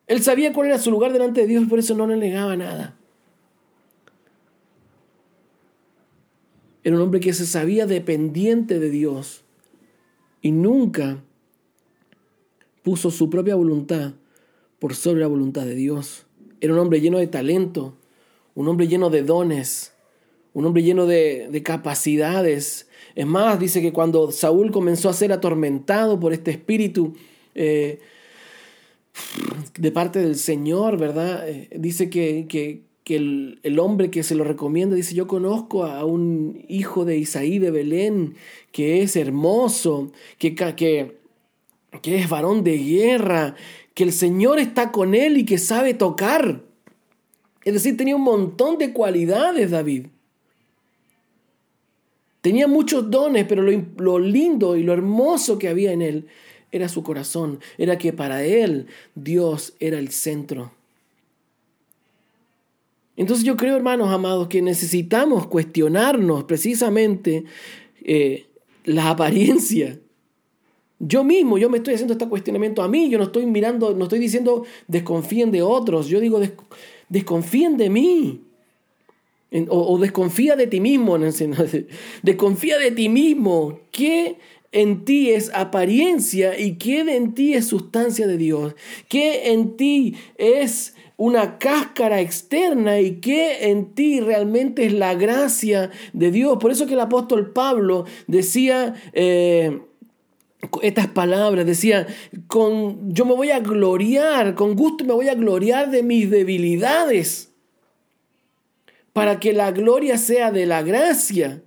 Él 0.07 0.23
sabía 0.23 0.53
cuál 0.53 0.69
era 0.69 0.79
su 0.79 0.91
lugar 0.91 1.13
delante 1.13 1.43
de 1.43 1.47
Dios 1.47 1.69
por 1.69 1.79
eso 1.79 1.95
no 1.95 2.07
le 2.07 2.17
negaba 2.17 2.57
nada. 2.57 2.97
Era 6.85 6.95
un 6.95 7.03
hombre 7.03 7.19
que 7.19 7.33
se 7.33 7.47
sabía 7.47 7.87
dependiente 7.87 8.79
de 8.79 8.91
Dios 8.91 9.43
y 10.41 10.53
nunca 10.53 11.25
puso 12.85 13.11
su 13.11 13.29
propia 13.29 13.57
voluntad 13.57 14.13
por 14.79 14.95
sobre 14.95 15.21
la 15.21 15.27
voluntad 15.27 15.65
de 15.65 15.75
Dios. 15.75 16.27
Era 16.61 16.73
un 16.75 16.79
hombre 16.79 17.01
lleno 17.01 17.19
de 17.19 17.27
talento, 17.27 17.97
un 18.55 18.69
hombre 18.69 18.87
lleno 18.87 19.11
de 19.11 19.25
dones, 19.25 19.93
un 20.53 20.65
hombre 20.65 20.85
lleno 20.85 21.07
de, 21.07 21.61
capacidades. 21.65 22.89
Es 23.17 23.27
más, 23.27 23.59
dice 23.59 23.83
que 23.83 23.93
cuando 23.93 24.31
Saúl 24.31 24.71
comenzó 24.71 25.09
a 25.09 25.13
ser 25.15 25.33
atormentado 25.33 26.21
por 26.21 26.33
este 26.33 26.53
espíritu 26.53 27.15
eh, 27.57 27.99
de 29.79 29.93
parte 29.93 30.21
del 30.21 30.37
Señor, 30.37 30.99
¿verdad? 30.99 31.49
Eh, 31.49 31.69
dice 31.77 32.11
que, 32.11 32.47
que, 32.49 32.85
el, 33.09 33.79
hombre 33.79 34.11
que 34.11 34.23
se 34.23 34.35
lo 34.35 34.43
recomienda 34.43 34.97
dice, 34.97 35.15
yo 35.15 35.27
conozco 35.27 35.85
a 35.85 36.05
un 36.05 36.65
hijo 36.69 37.05
de 37.05 37.19
Isaí 37.19 37.59
de 37.59 37.71
Belén 37.71 38.35
que 38.73 39.03
es 39.03 39.15
hermoso, 39.17 40.11
que, 40.39 40.55
que, 40.55 41.17
que 42.03 42.17
es 42.17 42.29
varón 42.29 42.65
de 42.65 42.79
guerra, 42.79 43.55
que 43.95 44.05
el 44.05 44.13
Señor 44.13 44.59
está 44.59 44.91
con 44.91 45.15
él 45.15 45.39
y 45.39 45.45
que 45.45 45.59
sabe 45.59 45.95
tocar. 45.95 46.63
Es 47.65 47.75
decir, 47.75 47.97
tenía 47.97 48.17
un 48.17 48.23
montón 48.23 48.77
de 48.79 48.93
cualidades 48.93 49.71
David. 49.71 50.07
Tenía 52.41 52.69
muchos 52.69 53.11
dones, 53.11 53.45
pero 53.49 53.63
lo, 53.63 53.73
lo, 53.99 54.19
lindo 54.19 54.77
y 54.77 54.83
lo 54.83 54.93
hermoso 54.93 55.59
que 55.59 55.69
había 55.69 55.93
en 55.93 56.03
él 56.03 56.29
era 56.77 56.89
su 56.89 57.03
corazón. 57.03 57.61
Era 57.79 57.99
que 57.99 58.13
para 58.13 58.45
él 58.45 58.87
Dios 59.15 59.75
era 59.81 59.99
el 59.99 60.11
centro. 60.11 60.73
Entonces 63.17 63.45
yo 63.45 63.57
creo, 63.57 63.77
hermanos 63.77 64.11
amados, 64.11 64.49
que 64.49 64.61
necesitamos 64.61 65.47
cuestionarnos 65.47 66.45
precisamente 66.45 67.45
eh, 68.03 68.47
la 68.85 69.11
apariencia 69.11 69.99
yo 70.99 71.25
mismo, 71.25 71.59
yo 71.59 71.69
me 71.69 71.79
estoy 71.79 71.95
haciendo 71.95 72.15
este 72.15 72.29
cuestionamiento 72.29 72.83
a 72.83 72.89
mí, 72.89 73.11
yo 73.11 73.19
no 73.19 73.25
estoy 73.25 73.45
mirando, 73.47 73.95
no 73.95 74.05
estoy 74.05 74.19
diciendo 74.19 74.65
desconfíen 74.89 75.51
de 75.51 75.63
otros, 75.63 76.09
yo 76.09 76.21
digo 76.21 76.41
desconfíen 77.09 77.77
de 77.77 77.91
mí. 77.91 78.41
o, 79.69 79.99
desconfía 79.99 80.57
de 80.57 80.67
ti 80.67 80.81
mismo, 80.81 81.19
desconfía 82.23 82.79
de 82.79 82.91
ti 82.93 83.09
mismo. 83.09 83.81
¿Qué 83.91 84.39
en 84.77 85.07
ti 85.07 85.31
es 85.31 85.51
apariencia 85.55 86.59
y 86.59 86.75
qué 86.75 87.01
en 87.01 87.33
ti 87.33 87.55
es 87.55 87.67
sustancia 87.67 88.27
de 88.27 88.37
Dios? 88.37 88.75
¿Qué 89.09 89.53
en 89.53 89.79
ti 89.79 90.17
es 90.37 90.95
una 91.17 91.57
cáscara 91.57 92.21
externa 92.21 93.01
y 93.01 93.13
qué 93.21 93.71
en 93.71 93.95
ti 93.95 94.21
realmente 94.21 94.85
es 94.85 94.93
la 94.93 95.15
gracia 95.15 95.91
de 96.13 96.31
Dios? 96.31 96.59
Por 96.61 96.73
eso 96.73 96.87
que 96.87 96.93
el 96.93 97.01
apóstol 97.01 97.53
Pablo 97.53 98.05
decía... 98.27 98.95
Eh, 99.13 99.81
estas 100.83 101.07
palabras, 101.07 101.65
decía, 101.65 102.09
con, 102.49 103.15
yo 103.15 103.25
me 103.25 103.35
voy 103.35 103.51
a 103.53 103.61
gloriar, 103.61 104.57
con 104.57 104.75
gusto 104.75 105.05
me 105.05 105.13
voy 105.13 105.29
a 105.29 105.35
gloriar 105.35 105.91
de 105.91 106.03
mis 106.03 106.29
debilidades, 106.29 107.53
para 109.13 109.39
que 109.39 109.53
la 109.53 109.71
gloria 109.71 110.19
sea 110.19 110.51
de 110.51 110.67
la 110.67 110.83
gracia 110.83 111.63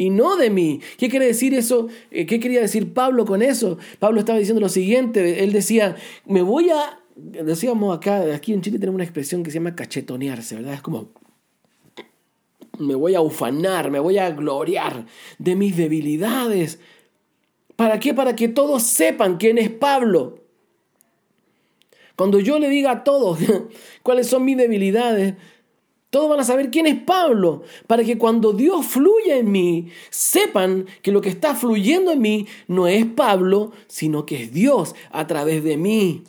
y 0.00 0.10
no 0.10 0.36
de 0.36 0.48
mí. 0.48 0.80
¿Qué 0.96 1.08
quiere 1.08 1.26
decir 1.26 1.52
eso? 1.54 1.88
Eh, 2.10 2.24
¿Qué 2.24 2.40
quería 2.40 2.60
decir 2.60 2.94
Pablo 2.94 3.24
con 3.26 3.42
eso? 3.42 3.78
Pablo 3.98 4.20
estaba 4.20 4.38
diciendo 4.38 4.60
lo 4.60 4.68
siguiente, 4.68 5.44
él 5.44 5.52
decía, 5.52 5.96
me 6.26 6.42
voy 6.42 6.70
a, 6.70 7.00
decíamos 7.16 7.96
acá, 7.96 8.34
aquí 8.34 8.52
en 8.52 8.62
Chile 8.62 8.78
tenemos 8.78 8.96
una 8.96 9.04
expresión 9.04 9.42
que 9.42 9.50
se 9.50 9.58
llama 9.58 9.76
cachetonearse, 9.76 10.56
¿verdad? 10.56 10.74
Es 10.74 10.82
como, 10.82 11.10
me 12.78 12.94
voy 12.94 13.14
a 13.14 13.20
ufanar, 13.20 13.90
me 13.90 13.98
voy 13.98 14.16
a 14.18 14.30
gloriar 14.30 15.04
de 15.38 15.56
mis 15.56 15.76
debilidades 15.76 16.78
¿Para 17.80 17.98
qué? 17.98 18.12
Para 18.12 18.36
que 18.36 18.46
todos 18.46 18.82
sepan 18.82 19.38
quién 19.38 19.56
es 19.56 19.70
Pablo. 19.70 20.40
Cuando 22.14 22.38
yo 22.38 22.58
le 22.58 22.68
diga 22.68 22.90
a 22.90 23.04
todos 23.04 23.38
cuáles 24.02 24.26
son 24.26 24.44
mis 24.44 24.58
debilidades, 24.58 25.36
todos 26.10 26.28
van 26.28 26.40
a 26.40 26.44
saber 26.44 26.70
quién 26.70 26.86
es 26.86 27.00
Pablo, 27.00 27.62
para 27.86 28.04
que 28.04 28.18
cuando 28.18 28.52
Dios 28.52 28.84
fluya 28.84 29.36
en 29.38 29.50
mí, 29.50 29.88
sepan 30.10 30.86
que 31.02 31.12
lo 31.12 31.20
que 31.20 31.28
está 31.28 31.54
fluyendo 31.54 32.12
en 32.12 32.20
mí 32.20 32.46
no 32.66 32.86
es 32.88 33.06
Pablo, 33.06 33.72
sino 33.86 34.26
que 34.26 34.42
es 34.42 34.52
Dios 34.52 34.94
a 35.10 35.26
través 35.26 35.62
de 35.62 35.76
mí 35.76 36.24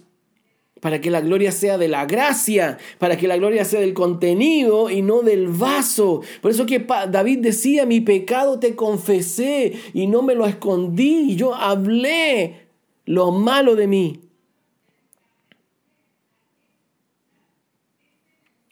para 0.82 0.99
que 0.99 1.11
la 1.11 1.21
gloria 1.21 1.51
sea 1.51 1.77
de 1.77 1.88
la 1.88 2.05
gracia, 2.05 2.79
para 2.97 3.15
que 3.15 3.27
la 3.27 3.38
gloria 3.38 3.63
sea 3.63 3.79
del 3.79 3.93
contenido 3.93 4.89
y 4.89 5.03
no 5.03 5.21
del 5.21 5.47
vaso. 5.47 6.21
Por 6.41 6.51
eso 6.51 6.65
que 6.65 6.79
David 6.79 7.39
decía, 7.39 7.86
mi 7.86 8.01
pecado 8.01 8.59
te 8.59 8.75
confesé 8.75 9.73
y 9.93 10.07
no 10.07 10.23
me 10.23 10.34
lo 10.34 10.47
escondí, 10.47 11.36
yo 11.36 11.53
hablé 11.53 12.65
lo 13.05 13.32
malo 13.32 13.75
de 13.75 13.88
mí. 13.88 14.19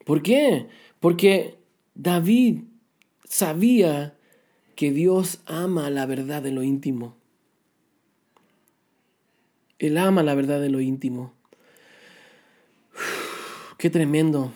¿Por 0.04 0.24
qué? 0.24 0.66
Porque 1.00 1.58
David 1.96 2.64
sabía 3.24 4.18
que 4.76 4.92
Dios 4.92 5.40
ama 5.46 5.90
la 5.90 6.06
verdad 6.06 6.42
de 6.42 6.52
lo 6.52 6.64
íntimo. 6.64 7.16
Él 9.78 9.98
ama 9.98 10.24
la 10.24 10.36
verdad 10.36 10.60
de 10.60 10.70
lo 10.70 10.82
íntimo. 10.82 11.34
Qué 13.78 13.90
tremendo. 13.90 14.52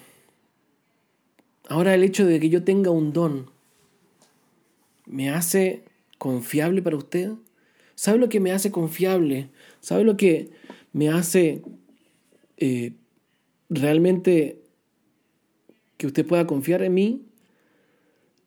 Ahora 1.69 1.93
el 1.93 2.03
hecho 2.03 2.25
de 2.25 2.39
que 2.39 2.49
yo 2.49 2.63
tenga 2.63 2.91
un 2.91 3.13
don 3.13 3.49
me 5.05 5.29
hace 5.29 5.83
confiable 6.17 6.81
para 6.81 6.97
usted. 6.97 7.31
¿Sabe 7.95 8.17
lo 8.17 8.29
que 8.29 8.39
me 8.39 8.51
hace 8.51 8.71
confiable? 8.71 9.49
¿Sabe 9.79 10.03
lo 10.03 10.17
que 10.17 10.51
me 10.93 11.09
hace 11.09 11.61
eh, 12.57 12.93
realmente 13.69 14.62
que 16.03 16.07
usted 16.07 16.25
pueda 16.25 16.45
confiar 16.45 16.83
en 16.83 16.93
mí? 16.93 17.21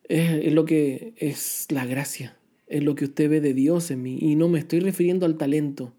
es, 0.09 0.53
lo 0.53 0.65
que 0.65 1.15
es 1.17 1.67
la 1.71 1.87
gracia, 1.87 2.37
es 2.67 2.83
lo 2.83 2.95
que 2.95 3.05
usted 3.05 3.29
ve 3.29 3.41
de 3.41 3.55
Dios 3.55 3.91
en 3.91 4.03
mí. 4.03 4.19
Y 4.21 4.37
no 4.37 4.49
me 4.49 4.59
estoy 4.59 4.81
refiriendo 4.81 5.27
al 5.27 5.37
talento, 5.37 5.93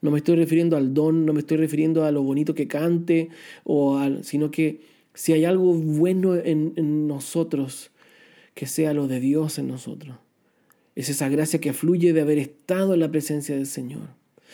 no 0.00 0.10
me 0.10 0.18
estoy 0.18 0.36
refiriendo 0.36 0.76
al 0.76 0.94
don, 0.94 1.26
no 1.26 1.32
me 1.32 1.40
estoy 1.40 1.56
refiriendo 1.56 2.04
a 2.04 2.12
lo 2.12 2.22
bonito 2.22 2.54
que 2.54 2.68
cante, 2.68 3.28
o 3.64 3.98
al, 3.98 4.24
sino 4.24 4.50
que 4.50 4.80
si 5.14 5.32
hay 5.32 5.44
algo 5.44 5.74
bueno 5.74 6.36
en, 6.36 6.72
en 6.76 7.06
nosotros, 7.06 7.90
que 8.54 8.66
sea 8.66 8.92
lo 8.92 9.08
de 9.08 9.20
Dios 9.20 9.58
en 9.58 9.68
nosotros. 9.68 10.16
Es 10.94 11.08
esa 11.08 11.28
gracia 11.28 11.60
que 11.60 11.72
fluye 11.72 12.12
de 12.12 12.20
haber 12.20 12.38
estado 12.38 12.94
en 12.94 13.00
la 13.00 13.10
presencia 13.10 13.54
del 13.54 13.66
Señor. 13.66 14.08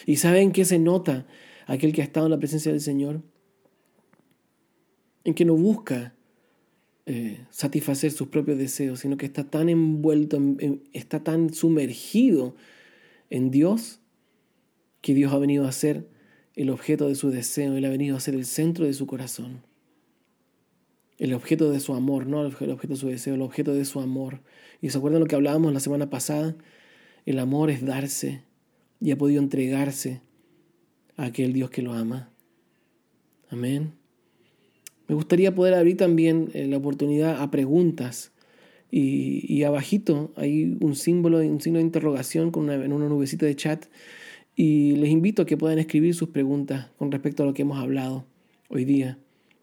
¿Y 0.04 0.16
saben 0.16 0.52
qué 0.52 0.64
se 0.64 0.78
nota 0.78 1.26
aquel 1.66 1.92
que 1.92 2.02
ha 2.02 2.04
estado 2.04 2.26
en 2.26 2.32
la 2.32 2.38
presencia 2.38 2.70
del 2.70 2.82
Señor? 2.82 3.22
En 5.24 5.32
que 5.32 5.46
no 5.46 5.54
busca 5.54 6.13
eh, 7.06 7.44
satisfacer 7.50 8.12
sus 8.12 8.28
propios 8.28 8.56
deseos, 8.56 9.00
sino 9.00 9.16
que 9.16 9.26
está 9.26 9.44
tan 9.44 9.68
envuelto, 9.68 10.38
está 10.92 11.22
tan 11.22 11.52
sumergido 11.52 12.56
en 13.30 13.50
Dios 13.50 14.00
que 15.02 15.12
Dios 15.12 15.32
ha 15.32 15.38
venido 15.38 15.66
a 15.66 15.72
ser 15.72 16.08
el 16.56 16.70
objeto 16.70 17.08
de 17.08 17.14
su 17.14 17.30
deseo, 17.30 17.76
Él 17.76 17.84
ha 17.84 17.90
venido 17.90 18.16
a 18.16 18.20
ser 18.20 18.34
el 18.34 18.46
centro 18.46 18.86
de 18.86 18.94
su 18.94 19.06
corazón. 19.06 19.62
El 21.18 21.34
objeto 21.34 21.70
de 21.70 21.80
su 21.80 21.94
amor, 21.94 22.26
no 22.26 22.40
el 22.40 22.46
objeto 22.70 22.94
de 22.94 22.96
su 22.96 23.08
deseo, 23.08 23.34
el 23.34 23.42
objeto 23.42 23.74
de 23.74 23.84
su 23.84 24.00
amor. 24.00 24.40
Y 24.80 24.90
se 24.90 24.98
acuerdan 24.98 25.20
lo 25.20 25.26
que 25.26 25.36
hablábamos 25.36 25.72
la 25.72 25.80
semana 25.80 26.08
pasada, 26.10 26.56
el 27.26 27.38
amor 27.38 27.70
es 27.70 27.84
darse 27.84 28.42
y 29.00 29.10
ha 29.10 29.18
podido 29.18 29.42
entregarse 29.42 30.22
a 31.16 31.26
aquel 31.26 31.52
Dios 31.52 31.70
que 31.70 31.82
lo 31.82 31.92
ama. 31.92 32.30
Amén. 33.50 34.03
Me 35.08 35.14
gustaría 35.14 35.54
poder 35.54 35.74
abrir 35.74 35.96
también 35.96 36.50
eh, 36.54 36.66
la 36.66 36.76
oportunidad 36.76 37.40
a 37.42 37.50
preguntas. 37.50 38.32
Y, 38.90 39.44
y 39.52 39.64
abajito 39.64 40.32
hay 40.36 40.76
un 40.80 40.94
símbolo, 40.94 41.38
un 41.38 41.60
signo 41.60 41.78
de 41.78 41.84
interrogación 41.84 42.50
con 42.50 42.64
una, 42.64 42.74
en 42.74 42.92
una 42.92 43.08
nubecita 43.08 43.44
de 43.44 43.56
chat 43.56 43.86
y 44.56 44.92
les 44.96 45.10
invito 45.10 45.42
a 45.42 45.46
que 45.46 45.56
puedan 45.56 45.78
escribir 45.78 46.14
sus 46.14 46.28
preguntas 46.28 46.90
con 46.96 47.10
respecto 47.10 47.42
a 47.42 47.46
lo 47.46 47.54
que 47.54 47.62
hemos 47.62 47.78
hablado 47.78 48.24
hoy 48.68 48.84
día. 48.84 49.18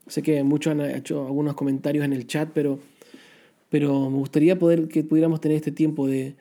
Sé 0.07 0.21
que 0.21 0.43
muchos 0.43 0.71
han 0.71 0.81
hecho 0.81 1.25
algunos 1.25 1.55
comentarios 1.55 2.03
en 2.03 2.13
el 2.13 2.27
chat, 2.27 2.49
pero, 2.53 2.79
me 3.71 4.17
gustaría 4.17 4.59
poder 4.59 4.89
que 4.89 5.03
pudiéramos 5.03 5.39
tener 5.39 5.55
este 5.55 5.71
tiempo 5.71 6.07
de 6.07 6.35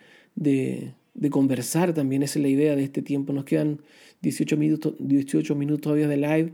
conversar 1.31 1.95
también. 1.95 2.25
Esa 2.25 2.41
es 2.41 2.43
la 2.43 2.49
idea 2.49 2.75
de 2.75 2.83
este 2.83 3.03
tiempo. 3.03 3.33
Nos 3.33 3.45
quedan 3.45 3.81
18 4.23 4.57
minutos, 4.57 4.95
18 4.99 5.55
minutos 5.55 5.83
todavía 5.83 6.09
de 6.09 6.17
live 6.17 6.53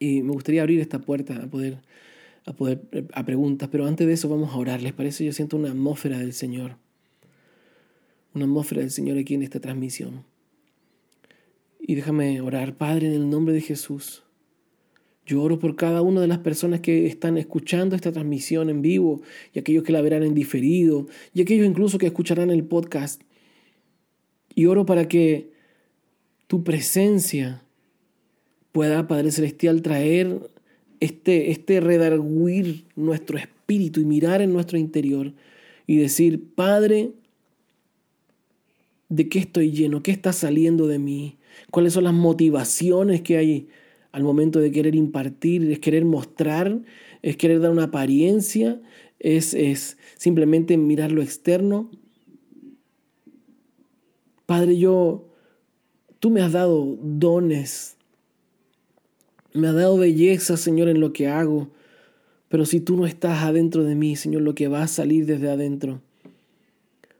y 0.00 0.22
me 0.22 0.32
gustaría 0.32 0.62
abrir 0.62 0.80
esta 0.80 0.98
puerta 0.98 1.36
a 1.36 1.46
poder, 1.46 1.78
a 2.46 2.54
poder 2.54 2.80
a 3.12 3.24
preguntas. 3.24 3.68
Pero 3.70 3.86
antes 3.86 4.06
de 4.06 4.14
eso 4.14 4.28
vamos 4.28 4.52
a 4.52 4.56
orar. 4.56 4.82
¿Les 4.82 4.94
parece? 4.94 5.24
Yo 5.24 5.32
siento 5.32 5.56
una 5.56 5.70
atmósfera 5.70 6.18
del 6.18 6.32
Señor. 6.32 6.78
Una 8.34 8.46
atmósfera 8.46 8.80
del 8.80 8.90
Señor 8.90 9.18
aquí 9.18 9.34
en 9.34 9.42
esta 9.42 9.60
transmisión. 9.60 10.24
Y 11.78 11.94
déjame 11.94 12.40
orar, 12.40 12.76
Padre, 12.76 13.08
en 13.08 13.12
el 13.12 13.28
nombre 13.28 13.52
de 13.52 13.60
Jesús. 13.60 14.22
Yo 15.26 15.42
oro 15.42 15.58
por 15.58 15.76
cada 15.76 16.00
una 16.00 16.22
de 16.22 16.26
las 16.26 16.38
personas 16.38 16.80
que 16.80 17.06
están 17.06 17.36
escuchando 17.36 17.94
esta 17.94 18.10
transmisión 18.10 18.70
en 18.70 18.80
vivo 18.80 19.20
y 19.52 19.58
aquellos 19.58 19.84
que 19.84 19.92
la 19.92 20.00
verán 20.00 20.22
en 20.22 20.34
diferido 20.34 21.06
y 21.34 21.42
aquellos 21.42 21.66
incluso 21.66 21.98
que 21.98 22.06
escucharán 22.06 22.50
el 22.50 22.64
podcast. 22.64 23.22
Y 24.54 24.64
oro 24.64 24.86
para 24.86 25.08
que 25.08 25.52
tu 26.46 26.64
presencia 26.64 27.62
pueda, 28.72 29.08
Padre 29.08 29.32
Celestial, 29.32 29.82
traer 29.82 30.50
este, 31.00 31.50
este 31.50 31.80
redarguir 31.80 32.84
nuestro 32.96 33.38
espíritu 33.38 34.00
y 34.00 34.04
mirar 34.04 34.42
en 34.42 34.52
nuestro 34.52 34.78
interior 34.78 35.32
y 35.86 35.96
decir, 35.96 36.42
Padre, 36.54 37.12
¿de 39.08 39.28
qué 39.28 39.38
estoy 39.38 39.72
lleno? 39.72 40.02
¿Qué 40.02 40.10
está 40.10 40.32
saliendo 40.32 40.86
de 40.86 40.98
mí? 40.98 41.36
¿Cuáles 41.70 41.94
son 41.94 42.04
las 42.04 42.14
motivaciones 42.14 43.22
que 43.22 43.36
hay 43.36 43.68
al 44.12 44.22
momento 44.22 44.60
de 44.60 44.70
querer 44.70 44.94
impartir? 44.94 45.70
¿Es 45.70 45.78
querer 45.78 46.04
mostrar? 46.04 46.80
¿Es 47.22 47.36
querer 47.36 47.60
dar 47.60 47.70
una 47.70 47.84
apariencia? 47.84 48.80
¿Es, 49.18 49.54
es 49.54 49.98
simplemente 50.16 50.76
mirar 50.76 51.12
lo 51.12 51.22
externo? 51.22 51.90
Padre, 54.46 54.76
yo, 54.78 55.28
tú 56.18 56.30
me 56.30 56.42
has 56.42 56.52
dado 56.52 56.98
dones, 57.02 57.96
me 59.52 59.68
has 59.68 59.74
dado 59.74 59.96
belleza, 59.96 60.56
Señor, 60.56 60.88
en 60.88 61.00
lo 61.00 61.12
que 61.12 61.28
hago, 61.28 61.68
pero 62.48 62.66
si 62.66 62.80
tú 62.80 62.96
no 62.96 63.06
estás 63.06 63.42
adentro 63.44 63.84
de 63.84 63.94
mí, 63.94 64.16
Señor, 64.16 64.42
lo 64.42 64.54
que 64.54 64.68
va 64.68 64.82
a 64.82 64.88
salir 64.88 65.26
desde 65.26 65.50
adentro 65.50 66.00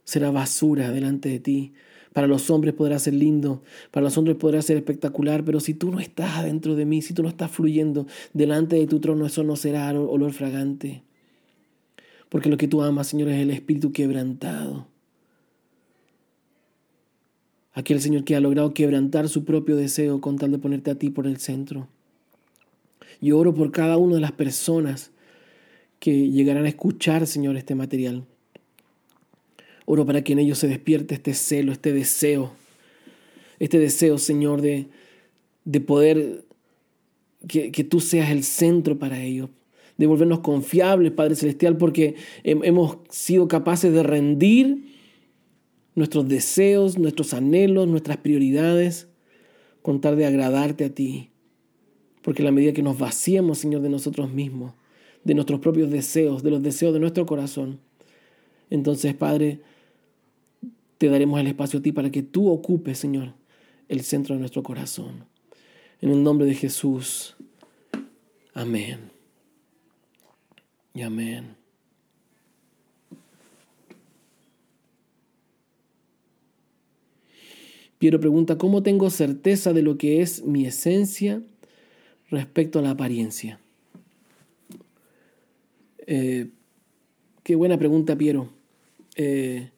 será 0.05 0.31
basura 0.31 0.91
delante 0.91 1.29
de 1.29 1.39
ti. 1.39 1.73
Para 2.13 2.27
los 2.27 2.51
hombres 2.51 2.75
podrá 2.75 2.99
ser 2.99 3.15
lindo, 3.15 3.63
para 3.93 4.03
los 4.03 4.19
hombres 4.19 4.37
podrá 4.37 4.61
ser 4.61 4.77
espectacular, 4.77 5.45
pero 5.45 5.61
si 5.61 5.75
tú 5.75 5.93
no 5.93 6.01
estás 6.01 6.39
adentro 6.39 6.75
de 6.75 6.85
mí, 6.85 7.03
si 7.03 7.15
tú 7.15 7.23
no 7.23 7.29
estás 7.29 7.53
fluyendo 7.53 8.09
delante 8.33 8.75
de 8.75 8.89
tu 8.89 8.99
trono, 8.99 9.27
eso 9.27 9.45
no 9.45 9.55
será 9.55 9.93
olor 9.93 10.33
fragante. 10.33 11.05
Porque 12.29 12.49
lo 12.49 12.57
que 12.57 12.67
tú 12.67 12.83
amas, 12.83 13.07
Señor, 13.07 13.29
es 13.29 13.41
el 13.41 13.51
espíritu 13.51 13.93
quebrantado. 13.93 14.89
Aquel 17.73 18.01
Señor 18.01 18.25
que 18.25 18.35
ha 18.35 18.41
logrado 18.41 18.75
quebrantar 18.75 19.29
su 19.29 19.45
propio 19.45 19.77
deseo 19.77 20.21
con 20.21 20.37
tal 20.37 20.51
de 20.51 20.59
ponerte 20.59 20.91
a 20.91 20.97
ti 20.97 21.11
por 21.11 21.29
el 21.29 21.37
centro. 21.37 21.89
Yo 23.21 23.39
oro 23.39 23.55
por 23.55 23.71
cada 23.71 23.97
una 23.97 24.15
de 24.15 24.21
las 24.21 24.33
personas 24.33 25.11
que 25.99 26.31
llegarán 26.31 26.65
a 26.65 26.69
escuchar, 26.69 27.27
Señor, 27.27 27.57
este 27.57 27.75
material. 27.75 28.25
Oro 29.85 30.07
para 30.07 30.23
que 30.25 30.33
en 30.33 30.39
ellos 30.39 30.59
se 30.59 30.69
despierte 30.69 31.15
este 31.15 31.35
celo, 31.35 31.73
este 31.73 31.93
deseo, 31.93 32.53
este 33.59 33.79
deseo, 33.79 34.17
Señor, 34.19 34.63
de, 34.63 34.89
de 35.65 35.81
poder 35.81 36.45
que, 37.47 37.71
que, 37.71 37.85
tú 37.85 38.01
seas 38.01 38.31
el 38.31 38.45
centro 38.45 38.99
para 38.99 39.23
ellos, 39.23 39.51
de 39.99 40.07
volvernos 40.07 40.41
confiables, 40.41 41.13
Padre 41.13 41.35
Celestial, 41.35 41.77
porque 41.77 42.15
hemos 42.45 42.99
sido 43.11 43.49
capaces 43.49 43.93
de 43.93 44.03
rendir 44.03 44.91
nuestros 45.95 46.29
deseos, 46.29 46.99
nuestros 46.99 47.35
anhelos, 47.35 47.89
nuestras 47.89 48.17
prioridades, 48.19 49.09
con 49.83 50.01
tal 50.01 50.17
de 50.17 50.27
agradarte 50.27 50.85
a 50.85 50.95
ti. 50.95 51.30
Porque 52.23 52.43
la 52.43 52.53
medida 52.53 52.73
que 52.73 52.83
nos 52.83 52.99
vaciemos, 52.99 53.59
Señor, 53.59 53.83
de 53.83 53.89
nosotros 53.89 54.31
mismos, 54.31 54.75
de 55.25 55.35
nuestros 55.35 55.61
propios 55.61 55.91
deseos, 55.91 56.43
de 56.43 56.51
los 56.51 56.63
deseos 56.63 56.93
de 56.93 57.01
nuestro 57.01 57.27
corazón, 57.27 57.81
entonces, 58.71 59.15
Padre, 59.15 59.61
te 60.99 61.09
daremos 61.09 61.41
el 61.41 61.49
espacio 61.49 61.81
a 61.81 61.83
ti 61.83 61.93
para 61.93 62.11
que 62.11 62.23
tú 62.23 62.49
ocupes, 62.49 62.99
Señor, 62.99 63.35
el 63.89 64.03
centro 64.03 64.35
de 64.35 64.41
nuestro 64.41 64.63
corazón. 64.63 65.25
En 66.01 66.11
el 66.11 66.23
nombre 66.23 66.47
de 66.47 66.55
Jesús. 66.55 67.37
Amén. 68.55 69.11
Y 70.95 71.03
amén. 71.03 71.57
Piero 77.99 78.19
pregunta, 78.19 78.57
¿cómo 78.57 78.83
tengo 78.83 79.11
certeza 79.11 79.73
de 79.73 79.83
lo 79.83 79.99
que 79.99 80.23
es 80.23 80.43
mi 80.45 80.65
esencia 80.65 81.43
respecto 82.31 82.79
a 82.79 82.83
la 82.83 82.91
apariencia? 82.91 83.61
Eh, 86.07 86.49
qué 87.43 87.55
buena 87.55 87.79
pregunta, 87.79 88.17
Piero. 88.17 88.51
Eh, 89.17 89.71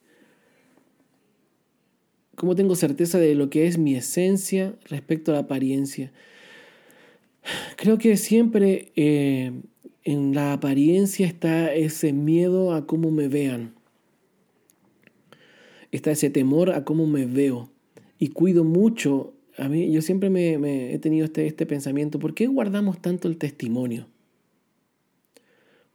¿Cómo 2.35 2.57
tengo 2.57 2.75
certeza 2.75 3.19
de 3.19 3.35
lo 3.35 3.51
que 3.51 3.67
es 3.67 3.79
mi 3.79 3.95
esencia 3.95 4.75
respecto 4.89 5.31
a 5.31 5.35
la 5.35 5.41
apariencia? 5.41 6.13
Creo 7.77 7.99
que 7.99 8.17
siempre 8.17 8.93
eh, 8.97 9.53
en 10.05 10.35
la 10.35 10.53
apariencia 10.53 11.27
está 11.27 11.73
ese 11.75 12.13
miedo 12.13 12.73
a 12.73 12.87
cómo 12.87 13.11
me 13.11 13.29
vean. 13.29 13.75
Está 15.91 16.13
ese 16.13 16.31
temor 16.31 16.71
a 16.71 16.85
cómo 16.85 17.07
me 17.07 17.27
veo. 17.27 17.71
Y 18.19 18.29
cuido 18.29 18.65
mucho 18.65 19.35
a 19.59 19.69
mí, 19.69 19.93
yo 19.93 20.01
siempre 20.03 20.31
me, 20.31 20.95
he 20.95 20.99
tenido 20.99 21.25
este, 21.25 21.47
este 21.47 21.67
pensamiento, 21.67 22.19
¿por 22.19 22.35
qué 22.35 22.47
guardamos 22.47 23.01
tanto 23.01 23.29
el 23.29 23.37
testimonio? 23.37 24.07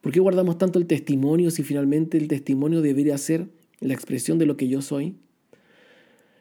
¿Por 0.02 0.12
qué 0.12 0.20
guardamos 0.20 0.58
tanto 0.58 0.80
el 0.80 0.86
testimonio 0.86 1.50
si 1.52 1.64
finalmente 1.64 2.18
el 2.18 2.28
testimonio 2.28 2.82
debería 2.82 3.18
ser 3.18 3.48
la 3.80 3.94
expresión 3.94 4.38
de 4.38 4.46
lo 4.46 4.58
que 4.58 4.68
yo 4.68 4.82
soy? 4.82 5.16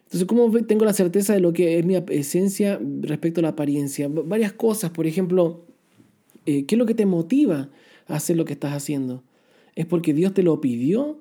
Entonces, 0.04 0.26
¿cómo 0.26 0.50
tengo 0.66 0.84
la 0.84 0.92
certeza 0.92 1.32
de 1.32 1.40
lo 1.40 1.52
que 1.52 1.78
es 1.78 1.84
mi 1.84 1.96
esencia 2.10 2.78
respecto 3.00 3.40
a 3.40 3.42
la 3.42 3.48
apariencia? 3.48 4.08
Varias 4.08 4.52
cosas, 4.52 4.90
por 4.90 5.06
ejemplo, 5.06 5.64
eh, 6.44 6.64
¿qué 6.64 6.76
es 6.76 6.78
lo 6.78 6.86
que 6.86 6.94
te 6.94 7.06
motiva 7.06 7.70
a 8.06 8.14
hacer 8.14 8.36
lo 8.36 8.44
que 8.44 8.52
estás 8.52 8.72
haciendo? 8.72 9.24
¿Es 9.74 9.84
porque 9.84 10.14
Dios 10.14 10.32
te 10.32 10.44
lo 10.44 10.60
pidió 10.60 11.20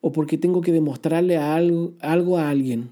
o 0.00 0.10
porque 0.10 0.38
tengo 0.38 0.60
que 0.60 0.72
demostrarle 0.72 1.36
algo, 1.36 1.94
algo 2.00 2.38
a 2.38 2.50
alguien? 2.50 2.90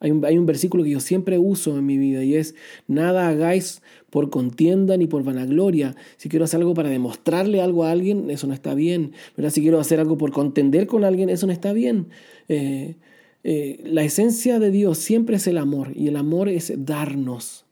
Hay 0.00 0.10
un, 0.10 0.46
versículo 0.46 0.84
que 0.84 0.90
yo 0.90 1.00
siempre 1.00 1.38
uso 1.38 1.76
en 1.76 1.84
mi 1.84 1.98
vida 1.98 2.22
y 2.22 2.36
es, 2.36 2.54
nada 2.86 3.28
hagáis 3.28 3.82
por 4.10 4.30
contienda 4.30 4.96
ni 4.96 5.06
por 5.06 5.24
vanagloria. 5.24 5.96
Si 6.16 6.28
quiero 6.28 6.44
hacer 6.44 6.60
algo 6.60 6.74
para 6.74 6.88
demostrarle 6.88 7.60
algo 7.60 7.84
a 7.84 7.90
alguien, 7.90 8.30
eso 8.30 8.46
no 8.46 8.54
está 8.54 8.74
bien. 8.74 9.12
¿verdad? 9.36 9.50
Si 9.50 9.60
quiero 9.60 9.80
hacer 9.80 10.00
algo 10.00 10.16
por 10.16 10.30
contender 10.30 10.86
con 10.86 11.04
alguien, 11.04 11.30
eso 11.30 11.46
no 11.46 11.52
está 11.52 11.72
bien. 11.72 12.06
Eh, 12.48 12.96
eh, 13.44 13.80
la 13.84 14.02
esencia 14.02 14.58
de 14.58 14.70
Dios 14.70 14.98
siempre 14.98 15.36
es 15.36 15.46
el 15.46 15.58
amor 15.58 15.92
y 15.94 16.08
el 16.08 16.16
amor 16.16 16.48
es 16.48 16.72
darnos 16.76 17.67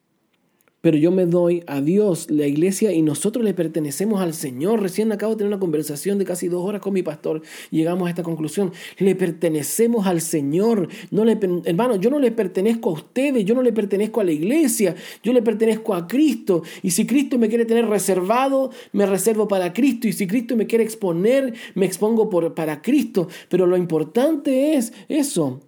pero 0.87 0.99
yo 0.99 1.11
me 1.11 1.27
doy 1.27 1.65
a 1.67 1.81
Dios, 1.81 2.31
la 2.31 2.47
iglesia, 2.47 2.93
y 2.93 3.03
nosotros 3.03 3.45
le 3.45 3.55
pertenecemos 3.55 4.21
al 4.21 4.35
Señor. 4.35 4.81
Recién 4.81 5.11
acabo 5.11 5.33
de 5.33 5.39
tener 5.39 5.49
una 5.49 5.59
conversación 5.59 6.17
de 6.17 6.25
casi 6.25 6.47
dos 6.47 6.65
horas 6.65 6.81
con 6.81 6.93
mi 6.93 7.03
pastor 7.03 7.43
llegamos 7.73 8.07
a 8.07 8.11
esta 8.11 8.23
conclusión. 8.23 8.71
Le 8.99 9.17
pertenecemos 9.17 10.07
al 10.07 10.21
Señor. 10.21 10.87
No 11.11 11.25
le, 11.25 11.41
hermano, 11.65 11.97
yo 11.97 12.09
no 12.09 12.21
le 12.21 12.31
pertenezco 12.31 12.91
a 12.91 12.93
ustedes, 12.93 13.45
yo 13.45 13.57
no 13.57 13.63
le 13.63 13.73
pertenezco 13.73 14.21
a 14.21 14.25
la 14.25 14.31
iglesia, 14.31 14.95
yo 15.25 15.33
le 15.33 15.43
pertenezco 15.43 15.93
a 15.93 16.07
Cristo. 16.07 16.63
Y 16.85 16.93
si 16.93 17.05
Cristo 17.05 17.37
me 17.37 17.49
quiere 17.49 17.65
tener 17.65 17.89
reservado, 17.89 18.71
me 18.93 19.07
reservo 19.07 19.49
para 19.49 19.73
Cristo. 19.73 20.07
Y 20.07 20.13
si 20.13 20.29
Cristo 20.29 20.55
me 20.55 20.69
quiere 20.69 20.85
exponer, 20.85 21.53
me 21.75 21.85
expongo 21.85 22.31
para 22.55 22.81
Cristo. 22.81 23.27
Pero 23.49 23.67
lo 23.67 23.77
importante 23.77 24.75
es 24.75 24.93
eso. 25.09 25.63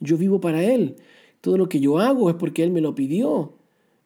Yo 0.00 0.16
vivo 0.16 0.40
para 0.40 0.64
Él. 0.64 0.96
Todo 1.42 1.58
lo 1.58 1.68
que 1.68 1.80
yo 1.80 1.98
hago 1.98 2.30
es 2.30 2.36
porque 2.36 2.64
Él 2.64 2.70
me 2.70 2.80
lo 2.80 2.94
pidió 2.94 3.52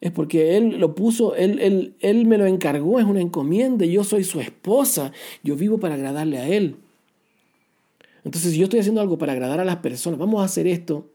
es 0.01 0.13
porque 0.13 0.57
Él 0.57 0.79
lo 0.79 0.95
puso, 0.95 1.35
él, 1.35 1.59
él, 1.61 1.95
él 2.01 2.27
me 2.27 2.39
lo 2.39 2.47
encargó, 2.47 3.01
es 3.01 3.07
una 3.07 3.21
encomienda, 3.21 3.85
yo 3.85 4.05
soy 4.05 4.25
su 4.25 4.41
esposa, 4.41 5.13
yo 5.43 5.57
vivo 5.57 5.79
para 5.79 5.95
agradarle 5.95 6.39
a 6.39 6.49
Él. 6.49 6.77
Entonces, 8.25 8.53
si 8.53 8.59
yo 8.59 8.65
estoy 8.65 8.81
haciendo 8.81 9.01
algo 9.01 9.19
para 9.19 9.33
agradar 9.33 9.61
a 9.61 9.65
las 9.65 9.77
personas, 9.77 10.19
vamos 10.19 10.41
a 10.43 10.45
hacer 10.45 10.67
esto. 10.67 11.11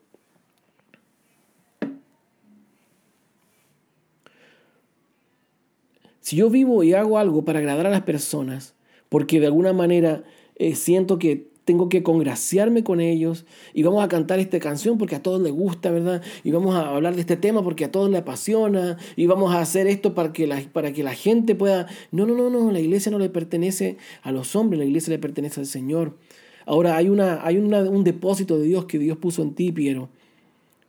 Si 6.20 6.38
yo 6.38 6.50
vivo 6.50 6.84
y 6.84 6.94
hago 6.94 7.18
algo 7.18 7.44
para 7.46 7.60
agradar 7.60 7.86
a 7.86 7.90
las 7.90 8.04
personas, 8.04 8.76
porque 9.10 9.40
de 9.40 9.48
alguna 9.48 9.74
manera 9.74 10.24
eh, 10.56 10.76
siento 10.76 11.20
que 11.20 11.53
tengo 11.66 11.88
que 11.88 12.04
congraciarme 12.04 12.84
con 12.84 13.00
ellos 13.00 13.46
y 13.74 13.84
vamos 13.84 14.04
a 14.04 14.08
cantar 14.08 14.40
esta 14.40 14.60
canción 14.60 14.98
porque 14.98 15.16
a 15.16 15.24
todos 15.24 15.42
les 15.42 15.52
gusta, 15.52 15.92
¿verdad? 15.92 16.22
Y 16.44 16.52
vamos 16.52 16.76
a 16.76 16.90
hablar 16.94 17.16
de 17.16 17.22
este 17.22 17.38
tema 17.38 17.64
porque 17.64 17.86
a 17.86 17.92
todos 17.92 18.10
les 18.10 18.22
apasiona 18.22 18.98
y 19.16 19.28
vamos 19.28 19.54
a 19.54 19.62
hacer 19.62 19.88
esto 19.88 20.14
para 20.14 20.34
que 20.34 20.46
la, 20.46 20.62
para 20.74 20.92
que 20.92 21.04
la 21.04 21.14
gente 21.14 21.56
pueda... 21.56 21.88
No, 22.12 22.26
no, 22.26 22.36
no, 22.36 22.50
no, 22.50 22.72
la 22.72 22.80
iglesia 22.80 23.12
no 23.12 23.20
le 23.20 23.30
pertenece 23.30 23.98
a 24.24 24.32
los 24.32 24.56
hombres, 24.56 24.80
la 24.80 24.86
iglesia 24.86 25.12
le 25.12 25.20
pertenece 25.20 25.62
al 25.62 25.66
Señor. 25.66 26.18
Ahora 26.66 26.98
hay, 26.98 27.10
una, 27.10 27.46
hay 27.46 27.58
un 27.58 28.04
depósito 28.04 28.58
de 28.58 28.66
Dios 28.66 28.86
que 28.86 29.00
Dios 29.00 29.18
puso 29.18 29.42
en 29.42 29.54
ti, 29.54 29.72
Piero. 29.72 30.10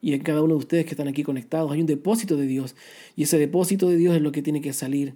Y 0.01 0.13
en 0.13 0.23
cada 0.23 0.43
uno 0.43 0.55
de 0.55 0.59
ustedes 0.59 0.85
que 0.85 0.91
están 0.91 1.09
aquí 1.09 1.23
conectados, 1.23 1.73
hay 1.73 1.81
un 1.81 1.87
depósito 1.87 2.37
de 2.37 2.47
Dios. 2.47 2.77
Y 3.17 3.23
ese 3.23 3.39
depósito 3.39 3.89
de 3.89 3.97
Dios 3.97 4.15
es 4.15 4.23
lo 4.23 4.33
que 4.33 4.43
tiene 4.43 4.61
que 4.61 4.73
salir. 4.73 5.15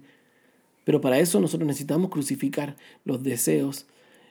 Pero 0.83 1.01
para 1.01 1.19
eso 1.19 1.39
nosotros 1.39 1.67
necesitamos 1.67 2.09
crucificar 2.09 2.75
los 3.05 3.21
deseos 3.21 3.85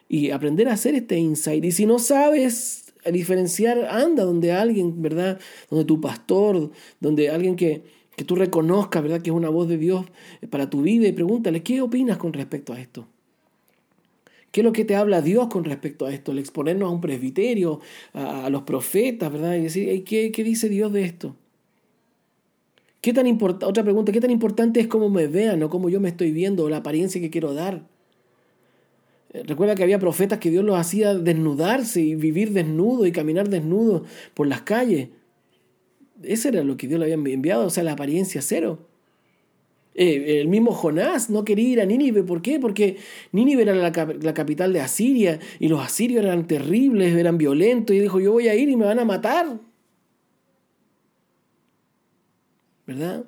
y 0.09 0.31
aprender 0.31 0.67
a 0.67 0.73
hacer 0.73 0.95
este 0.95 1.17
insight. 1.17 1.63
Y 1.63 1.71
si 1.71 1.85
no 1.85 1.99
sabes 1.99 2.93
diferenciar, 3.13 3.85
anda 3.85 4.25
donde 4.25 4.51
alguien, 4.51 5.01
¿verdad? 5.01 5.39
Donde 5.69 5.85
tu 5.85 6.01
pastor, 6.01 6.71
donde 6.99 7.29
alguien 7.29 7.55
que, 7.55 7.83
que 8.17 8.25
tú 8.25 8.35
reconozcas, 8.35 9.01
¿verdad? 9.01 9.21
Que 9.21 9.29
es 9.29 9.35
una 9.35 9.49
voz 9.49 9.69
de 9.69 9.77
Dios 9.77 10.05
para 10.49 10.69
tu 10.69 10.81
vida 10.81 11.07
y 11.07 11.11
pregúntale, 11.13 11.63
¿qué 11.63 11.81
opinas 11.81 12.17
con 12.17 12.33
respecto 12.33 12.73
a 12.73 12.81
esto? 12.81 13.07
¿Qué 14.51 14.61
es 14.61 14.65
lo 14.65 14.71
que 14.73 14.83
te 14.83 14.95
habla 14.95 15.21
Dios 15.21 15.47
con 15.47 15.63
respecto 15.63 16.07
a 16.07 16.13
esto? 16.13 16.31
El 16.31 16.39
exponernos 16.39 16.89
a 16.89 16.91
un 16.91 17.01
presbiterio, 17.01 17.79
a, 18.13 18.49
los 18.49 18.63
profetas, 18.63 19.31
¿verdad? 19.31 19.55
Y 19.55 19.61
decir, 19.61 20.03
¿qué, 20.03 20.31
¿qué, 20.31 20.43
dice 20.43 20.69
Dios 20.69 20.91
de 20.91 21.03
esto? 21.03 21.35
¿Qué 22.99 23.13
tan 23.13 23.27
otra 23.41 23.83
pregunta, 23.83 24.11
¿qué 24.11 24.19
tan 24.19 24.31
importante 24.31 24.79
es 24.79 24.87
cómo 24.87 25.09
me 25.09 25.27
vean 25.27 25.61
o 25.61 25.69
cómo 25.69 25.87
yo 25.89 26.01
me 26.01 26.09
estoy 26.09 26.31
viendo 26.31 26.65
o 26.65 26.69
la 26.69 26.77
apariencia 26.77 27.21
que 27.21 27.29
quiero 27.29 27.53
dar? 27.53 27.83
Eh, 29.31 29.43
recuerda 29.45 29.75
que 29.75 29.83
había 29.83 29.99
profetas 29.99 30.39
que 30.39 30.49
Dios 30.49 30.63
los 30.63 30.77
hacía 30.77 31.13
desnudarse 31.15 32.01
y 32.01 32.15
vivir 32.15 32.51
desnudo 32.51 33.05
y 33.05 33.11
caminar 33.11 33.49
desnudo 33.49 34.03
por 34.33 34.47
las 34.47 34.61
calles. 34.61 35.09
Eso 36.23 36.49
era 36.49 36.63
lo 36.63 36.77
que 36.77 36.87
Dios 36.87 36.99
le 36.99 37.05
había 37.05 37.33
enviado, 37.33 37.65
o 37.65 37.69
sea, 37.69 37.83
la 37.83 37.93
apariencia 37.93 38.41
cero. 38.41 38.87
Eh, 39.95 40.39
el 40.39 40.47
mismo 40.47 40.71
Jonás 40.71 41.29
no 41.29 41.43
quería 41.43 41.69
ir 41.69 41.81
a 41.81 41.85
Nínive. 41.85 42.23
¿Por 42.23 42.41
qué? 42.41 42.59
Porque 42.59 42.97
Nínive 43.31 43.63
era 43.63 43.75
la, 43.75 43.89
la, 43.89 44.33
capital 44.33 44.71
de 44.71 44.81
Asiria 44.81 45.39
y 45.59 45.67
los 45.67 45.81
asirios 45.81 46.23
eran 46.23 46.47
terribles, 46.47 47.15
eran 47.15 47.37
violentos. 47.37 47.95
Y 47.95 47.99
dijo, 47.99 48.19
yo 48.19 48.31
voy 48.31 48.47
a 48.47 48.55
ir 48.55 48.69
y 48.69 48.75
me 48.75 48.85
van 48.85 48.99
a 48.99 49.05
matar. 49.05 49.59
¿Verdad? 52.87 53.25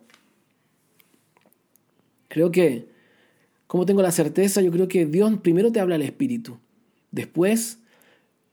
Creo 2.29 2.51
que, 2.51 2.90
como 3.71 3.85
tengo 3.85 4.01
la 4.01 4.11
certeza, 4.11 4.59
yo 4.59 4.69
creo 4.69 4.89
que 4.89 5.05
Dios 5.05 5.31
primero 5.41 5.71
te 5.71 5.79
habla 5.79 5.95
al 5.95 6.01
Espíritu. 6.01 6.57
Después 7.09 7.79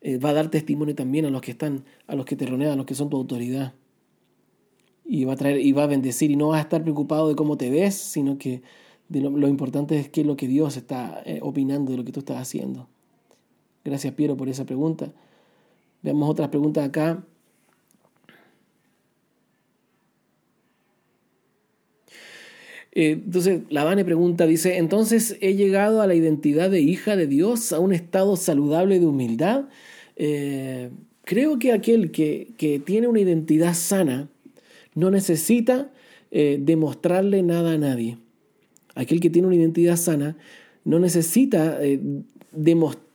eh, 0.00 0.16
va 0.16 0.28
a 0.28 0.32
dar 0.32 0.48
testimonio 0.48 0.94
también 0.94 1.24
a 1.26 1.30
los 1.30 1.40
que 1.40 1.50
están, 1.50 1.84
a 2.06 2.14
los 2.14 2.24
que 2.24 2.36
te 2.36 2.46
rodean, 2.46 2.70
a 2.70 2.76
los 2.76 2.86
que 2.86 2.94
son 2.94 3.10
tu 3.10 3.16
autoridad 3.16 3.74
y 5.04 5.24
va 5.24 5.32
a 5.32 5.36
traer 5.36 5.60
y 5.60 5.72
va 5.72 5.82
a 5.82 5.86
bendecir 5.88 6.30
y 6.30 6.36
no 6.36 6.46
vas 6.46 6.58
a 6.58 6.62
estar 6.62 6.84
preocupado 6.84 7.28
de 7.28 7.34
cómo 7.34 7.56
te 7.56 7.68
ves, 7.68 7.96
sino 7.96 8.38
que 8.38 8.62
lo, 9.08 9.48
importante 9.48 9.98
es 9.98 10.08
qué 10.08 10.20
es 10.20 10.26
lo 10.28 10.36
que 10.36 10.46
Dios 10.46 10.76
está 10.76 11.20
eh, 11.26 11.40
opinando 11.42 11.90
de 11.90 11.98
lo 11.98 12.04
que 12.04 12.12
tú 12.12 12.20
estás 12.20 12.36
haciendo. 12.36 12.86
Gracias 13.84 14.14
Piero 14.14 14.36
por 14.36 14.48
esa 14.48 14.66
pregunta. 14.66 15.12
Veamos 16.00 16.30
otras 16.30 16.50
preguntas 16.50 16.86
acá. 16.86 17.24
Entonces, 23.00 23.62
la 23.70 23.84
Vane 23.84 24.04
pregunta, 24.04 24.46
dice, 24.46 24.78
entonces 24.78 25.36
he 25.40 25.54
llegado 25.54 26.02
a 26.02 26.06
la 26.06 26.14
identidad 26.14 26.70
de 26.70 26.80
hija 26.80 27.16
de 27.16 27.26
Dios, 27.26 27.72
a 27.72 27.78
un 27.78 27.92
estado 27.92 28.36
saludable 28.36 28.98
de 28.98 29.06
humildad. 29.06 29.68
Eh, 30.16 30.90
creo 31.24 31.58
que 31.58 31.72
aquel 31.72 32.10
que, 32.10 32.54
que 32.56 32.78
tiene 32.78 33.06
una 33.06 33.20
identidad 33.20 33.74
sana, 33.74 34.28
no 34.94 35.12
necesita 35.12 35.92
eh, 36.32 36.58
demostrarle 36.60 37.42
nada 37.42 37.74
a 37.74 37.78
nadie. 37.78 38.18
Aquel 38.96 39.20
que 39.20 39.30
tiene 39.30 39.46
una 39.46 39.56
identidad 39.56 39.96
sana 39.96 40.36
no 40.84 40.98
necesita 40.98 41.78
eh, 41.80 42.00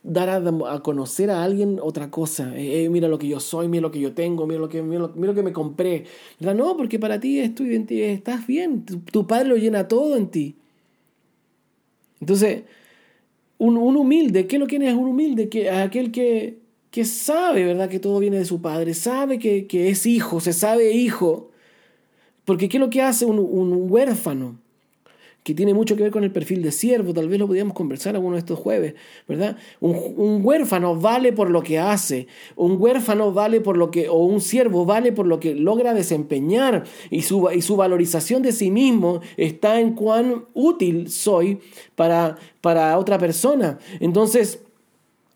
dar 0.04 0.28
a, 0.30 0.80
conocer 0.80 1.30
a 1.30 1.42
alguien 1.42 1.80
otra 1.82 2.10
cosa. 2.10 2.52
Eh, 2.56 2.88
mira 2.90 3.08
lo 3.08 3.18
que 3.18 3.26
yo 3.26 3.40
soy, 3.40 3.66
mira 3.66 3.82
lo 3.82 3.90
que 3.90 3.98
yo 3.98 4.12
tengo, 4.12 4.46
mira 4.46 4.60
lo 4.60 4.68
que, 4.68 4.82
mira 4.82 5.10
lo, 5.14 5.34
que 5.34 5.42
me 5.42 5.52
compré. 5.52 6.04
No, 6.38 6.76
porque 6.76 7.00
para 7.00 7.18
ti 7.18 7.40
es 7.40 7.54
tu 7.54 7.64
identidad, 7.64 8.10
estás 8.10 8.46
bien, 8.46 8.84
tu, 8.84 9.26
padre 9.26 9.48
lo 9.48 9.56
llena 9.56 9.88
todo 9.88 10.16
en 10.16 10.28
ti. 10.28 10.54
Entonces, 12.20 12.62
un, 13.58 13.76
humilde, 13.76 14.46
¿qué 14.46 14.56
es 14.56 14.60
lo 14.60 14.68
que 14.68 14.76
es 14.76 14.94
un 14.94 15.08
humilde? 15.08 15.48
Que, 15.48 15.70
aquel 15.70 16.12
que, 16.12 16.58
que 16.92 17.04
sabe, 17.04 17.64
¿verdad? 17.64 17.88
Que 17.88 17.98
todo 17.98 18.20
viene 18.20 18.38
de 18.38 18.44
su 18.44 18.60
padre, 18.62 18.94
sabe 18.94 19.38
que, 19.40 19.66
que 19.66 19.88
es 19.88 20.06
hijo, 20.06 20.40
se 20.40 20.52
sabe 20.52 20.92
hijo 20.92 21.50
porque 22.44 22.68
¿qué 22.68 22.76
es 22.76 22.80
lo 22.80 22.90
que 22.90 23.02
hace 23.02 23.24
un, 23.24 23.90
huérfano? 23.90 24.58
Que 25.44 25.54
tiene 25.54 25.74
mucho 25.74 25.94
que 25.94 26.02
ver 26.02 26.10
con 26.10 26.24
el 26.24 26.32
perfil 26.32 26.62
de 26.62 26.72
siervo, 26.72 27.12
tal 27.12 27.28
vez 27.28 27.38
lo 27.38 27.46
podríamos 27.46 27.74
conversar 27.74 28.14
alguno 28.14 28.34
de 28.34 28.40
estos 28.40 28.58
jueves, 28.58 28.94
¿verdad? 29.28 29.58
Un, 29.78 30.40
huérfano 30.42 30.96
vale 30.96 31.34
por 31.34 31.50
lo 31.50 31.62
que 31.62 31.78
hace, 31.78 32.26
un 32.56 32.80
huérfano 32.80 33.30
vale 33.30 33.60
por 33.60 33.76
lo 33.76 33.90
que, 33.90 34.08
o 34.08 34.24
un 34.24 34.40
siervo 34.40 34.86
vale 34.86 35.12
por 35.12 35.26
lo 35.26 35.38
que 35.38 35.54
logra 35.54 35.92
desempeñar, 35.92 36.84
y 37.10 37.22
su, 37.22 37.50
y 37.50 37.60
su 37.60 37.76
valorización 37.76 38.40
de 38.40 38.52
sí 38.52 38.70
mismo 38.70 39.20
está 39.36 39.78
en 39.80 39.92
cuán 39.92 40.46
útil 40.54 41.10
soy 41.10 41.60
para, 41.94 42.38
para 42.62 42.98
otra 42.98 43.18
persona. 43.18 43.78
Entonces, 44.00 44.60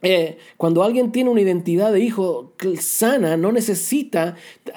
eh, 0.01 0.39
cuando 0.57 0.85
alguien 0.85 1.13
tiene 1.13 1.29
una 1.29 1.43
identidad 1.43 1.93
de 1.93 2.01
hijo 2.01 2.55
sana, 2.81 3.37
no 3.37 3.53
necesita 3.53 4.37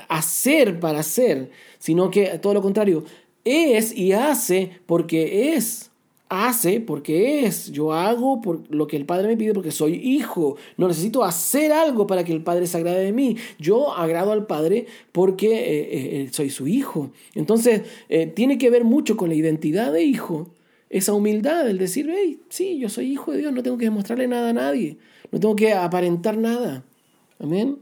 hacer 0.10 0.78
para 0.82 1.04
ser, 1.04 1.52
sino 1.80 2.12
que 2.12 2.38
todo 2.40 2.54
lo 2.54 2.62
contrario, 2.62 3.06
es 3.46 3.96
y 3.98 4.14
hace 4.14 4.72
porque 4.86 5.54
es. 5.54 5.92
Hace 6.30 6.80
porque 6.80 7.46
es. 7.46 7.72
Yo 7.72 7.94
hago 7.94 8.42
por 8.42 8.74
lo 8.74 8.88
que 8.88 8.96
el 8.96 9.06
Padre 9.06 9.28
me 9.28 9.38
pide 9.38 9.54
porque 9.54 9.72
soy 9.72 9.96
hijo. 9.96 10.56
No 10.78 10.88
necesito 10.88 11.24
hacer 11.24 11.74
algo 11.74 12.08
para 12.08 12.24
que 12.24 12.32
el 12.32 12.42
Padre 12.42 12.68
se 12.68 12.78
agrade 12.78 13.04
de 13.04 13.12
mí. 13.12 13.36
Yo 13.60 13.94
agrado 13.94 14.32
al 14.32 14.48
Padre 14.48 14.86
porque 15.12 15.48
eh, 15.48 16.22
eh, 16.24 16.30
soy 16.32 16.50
su 16.50 16.68
hijo. 16.68 17.12
Entonces, 17.36 17.82
eh, 18.08 18.28
tiene 18.28 18.58
que 18.58 18.70
ver 18.70 18.86
mucho 18.86 19.18
con 19.18 19.30
la 19.30 19.36
identidad 19.36 19.92
de 19.92 20.04
hijo. 20.04 20.50
Esa 20.90 21.14
humildad, 21.14 21.70
el 21.70 21.78
decir, 21.78 22.10
hey, 22.14 22.42
sí, 22.50 22.78
yo 22.78 22.90
soy 22.90 23.12
hijo 23.12 23.32
de 23.32 23.40
Dios, 23.40 23.54
no 23.54 23.64
tengo 23.64 23.78
que 23.78 23.86
demostrarle 23.86 24.28
nada 24.28 24.50
a 24.50 24.54
nadie. 24.54 24.98
No 25.32 25.40
tengo 25.40 25.56
que 25.56 25.74
aparentar 25.74 26.38
nada. 26.38 26.84
Amén. 27.40 27.80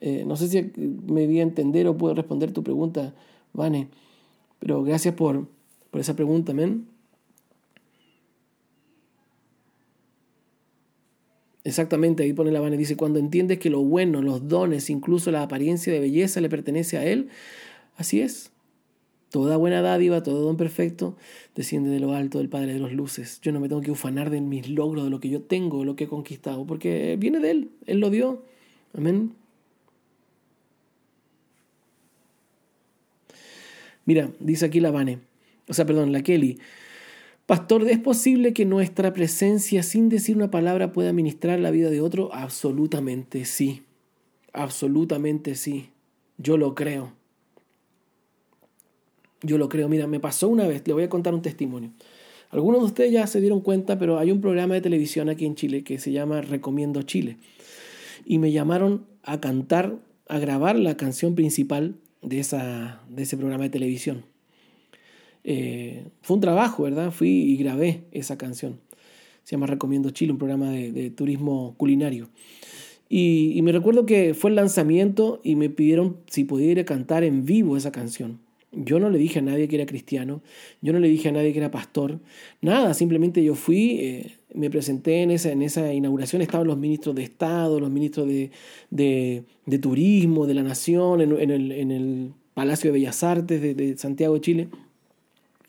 Eh, 0.00 0.24
no 0.26 0.36
sé 0.36 0.48
si 0.48 0.70
me 0.76 1.26
di 1.26 1.40
a 1.40 1.42
entender 1.42 1.86
o 1.88 1.96
puedo 1.96 2.14
responder 2.14 2.52
tu 2.52 2.62
pregunta, 2.62 3.14
Vane, 3.54 3.88
pero 4.64 4.82
gracias 4.82 5.12
por, 5.12 5.46
por 5.90 6.00
esa 6.00 6.16
pregunta, 6.16 6.52
amén. 6.52 6.86
Exactamente, 11.64 12.22
ahí 12.22 12.32
pone 12.32 12.50
la 12.50 12.60
Vane, 12.60 12.78
dice, 12.78 12.96
cuando 12.96 13.18
entiendes 13.18 13.58
que 13.58 13.68
lo 13.68 13.82
bueno, 13.82 14.22
los 14.22 14.48
dones, 14.48 14.88
incluso 14.88 15.30
la 15.30 15.42
apariencia 15.42 15.92
de 15.92 16.00
belleza 16.00 16.40
le 16.40 16.48
pertenece 16.48 16.96
a 16.96 17.04
Él, 17.04 17.28
así 17.96 18.22
es. 18.22 18.52
Toda 19.28 19.58
buena 19.58 19.82
dádiva, 19.82 20.22
todo 20.22 20.40
don 20.40 20.56
perfecto, 20.56 21.14
desciende 21.54 21.90
de 21.90 22.00
lo 22.00 22.14
alto 22.14 22.38
del 22.38 22.48
Padre 22.48 22.72
de 22.72 22.78
los 22.78 22.94
Luces. 22.94 23.42
Yo 23.42 23.52
no 23.52 23.60
me 23.60 23.68
tengo 23.68 23.82
que 23.82 23.90
ufanar 23.90 24.30
de 24.30 24.40
mis 24.40 24.70
logros, 24.70 25.04
de 25.04 25.10
lo 25.10 25.20
que 25.20 25.28
yo 25.28 25.42
tengo, 25.42 25.80
de 25.80 25.84
lo 25.84 25.94
que 25.94 26.04
he 26.04 26.08
conquistado, 26.08 26.66
porque 26.66 27.18
viene 27.18 27.38
de 27.38 27.50
Él, 27.50 27.70
Él 27.84 28.00
lo 28.00 28.08
dio. 28.08 28.44
Amén. 28.94 29.34
Mira, 34.06 34.30
dice 34.40 34.66
aquí 34.66 34.80
la 34.80 34.90
Vane, 34.90 35.20
o 35.68 35.74
sea, 35.74 35.86
perdón, 35.86 36.12
la 36.12 36.22
Kelly. 36.22 36.58
Pastor, 37.46 37.86
¿es 37.88 37.98
posible 37.98 38.54
que 38.54 38.64
nuestra 38.64 39.12
presencia 39.12 39.82
sin 39.82 40.08
decir 40.08 40.36
una 40.36 40.50
palabra 40.50 40.92
pueda 40.92 41.12
ministrar 41.12 41.60
la 41.60 41.70
vida 41.70 41.90
de 41.90 42.00
otro? 42.00 42.32
Absolutamente 42.32 43.44
sí. 43.44 43.82
Absolutamente 44.54 45.54
sí. 45.54 45.90
Yo 46.38 46.56
lo 46.56 46.74
creo. 46.74 47.12
Yo 49.42 49.58
lo 49.58 49.68
creo. 49.68 49.90
Mira, 49.90 50.06
me 50.06 50.20
pasó 50.20 50.48
una 50.48 50.66
vez, 50.66 50.82
le 50.86 50.94
voy 50.94 51.02
a 51.02 51.10
contar 51.10 51.34
un 51.34 51.42
testimonio. 51.42 51.90
Algunos 52.50 52.80
de 52.80 52.86
ustedes 52.86 53.12
ya 53.12 53.26
se 53.26 53.40
dieron 53.40 53.60
cuenta, 53.60 53.98
pero 53.98 54.18
hay 54.18 54.30
un 54.30 54.40
programa 54.40 54.74
de 54.74 54.80
televisión 54.80 55.28
aquí 55.28 55.44
en 55.44 55.54
Chile 55.54 55.84
que 55.84 55.98
se 55.98 56.12
llama 56.12 56.40
Recomiendo 56.40 57.02
Chile. 57.02 57.36
Y 58.24 58.38
me 58.38 58.52
llamaron 58.52 59.06
a 59.22 59.40
cantar, 59.40 59.98
a 60.28 60.38
grabar 60.38 60.78
la 60.78 60.96
canción 60.96 61.34
principal 61.34 61.96
de, 62.24 62.40
esa, 62.40 63.02
de 63.08 63.22
ese 63.22 63.36
programa 63.36 63.64
de 63.64 63.70
televisión. 63.70 64.24
Eh, 65.44 66.06
fue 66.22 66.36
un 66.36 66.40
trabajo, 66.40 66.82
¿verdad? 66.82 67.10
Fui 67.10 67.28
y 67.28 67.56
grabé 67.56 68.04
esa 68.12 68.38
canción. 68.38 68.80
Se 69.44 69.52
llama 69.52 69.66
Recomiendo 69.66 70.10
Chile, 70.10 70.32
un 70.32 70.38
programa 70.38 70.70
de, 70.70 71.10
turismo 71.10 71.74
culinario. 71.76 72.30
Y, 73.10 73.60
me 73.62 73.70
recuerdo 73.70 74.06
que 74.06 74.32
fue 74.32 74.50
el 74.50 74.56
lanzamiento 74.56 75.40
y 75.44 75.56
me 75.56 75.68
pidieron 75.68 76.16
si 76.26 76.44
podía 76.44 76.82
cantar 76.84 77.22
en 77.22 77.44
vivo 77.44 77.76
esa 77.76 77.92
canción. 77.92 78.40
Yo 78.72 78.98
no 78.98 79.10
le 79.10 79.18
dije 79.18 79.38
a 79.38 79.42
nadie 79.42 79.68
que 79.68 79.76
era 79.76 79.86
cristiano, 79.86 80.42
yo 80.80 80.92
no 80.92 80.98
le 80.98 81.08
dije 81.08 81.28
a 81.28 81.32
nadie 81.32 81.52
que 81.52 81.58
era 81.58 81.70
pastor, 81.70 82.18
nada, 82.60 82.92
simplemente 82.94 83.44
yo 83.44 83.54
fui, 83.54 83.98
eh, 84.00 84.32
me 84.54 84.70
presenté 84.70 85.22
en 85.22 85.32
esa, 85.32 85.50
en 85.50 85.62
esa 85.62 85.92
inauguración, 85.92 86.40
estaban 86.40 86.66
los 86.66 86.78
ministros 86.78 87.14
de 87.14 87.24
Estado, 87.24 87.80
los 87.80 87.90
ministros 87.90 88.28
de, 88.28 88.50
de, 88.90 89.78
Turismo, 89.78 90.46
de 90.46 90.54
la 90.54 90.62
Nación, 90.62 91.20
en, 91.20 91.50
el, 91.50 91.72
en, 91.72 91.90
el, 91.90 92.32
Palacio 92.54 92.92
de 92.92 92.98
Bellas 92.98 93.24
Artes 93.24 93.60
de, 93.60 93.96
Santiago 93.98 94.38
Chile. 94.38 94.68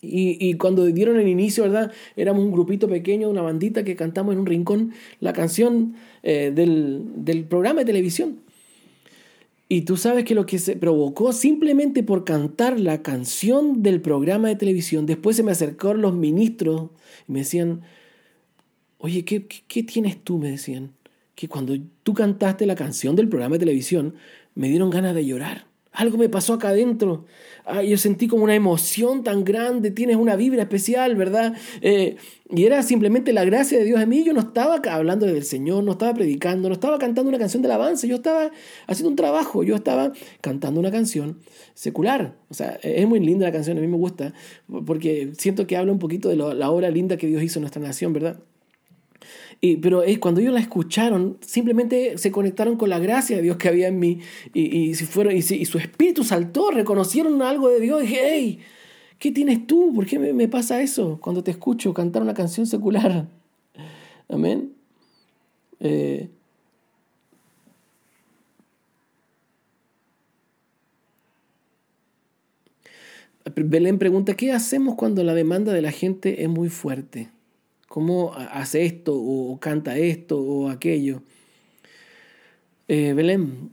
Y, 0.02 0.38
y, 0.40 0.54
cuando 0.54 0.86
dieron 0.86 1.20
el 1.20 1.28
inicio, 1.28 1.64
¿verdad? 1.64 1.92
Éramos 2.16 2.46
un 2.46 2.52
grupito 2.52 2.88
pequeño, 2.88 3.28
una 3.28 3.42
bandita 3.42 3.84
que 3.84 3.96
cantamos 3.96 4.34
en 4.34 4.42
un 4.42 4.46
rincón 4.46 4.94
la 5.20 5.34
canción 5.34 5.96
eh, 6.22 6.52
del, 6.54 7.02
del 7.16 7.46
programa 7.46 7.80
de 7.80 7.86
televisión. 7.86 8.38
Y 9.68 9.82
tú 9.82 9.98
sabes 9.98 10.26
que 10.26 10.36
lo 10.36 10.46
que 10.46 10.60
se 10.60 10.76
provocó 10.76 11.34
simplemente 11.34 12.04
por 12.04 12.24
cantar 12.24 12.80
la 12.80 13.02
canción 13.02 13.82
del 13.82 14.00
programa 14.00 14.50
de 14.50 14.56
televisión, 14.56 15.08
después 15.08 15.36
se 15.38 15.42
me 15.42 15.52
acercaron 15.52 16.04
los 16.04 16.14
ministros 16.14 16.92
y 17.28 17.32
me 17.32 17.40
decían, 17.40 17.82
oye, 18.98 19.24
¿qué, 19.26 19.84
tienes 19.84 20.24
tú? 20.24 20.38
Me 20.38 20.52
decían, 20.52 20.92
que 21.36 21.48
cuando 21.48 21.76
tú 22.04 22.14
cantaste 22.14 22.66
la 22.66 22.76
canción 22.76 23.16
del 23.16 23.30
programa 23.30 23.56
de 23.56 23.60
televisión, 23.60 24.16
me 24.56 24.70
dieron 24.70 24.90
ganas 24.90 25.14
de 25.14 25.26
llorar. 25.26 25.66
Algo 25.92 26.18
me 26.18 26.28
pasó 26.28 26.54
acá 26.54 26.70
adentro. 26.70 27.26
yo 27.88 27.98
sentí 27.98 28.28
como 28.28 28.44
una 28.44 28.56
emoción 28.56 29.24
tan 29.24 29.46
grande, 29.46 29.92
tienes 29.92 30.18
una 30.18 30.36
vibra 30.36 30.64
especial, 30.64 31.16
¿verdad? 31.16 31.56
Eh, 31.82 32.18
y 32.50 32.66
era 32.66 32.84
simplemente 32.84 33.32
la 33.32 33.46
gracia 33.46 33.78
de 33.78 33.86
Dios 33.86 34.02
en 34.02 34.10
mí. 34.10 34.24
Yo 34.26 34.34
no 34.34 34.42
estaba 34.42 34.82
hablando 34.92 35.26
del 35.26 35.46
Señor, 35.46 35.86
no 35.86 35.94
estaba 35.94 36.14
predicando, 36.14 36.68
no 36.68 36.74
estaba 36.74 37.00
cantando 37.00 37.30
una 37.30 37.40
canción 37.40 37.64
de 37.64 37.70
alabanza, 37.70 38.08
yo 38.08 38.18
estaba 38.18 38.52
haciendo 38.88 39.10
un 39.10 39.16
trabajo, 39.16 39.64
yo 39.64 39.76
estaba 39.76 40.12
cantando 40.42 40.82
una 40.82 40.92
canción 40.92 41.40
secular. 41.74 42.36
O 42.50 42.54
sea, 42.54 42.78
es 42.84 43.08
muy 43.08 43.22
linda 43.22 43.46
la 43.46 43.54
canción, 43.54 43.78
a 43.78 43.82
mí 43.82 43.88
me 43.88 43.98
gusta, 43.98 44.34
porque 44.86 45.32
siento 45.38 45.66
que 45.66 45.78
habla 45.78 45.94
un 45.94 46.00
poquito 46.00 46.28
de 46.28 46.36
la 46.36 46.70
obra 46.72 46.90
linda 46.90 47.16
que 47.16 47.28
Dios 47.28 47.42
hizo 47.42 47.60
en 47.60 47.62
nuestra 47.62 47.82
nación, 47.82 48.12
¿verdad? 48.12 48.38
Y, 49.62 49.78
pero 49.78 50.04
cuando 50.20 50.42
ellos 50.42 50.54
la 50.54 50.60
escucharon, 50.60 51.38
simplemente 51.42 52.18
se 52.18 52.32
conectaron 52.32 52.78
con 52.78 52.90
la 52.90 53.00
gracia 53.00 53.36
de 53.36 53.42
Dios 53.42 53.58
que 53.58 53.68
había 53.68 53.88
en 53.88 54.00
mí 54.00 54.20
y, 54.54 54.90
y, 54.90 54.94
fueron, 54.94 55.36
y, 55.36 55.42
su 55.42 55.78
espíritu 55.78 56.24
saltó, 56.24 56.72
reconocieron 56.72 57.42
algo 57.42 57.70
de 57.70 57.80
Dios 57.80 58.04
y 58.04 58.08
dije, 58.08 58.22
hey, 58.24 58.60
¿qué 59.20 59.32
tienes 59.32 59.66
tú? 59.66 59.94
¿Por 59.94 60.06
qué 60.06 60.20
me, 60.20 60.48
pasa 60.48 60.82
eso 60.82 61.20
cuando 61.22 61.44
te 61.44 61.52
escucho 61.52 61.94
cantar 61.94 62.22
una 62.22 62.34
canción 62.34 62.68
secular? 62.68 63.28
Amén. 64.30 64.74
Eh, 65.80 66.30
Belén 73.56 74.00
pregunta, 74.00 74.34
¿qué 74.34 74.52
hacemos 74.52 74.96
cuando 74.96 75.24
la 75.24 75.34
demanda 75.34 75.72
de 75.72 75.82
la 75.82 75.92
gente 75.92 76.44
es 76.44 76.50
muy 76.50 76.70
fuerte? 76.70 77.30
Cómo 77.88 78.34
hace 78.34 78.86
esto 78.86 79.14
o 79.16 79.60
canta 79.60 79.98
esto 79.98 80.40
o 80.40 80.70
aquello. 80.70 81.22
Eh, 82.88 83.14
Belén, 83.14 83.72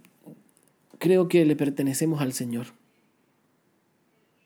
creo 0.99 1.29
que 1.29 1.45
le 1.45 1.57
pertenecemos 1.57 2.21
al 2.21 2.33
Señor. 2.33 2.69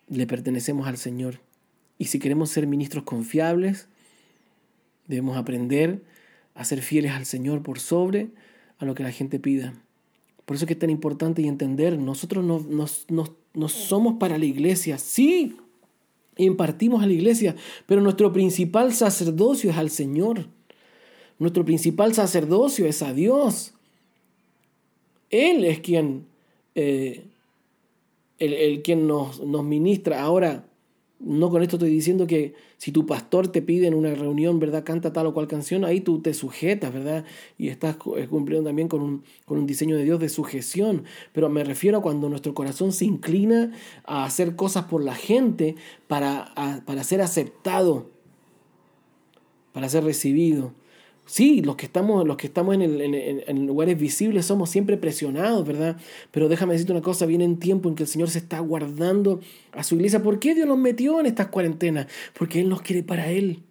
Le 0.09 0.27
pertenecemos 0.27 0.87
al 0.87 0.97
Señor. 0.97 1.41
Y 1.99 2.07
si 2.07 2.19
queremos 2.19 2.51
ser 2.51 2.67
ministros 2.67 3.05
confiables, 3.05 3.89
debemos 5.07 5.37
aprender 5.37 6.03
a 6.55 6.65
ser 6.65 6.83
fieles 6.83 7.13
al 7.13 7.27
Señor 7.27 7.63
por 7.63 7.79
sobre 7.81 8.29
a 8.79 8.85
lo 8.85 8.95
que 8.95 9.03
la 9.03 9.13
gente 9.13 9.39
pida. 9.39 9.75
Por 10.45 10.57
eso 10.57 10.65
es 10.65 10.69
que 10.69 10.75
es 10.75 10.79
tan 10.79 10.91
importante 10.91 11.43
y 11.43 11.49
entender, 11.49 11.99
nosotros 11.99 12.45
no, 12.45 12.65
no 13.55 13.69
somos 13.69 14.15
para 14.19 14.39
la 14.39 14.45
iglesia, 14.45 14.97
sí, 14.97 15.57
impartimos 16.37 17.03
a 17.03 17.07
la 17.07 17.13
iglesia, 17.13 17.57
pero 17.87 18.01
nuestro 18.01 18.33
principal 18.33 18.93
sacerdocio 18.93 19.71
es 19.71 19.77
al 19.77 19.91
Señor. 19.91 20.47
Nuestro 21.39 21.65
principal 21.65 22.15
sacerdocio 22.15 22.87
es 22.87 23.03
a 23.03 23.13
Dios. 23.13 23.75
Él 25.31 25.65
es 25.65 25.81
quien, 25.81 26.27
eh, 26.75 27.25
el, 28.39 28.55
el, 28.55 28.83
quien 28.83 29.07
nos, 29.07 29.41
nos 29.41 29.65
ministra. 29.65 30.23
Ahora, 30.23 30.65
no 31.27 31.51
con 31.51 31.63
esto 31.63 31.75
estoy 31.75 31.91
diciendo 31.91 32.29
que 32.29 32.55
si 32.77 32.93
tu 32.93 33.05
pastor 33.05 33.49
te 33.49 33.61
pide 33.61 33.89
en 33.89 33.95
una 33.95 34.15
reunión, 34.15 34.61
¿verdad? 34.61 34.85
Canta 34.85 35.13
tal 35.13 35.27
o 35.27 35.35
cual 35.35 35.49
canción, 35.49 35.85
ahí 35.85 36.01
tú 36.01 36.21
te 36.21 36.33
sujetas, 36.33 36.95
¿verdad? 36.95 37.25
Y 37.59 37.69
estás 37.69 37.97
eh, 38.17 38.29
cumpliendo 38.29 38.69
también 38.69 38.87
con 38.87 39.03
un, 39.03 39.25
con 39.45 39.59
un 39.59 39.67
diseño 39.67 39.97
de 39.97 40.05
Dios 40.05 40.21
de 40.21 40.29
sujeción. 40.29 41.03
Pero 41.33 41.49
me 41.49 41.65
refiero 41.65 41.99
a 41.99 42.03
cuando 42.03 42.29
nuestro 42.29 42.55
corazón 42.55 42.93
se 42.93 43.07
inclina 43.07 43.73
a 44.05 44.25
hacer 44.25 44.55
cosas 44.55 44.85
por 44.85 45.03
la 45.03 45.17
gente 45.17 45.75
para, 46.07 46.55
para 46.87 47.03
ser 47.03 47.21
aceptado, 47.21 48.09
para 49.73 49.89
ser 49.89 50.05
recibido. 50.05 50.75
Sí, 51.29 51.61
los 51.61 51.75
que 51.75 51.87
estamos, 51.87 52.25
los 52.25 52.37
que 52.37 52.47
estamos 52.47 52.77
en, 52.77 53.67
lugares 53.67 53.99
visibles 53.99 54.47
somos 54.47 54.71
siempre 54.71 54.97
presionados, 54.97 55.67
¿verdad? 55.67 55.97
Pero 56.31 56.49
déjame 56.49 56.75
decirte 56.75 56.93
una 56.93 57.03
cosa, 57.03 57.27
viene 57.27 57.45
un 57.45 57.59
tiempo 57.59 57.89
en 57.89 57.97
que 57.97 58.05
el 58.05 58.09
Señor 58.09 58.31
se 58.31 58.39
está 58.39 58.61
guardando 58.61 59.41
a 59.73 59.83
su 59.83 59.97
iglesia. 59.97 60.23
¿Por 60.23 60.39
qué 60.39 60.55
Dios 60.55 60.69
nos 60.69 60.79
metió 60.79 61.19
en 61.19 61.27
estas 61.27 61.49
cuarentenas? 61.49 62.07
Porque 62.39 62.61
Él 62.61 62.69
nos 62.69 62.81
quiere 62.81 63.03
para 63.03 63.29
Él. 63.29 63.65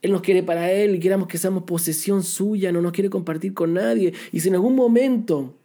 Él 0.00 0.12
nos 0.12 0.22
quiere 0.22 0.42
para 0.42 0.72
Él 0.72 0.94
y 0.94 1.00
queramos 1.00 1.28
que 1.28 1.36
seamos 1.36 1.64
posesión 1.64 2.22
suya, 2.22 2.72
no 2.72 2.80
nos 2.80 2.92
quiere 2.92 3.10
compartir 3.10 3.52
con 3.52 3.74
nadie. 3.74 4.14
Y 4.32 4.40
si 4.40 4.48
en 4.48 4.54
algún 4.54 4.76
momento 4.76 5.56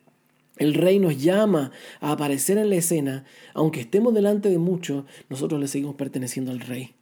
el 0.57 0.73
Rey 0.73 0.99
nos 0.99 1.23
llama 1.23 1.71
a 2.01 2.11
aparecer 2.11 2.57
en 2.57 2.69
la 2.69 2.75
escena, 2.75 3.23
aunque 3.53 3.79
estemos 3.79 4.13
delante 4.13 4.49
de 4.49 4.57
muchos, 4.57 5.05
nosotros 5.29 5.61
le 5.61 5.69
seguimos 5.69 5.95
perteneciendo 5.95 6.51
al 6.51 6.59
Rey. 6.59 6.95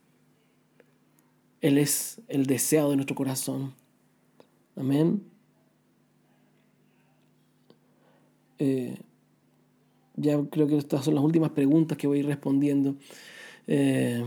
Él 1.62 1.78
es 1.78 2.20
el 2.28 2.46
deseo 2.46 2.90
de 2.90 2.96
nuestro 2.96 3.16
corazón. 3.16 3.72
Amén. 4.76 5.22
Eh, 8.58 8.96
ya 10.16 10.38
creo 10.50 10.66
que 10.66 10.76
estas 10.76 11.04
son 11.04 11.14
las 11.14 11.24
últimas 11.24 11.50
preguntas 11.50 11.96
que 11.96 12.06
voy 12.08 12.18
a 12.18 12.20
ir 12.20 12.26
respondiendo. 12.26 12.96
Eh, 13.68 14.24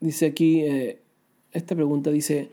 dice 0.00 0.26
aquí, 0.26 0.60
eh, 0.62 1.02
esta 1.52 1.74
pregunta 1.74 2.10
dice 2.10 2.50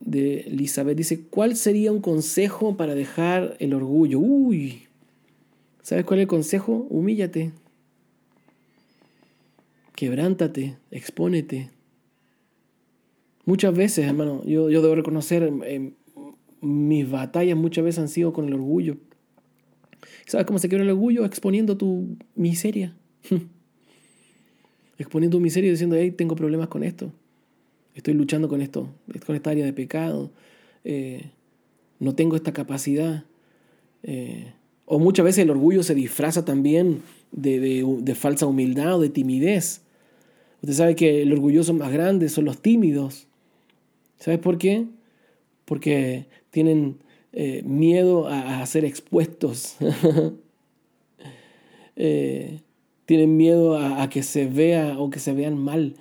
de 0.00 0.40
Elizabeth, 0.40 0.96
dice, 0.96 1.26
¿cuál 1.28 1.56
sería 1.56 1.92
un 1.92 2.00
consejo 2.00 2.76
para 2.76 2.94
dejar 2.94 3.56
el 3.60 3.74
orgullo? 3.74 4.18
Uy, 4.18 4.88
¿Sabes 5.82 6.04
cuál 6.04 6.20
es 6.20 6.24
el 6.24 6.28
consejo? 6.28 6.86
Humíllate. 6.90 7.52
Quebrántate, 9.96 10.78
expónete. 10.90 11.70
Muchas 13.44 13.74
veces, 13.74 14.06
hermano, 14.06 14.42
yo, 14.44 14.70
yo 14.70 14.80
debo 14.80 14.94
reconocer, 14.94 15.42
em, 15.64 15.94
mis 16.60 17.10
batallas 17.10 17.56
muchas 17.58 17.84
veces 17.84 17.98
han 17.98 18.08
sido 18.08 18.32
con 18.32 18.46
el 18.46 18.54
orgullo. 18.54 18.96
¿Sabes 20.26 20.46
cómo 20.46 20.60
se 20.60 20.68
quiebra 20.68 20.84
el 20.84 20.90
orgullo? 20.90 21.24
Exponiendo 21.24 21.76
tu 21.76 22.16
miseria. 22.36 22.96
Exponiendo 24.98 25.36
tu 25.36 25.40
miseria 25.40 25.68
y 25.68 25.72
diciendo, 25.72 25.96
hey, 25.96 26.12
tengo 26.12 26.36
problemas 26.36 26.68
con 26.68 26.84
esto. 26.84 27.12
Estoy 27.94 28.14
luchando 28.14 28.48
con 28.48 28.62
esto, 28.62 28.88
con 29.26 29.34
esta 29.34 29.50
área 29.50 29.64
de 29.64 29.72
pecado. 29.72 30.32
Eh, 30.84 31.30
no 31.98 32.14
tengo 32.14 32.36
esta 32.36 32.52
capacidad. 32.52 33.24
Eh, 34.04 34.52
o 34.94 34.98
muchas 34.98 35.24
veces 35.24 35.44
el 35.44 35.50
orgullo 35.50 35.82
se 35.82 35.94
disfraza 35.94 36.44
también 36.44 37.00
de, 37.30 38.14
falsa 38.14 38.44
humildad 38.44 38.96
o 38.96 39.00
de 39.00 39.08
timidez. 39.08 39.80
Usted 40.60 40.74
sabe 40.74 40.96
que 40.96 41.22
el 41.22 41.32
orgulloso 41.32 41.72
más 41.72 41.90
grande 41.90 42.28
son 42.28 42.44
los 42.44 42.60
tímidos. 42.60 43.26
¿Sabes 44.18 44.38
por 44.38 44.58
qué? 44.58 44.84
Porque 45.64 46.26
tienen 46.50 46.98
eh, 47.32 47.62
miedo 47.64 48.28
a, 48.28 48.64
ser 48.66 48.84
expuestos. 48.84 49.76
Eh, 51.94 52.60
tienen 53.04 53.36
miedo 53.36 53.76
a, 53.76 54.08
que 54.08 54.22
se 54.22 54.46
vea 54.46 54.98
o 54.98 55.10
que 55.10 55.20
se 55.20 55.34
vean 55.34 55.58
mal 55.58 55.94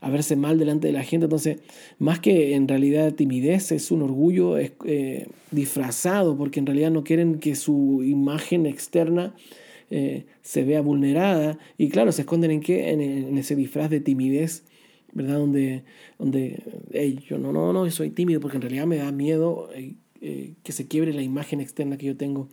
a 0.00 0.10
verse 0.10 0.36
mal 0.36 0.58
delante 0.58 0.86
de 0.86 0.92
la 0.92 1.02
gente. 1.02 1.24
Entonces, 1.24 1.58
más 1.98 2.20
que 2.20 2.54
en 2.54 2.68
realidad 2.68 3.14
timidez, 3.14 3.72
es 3.72 3.90
un 3.90 4.02
orgullo 4.02 4.58
eh, 4.58 5.26
disfrazado, 5.50 6.36
porque 6.36 6.60
en 6.60 6.66
realidad 6.66 6.90
no 6.90 7.04
quieren 7.04 7.38
que 7.38 7.54
su 7.54 8.02
imagen 8.04 8.66
externa 8.66 9.34
eh, 9.90 10.26
se 10.42 10.64
vea 10.64 10.80
vulnerada. 10.80 11.58
Y 11.78 11.88
claro, 11.88 12.12
se 12.12 12.22
esconden 12.22 12.50
en 12.50 12.60
qué? 12.60 12.90
En, 12.90 13.38
ese 13.38 13.56
disfraz 13.56 13.90
de 13.90 14.00
timidez. 14.00 14.64
¿Verdad? 15.12 15.38
Donde, 15.38 15.82
donde 16.18 16.62
yo 17.26 17.38
no, 17.38 17.50
no, 17.50 17.72
no, 17.72 17.90
soy 17.90 18.10
tímido 18.10 18.38
porque 18.38 18.58
en 18.58 18.60
realidad 18.60 18.86
me 18.86 18.96
da 18.96 19.10
miedo 19.12 19.70
eh, 19.74 20.52
que 20.62 20.72
se 20.72 20.88
quiebre 20.88 21.14
la 21.14 21.22
imagen 21.22 21.62
externa 21.62 21.96
que 21.96 22.04
yo 22.04 22.18
tengo. 22.18 22.48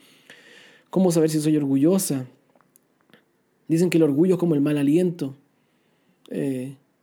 ¿Cómo 0.90 1.12
saber 1.12 1.30
si 1.30 1.42
soy 1.42 1.58
orgullosa? 1.58 2.26
Dicen 3.68 3.90
que 3.90 3.98
el 3.98 4.04
orgullo 4.04 4.36
es 4.36 4.40
como 4.40 4.56
el 4.56 4.62
mal 4.62 4.78
aliento. 4.78 5.36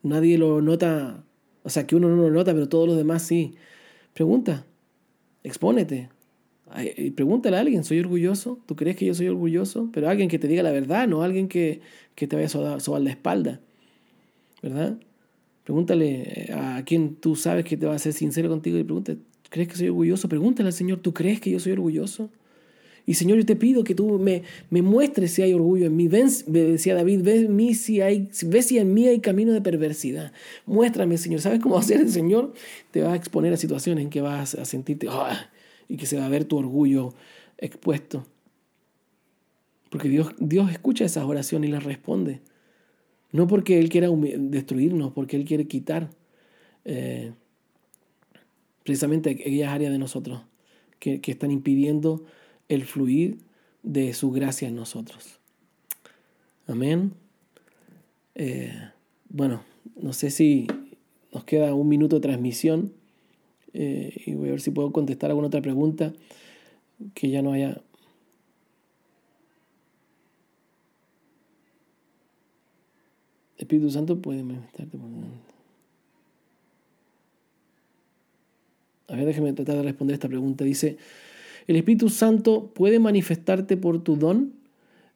Nadie 0.03 0.39
lo 0.39 0.63
nota, 0.63 1.25
o 1.63 1.69
sea, 1.69 1.87
que 1.87 1.97
uno 1.97 2.09
no 2.09 2.17
lo 2.17 2.31
nota, 2.31 2.53
pero 2.53 2.69
todos 2.69 2.89
los 2.89 2.97
demás 2.97 3.23
sí. 3.23 3.55
Pregunta, 4.15 4.67
expónete. 5.43 6.09
Pregúntale 7.17 7.57
a 7.57 7.61
alguien, 7.61 7.85
¿soy 7.85 7.99
orgulloso? 7.99 8.61
¿Tú 8.67 8.77
crees 8.77 8.97
que 8.97 9.07
yo 9.07 9.15
soy 9.15 9.29
orgulloso? 9.29 9.91
Pero 9.93 10.09
alguien 10.09 10.29
que 10.29 10.39
te 10.39 10.47
diga 10.47 10.63
la 10.63 10.71
verdad, 10.71 11.09
no 11.09 11.23
alguien 11.23 11.49
que, 11.49 11.81
que 12.15 12.27
te 12.27 12.37
vaya 12.37 12.47
a 12.47 12.81
sobar 12.81 13.03
la 13.03 13.11
espalda. 13.11 13.61
¿Verdad? 14.63 14.99
Pregúntale 15.65 16.23
eh, 16.23 16.53
a 16.53 16.85
quien 16.85 17.17
tú 17.17 17.37
sabes 17.37 17.65
que 17.65 17.77
te 17.77 17.87
va 17.87 17.95
a 17.95 17.99
ser 17.99 18.13
sincero 18.13 18.49
contigo 18.49 18.79
y 18.79 18.85
pregúntale, 18.85 19.19
¿crees 19.49 19.69
que 19.69 19.77
soy 19.77 19.89
orgulloso? 19.89 20.29
Pregúntale 20.29 20.69
al 20.69 20.73
Señor, 20.73 20.99
¿tú 21.01 21.13
crees 21.13 21.41
que 21.41 21.51
yo 21.51 21.61
soy 21.61 21.73
orgulloso? 21.73 22.31
Y 23.07 23.15
Señor, 23.15 23.39
yo 23.39 23.47
te 23.47 23.57
pido 23.57 23.85
que 23.85 23.95
tú 23.95 24.19
me, 24.19 24.43
me 24.71 24.83
muestres 24.83 25.33
si 25.33 25.43
hay 25.43 25.53
orgullo 25.53 25.87
en 25.87 25.97
mí. 25.97 26.09
Ven, 26.09 26.29
decía 26.47 26.95
David, 26.95 27.23
ve, 27.23 27.75
si 27.75 28.01
hay, 28.01 28.29
ve 28.45 28.63
si 28.63 28.79
en 28.79 28.95
mí 28.95 29.09
hay 29.09 29.21
camino 29.21 29.53
de 29.53 29.61
perversidad. 29.61 30.33
Muéstrame, 30.67 31.19
Señor. 31.19 31.41
¿Sabes 31.41 31.61
cómo 31.61 31.79
hacer 31.79 32.01
el 32.01 32.11
Señor? 32.11 32.53
Te 32.91 33.03
va 33.03 33.13
a 33.13 33.17
exponer 33.17 33.53
a 33.53 33.57
situaciones 33.57 34.05
en 34.05 34.11
que 34.11 34.21
vas 34.21 34.55
a 34.55 34.65
sentirte 34.65 35.07
ah, 35.11 35.51
y 35.89 35.97
que 35.97 36.07
se 36.07 36.19
va 36.19 36.27
a 36.27 36.29
ver 36.29 36.45
tu 36.45 36.57
orgullo 36.59 37.15
expuesto. 37.59 38.27
Porque 39.91 40.09
Dios, 40.09 40.35
Dios 40.39 40.71
escucha 40.71 41.05
esas 41.05 41.25
oraciones 41.25 41.69
y 41.69 41.73
las 41.73 41.85
responde. 41.85 42.41
No 43.33 43.47
porque 43.47 43.79
Él 43.79 43.89
quiera 43.89 44.09
destruirnos, 44.11 45.13
porque 45.13 45.37
Él 45.37 45.45
quiere 45.45 45.67
quitar. 45.67 46.11
Eh, 46.85 47.33
precisamente 48.83 49.31
aquellas 49.31 49.73
áreas 49.73 49.93
de 49.93 49.99
nosotros 49.99 50.43
que, 50.99 51.21
están 51.27 51.51
impidiendo 51.51 52.25
el 52.71 52.85
fluir 52.85 53.39
de 53.83 54.15
su 54.15 54.31
gracia 54.31 54.69
en 54.69 54.77
nosotros. 54.77 55.41
Amén. 56.67 57.13
Eh, 58.37 58.73
bueno, 59.29 59.63
no 59.97 60.13
sé 60.13 60.31
si 60.31 60.69
nos 61.33 61.45
queda 61.45 61.75
un 61.75 61.89
minuto 61.89 62.17
de 62.17 62.23
transmisión 62.23 62.93
eh, 63.75 64.23
y 64.25 64.35
voy 64.35 64.49
a 64.49 64.53
ver 64.53 64.61
si 64.61 64.71
puedo 64.71 64.93
contestar 64.93 65.31
alguna 65.31 65.49
otra 65.49 65.61
pregunta 65.61 66.13
que 67.15 67.29
ya 67.29 67.43
no 67.43 67.53
haya 67.53 67.83
Espíritu 73.59 73.91
Santo 73.91 74.23
puede 74.23 74.43
manifestarte 74.43 74.97
A 79.09 79.17
ver, 79.17 79.27
déjeme 79.27 79.53
tratar 79.53 79.77
de 79.77 79.83
responder 79.83 80.15
esta 80.15 80.29
pregunta. 80.29 80.65
Dice, 80.65 80.97
¿el 81.71 81.77
Espíritu 81.77 82.09
Santo 82.09 82.73
puede 82.75 82.99
manifestarte 82.99 83.77
por 83.77 84.03
tu 84.03 84.17
don? 84.17 84.55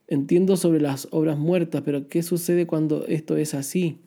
Entiendo 0.06 0.56
sobre 0.56 0.80
las 0.80 1.08
obras 1.10 1.36
muertas, 1.36 1.82
pero 1.84 2.08
¿qué 2.08 2.22
sucede 2.22 2.64
cuando 2.64 3.04
esto 3.08 3.36
es 3.36 3.54
así? 3.54 3.98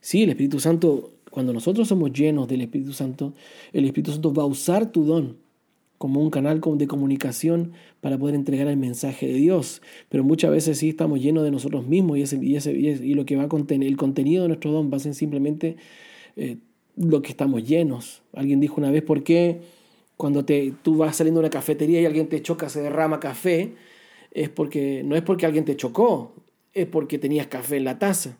Sí, 0.00 0.22
el 0.22 0.30
Espíritu 0.30 0.60
Santo, 0.60 1.10
cuando 1.32 1.52
nosotros 1.52 1.88
somos 1.88 2.12
llenos 2.12 2.46
del 2.46 2.60
Espíritu 2.60 2.92
Santo, 2.92 3.34
el 3.72 3.86
Espíritu 3.86 4.12
Santo 4.12 4.32
va 4.32 4.44
a 4.44 4.46
usar 4.46 4.92
tu 4.92 5.02
don 5.02 5.36
como 5.98 6.20
un 6.20 6.30
canal 6.30 6.60
de 6.60 6.86
comunicación 6.86 7.72
para 8.00 8.16
poder 8.16 8.36
entregar 8.36 8.68
el 8.68 8.76
mensaje 8.76 9.26
de 9.26 9.34
Dios. 9.34 9.82
Pero 10.10 10.22
muchas 10.22 10.52
veces 10.52 10.78
sí 10.78 10.90
estamos 10.90 11.20
llenos 11.20 11.42
de 11.42 11.50
nosotros 11.50 11.88
mismos 11.88 12.18
y, 12.18 12.36
y, 12.36 12.56
y 12.56 13.14
lo 13.14 13.26
que 13.26 13.34
va 13.34 13.42
a 13.42 13.48
contener, 13.48 13.88
el 13.88 13.96
contenido 13.96 14.42
de 14.42 14.48
nuestro 14.50 14.70
don 14.70 14.92
va 14.92 14.98
a 14.98 15.00
ser 15.00 15.16
simplemente 15.16 15.76
eh, 16.36 16.58
lo 16.94 17.20
que 17.20 17.30
estamos 17.30 17.66
llenos. 17.66 18.22
Alguien 18.32 18.60
dijo 18.60 18.76
una 18.76 18.92
vez, 18.92 19.02
¿por 19.02 19.24
qué 19.24 19.60
cuando 20.18 20.44
te, 20.44 20.74
tú 20.82 20.98
vas 20.98 21.16
saliendo 21.16 21.40
de 21.40 21.46
una 21.46 21.50
cafetería 21.50 22.02
y 22.02 22.04
alguien 22.04 22.28
te 22.28 22.42
choca, 22.42 22.68
se 22.68 22.82
derrama 22.82 23.20
café? 23.20 23.72
Es 24.32 24.50
porque, 24.50 25.02
no 25.02 25.16
es 25.16 25.22
porque 25.22 25.46
alguien 25.46 25.64
te 25.64 25.76
chocó, 25.76 26.34
es 26.74 26.86
porque 26.86 27.18
tenías 27.18 27.46
café 27.46 27.78
en 27.78 27.84
la 27.84 27.98
taza. 27.98 28.36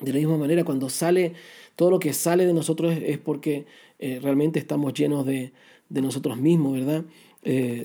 De 0.00 0.12
la 0.12 0.18
misma 0.18 0.36
manera, 0.36 0.62
cuando 0.64 0.90
sale, 0.90 1.32
todo 1.74 1.90
lo 1.90 1.98
que 1.98 2.12
sale 2.12 2.44
de 2.44 2.52
nosotros 2.52 2.94
es, 3.02 3.16
porque 3.16 3.64
eh, 3.98 4.20
realmente 4.22 4.58
estamos 4.58 4.92
llenos 4.92 5.24
de, 5.24 5.52
de 5.88 6.02
nosotros 6.02 6.36
mismos, 6.36 6.74
¿verdad? 6.74 7.04
Eh, 7.42 7.84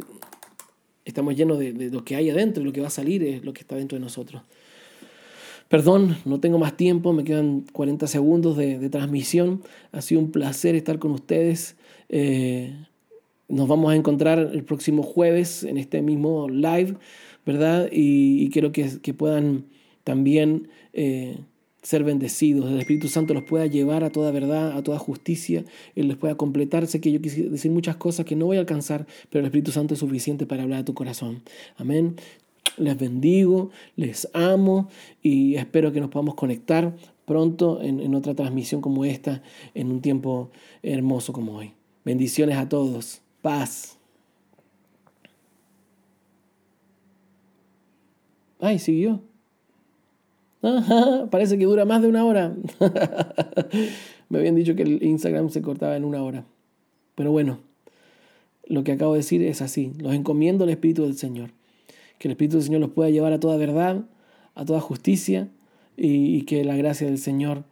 estamos 1.05 1.35
llenos 1.35 1.59
de, 1.59 1.73
lo 1.89 2.03
que 2.03 2.15
hay 2.15 2.29
adentro 2.29 2.63
y 2.63 2.65
lo 2.65 2.73
que 2.73 2.81
va 2.81 2.87
a 2.87 2.91
salir 2.91 3.23
es 3.23 3.43
lo 3.43 3.53
que 3.53 3.61
está 3.61 3.75
dentro 3.75 3.97
de 3.97 4.03
nosotros. 4.03 4.41
Perdón, 5.67 6.17
no 6.25 6.39
tengo 6.39 6.59
más 6.59 6.77
tiempo, 6.77 7.13
me 7.13 7.23
quedan 7.23 7.65
40 7.71 8.07
segundos 8.07 8.57
de, 8.57 8.89
transmisión. 8.89 9.63
Ha 9.91 10.01
sido 10.01 10.21
un 10.21 10.31
placer 10.31 10.75
estar 10.75 10.99
con 10.99 11.11
ustedes. 11.11 11.75
Eh, 12.09 12.75
nos 13.47 13.67
vamos 13.67 13.91
a 13.91 13.95
encontrar 13.95 14.51
el 14.53 14.63
próximo 14.63 15.03
jueves 15.03 15.63
en 15.63 15.77
este 15.77 16.01
mismo 16.01 16.49
live, 16.49 16.95
¿verdad? 17.45 17.89
Y, 17.91 18.49
quiero 18.49 18.71
que, 18.71 19.13
puedan 19.13 19.65
también 20.03 20.69
eh, 20.93 21.37
ser 21.81 22.03
bendecidos, 22.03 22.71
el 22.71 22.79
Espíritu 22.79 23.09
Santo 23.09 23.33
los 23.33 23.43
pueda 23.43 23.65
llevar 23.67 24.03
a 24.03 24.09
toda 24.09 24.31
verdad, 24.31 24.77
a 24.77 24.83
toda 24.83 24.97
justicia, 24.99 25.65
Él 25.95 26.07
les 26.07 26.17
pueda 26.17 26.35
completar. 26.35 26.87
Sé 26.87 27.01
que 27.01 27.11
yo 27.11 27.21
quisiera 27.21 27.49
decir 27.49 27.71
muchas 27.71 27.97
cosas 27.97 28.25
que 28.25 28.35
no 28.35 28.45
voy 28.45 28.57
a 28.57 28.61
alcanzar, 28.61 29.05
pero 29.29 29.41
el 29.41 29.45
Espíritu 29.45 29.71
Santo 29.71 29.93
es 29.93 29.99
suficiente 29.99 30.45
para 30.45 30.63
hablar 30.63 30.79
a 30.79 30.85
tu 30.85 30.93
corazón. 30.93 31.43
Amén. 31.77 32.15
Les 32.77 32.97
bendigo, 32.97 33.69
les 33.97 34.27
amo 34.33 34.89
y 35.21 35.55
espero 35.55 35.91
que 35.91 35.99
nos 35.99 36.09
podamos 36.09 36.35
conectar 36.35 36.95
pronto 37.25 37.81
en 37.81 38.15
otra 38.15 38.33
transmisión 38.33 38.81
como 38.81 39.05
esta, 39.05 39.43
en 39.75 39.91
un 39.91 40.01
tiempo 40.01 40.49
hermoso 40.81 41.33
como 41.33 41.57
hoy. 41.57 41.73
Bendiciones 42.03 42.57
a 42.57 42.67
todos. 42.67 43.22
Paz. 43.43 43.99
Ay, 48.59 48.79
siguió 48.79 49.21
parece 51.29 51.57
que 51.57 51.65
dura 51.65 51.85
más 51.85 52.01
de 52.01 52.07
una 52.07 52.25
hora. 52.25 52.55
Me 54.29 54.39
habían 54.39 54.55
dicho 54.55 54.75
que 54.75 54.83
el 54.83 55.03
Instagram 55.03 55.49
se 55.49 55.61
cortaba 55.61 55.97
en 55.97 56.05
una 56.05 56.23
hora. 56.23 56.45
Pero 57.15 57.31
bueno, 57.31 57.59
lo 58.65 58.83
que 58.83 58.93
acabo 58.93 59.13
de 59.13 59.19
decir 59.19 59.43
es 59.43 59.61
así. 59.61 59.91
Los 59.99 60.13
encomiendo 60.13 60.63
al 60.63 60.69
Espíritu 60.69 61.03
del 61.03 61.17
Señor. 61.17 61.51
Que 62.17 62.29
el 62.29 62.31
Espíritu 62.31 62.57
del 62.57 62.65
Señor 62.65 62.81
los 62.81 62.91
pueda 62.91 63.09
llevar 63.09 63.33
a 63.33 63.39
toda 63.39 63.57
verdad, 63.57 64.05
a 64.55 64.63
toda 64.63 64.79
justicia 64.79 65.49
y, 65.97 66.43
que 66.43 66.63
la 66.63 66.75
gracia 66.75 67.07
del 67.07 67.17
Señor 67.17 67.65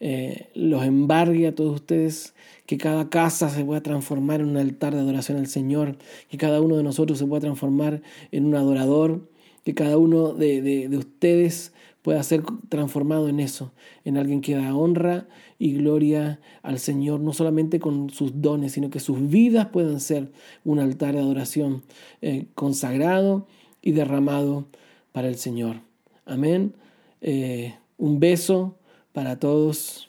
eh, 0.00 0.50
los 0.54 0.84
embargue 0.84 1.46
a 1.46 1.54
todos 1.54 1.74
ustedes, 1.74 2.34
que 2.66 2.78
cada 2.78 3.08
casa 3.08 3.48
se 3.48 3.64
pueda 3.64 3.82
transformar 3.82 4.40
en 4.40 4.50
un 4.50 4.56
altar 4.56 4.94
de 4.94 5.00
adoración 5.00 5.38
al 5.38 5.46
Señor, 5.46 5.96
que 6.28 6.38
cada 6.38 6.60
uno 6.60 6.76
de 6.76 6.82
nosotros 6.82 7.18
se 7.18 7.26
pueda 7.26 7.40
transformar 7.40 8.02
en 8.30 8.44
un 8.44 8.54
adorador, 8.54 9.28
que 9.64 9.74
cada 9.74 9.98
uno 9.98 10.32
de, 10.32 10.60
de 10.62 10.96
ustedes 10.96 11.72
pueda 12.02 12.22
ser 12.22 12.42
transformado 12.70 13.28
en 13.28 13.38
eso, 13.38 13.72
en 14.04 14.16
alguien 14.16 14.40
que 14.40 14.54
da 14.54 14.74
honra 14.74 15.28
y 15.58 15.74
gloria 15.74 16.40
al 16.62 16.78
Señor, 16.78 17.20
no 17.20 17.34
solamente 17.34 17.80
con 17.80 18.08
sus 18.08 18.40
dones, 18.40 18.72
sino 18.72 18.88
que 18.88 18.98
sus 18.98 19.28
vidas 19.28 19.66
puedan 19.66 20.00
ser 20.00 20.30
un 20.64 20.78
altar 20.78 21.14
de 21.14 21.20
adoración 21.20 21.82
eh, 22.22 22.46
consagrado 22.54 23.46
y 23.82 23.92
derramado 23.92 24.66
para 25.12 25.28
el 25.28 25.36
Señor. 25.36 25.82
Amén. 26.24 26.74
Eh, 27.20 27.74
un 27.98 28.20
beso 28.20 28.77
para 29.18 29.36
todos 29.36 30.08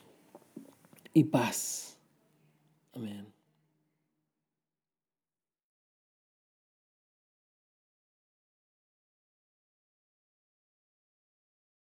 y 1.16 1.24
paz. 1.24 1.98
Amén. 2.94 3.29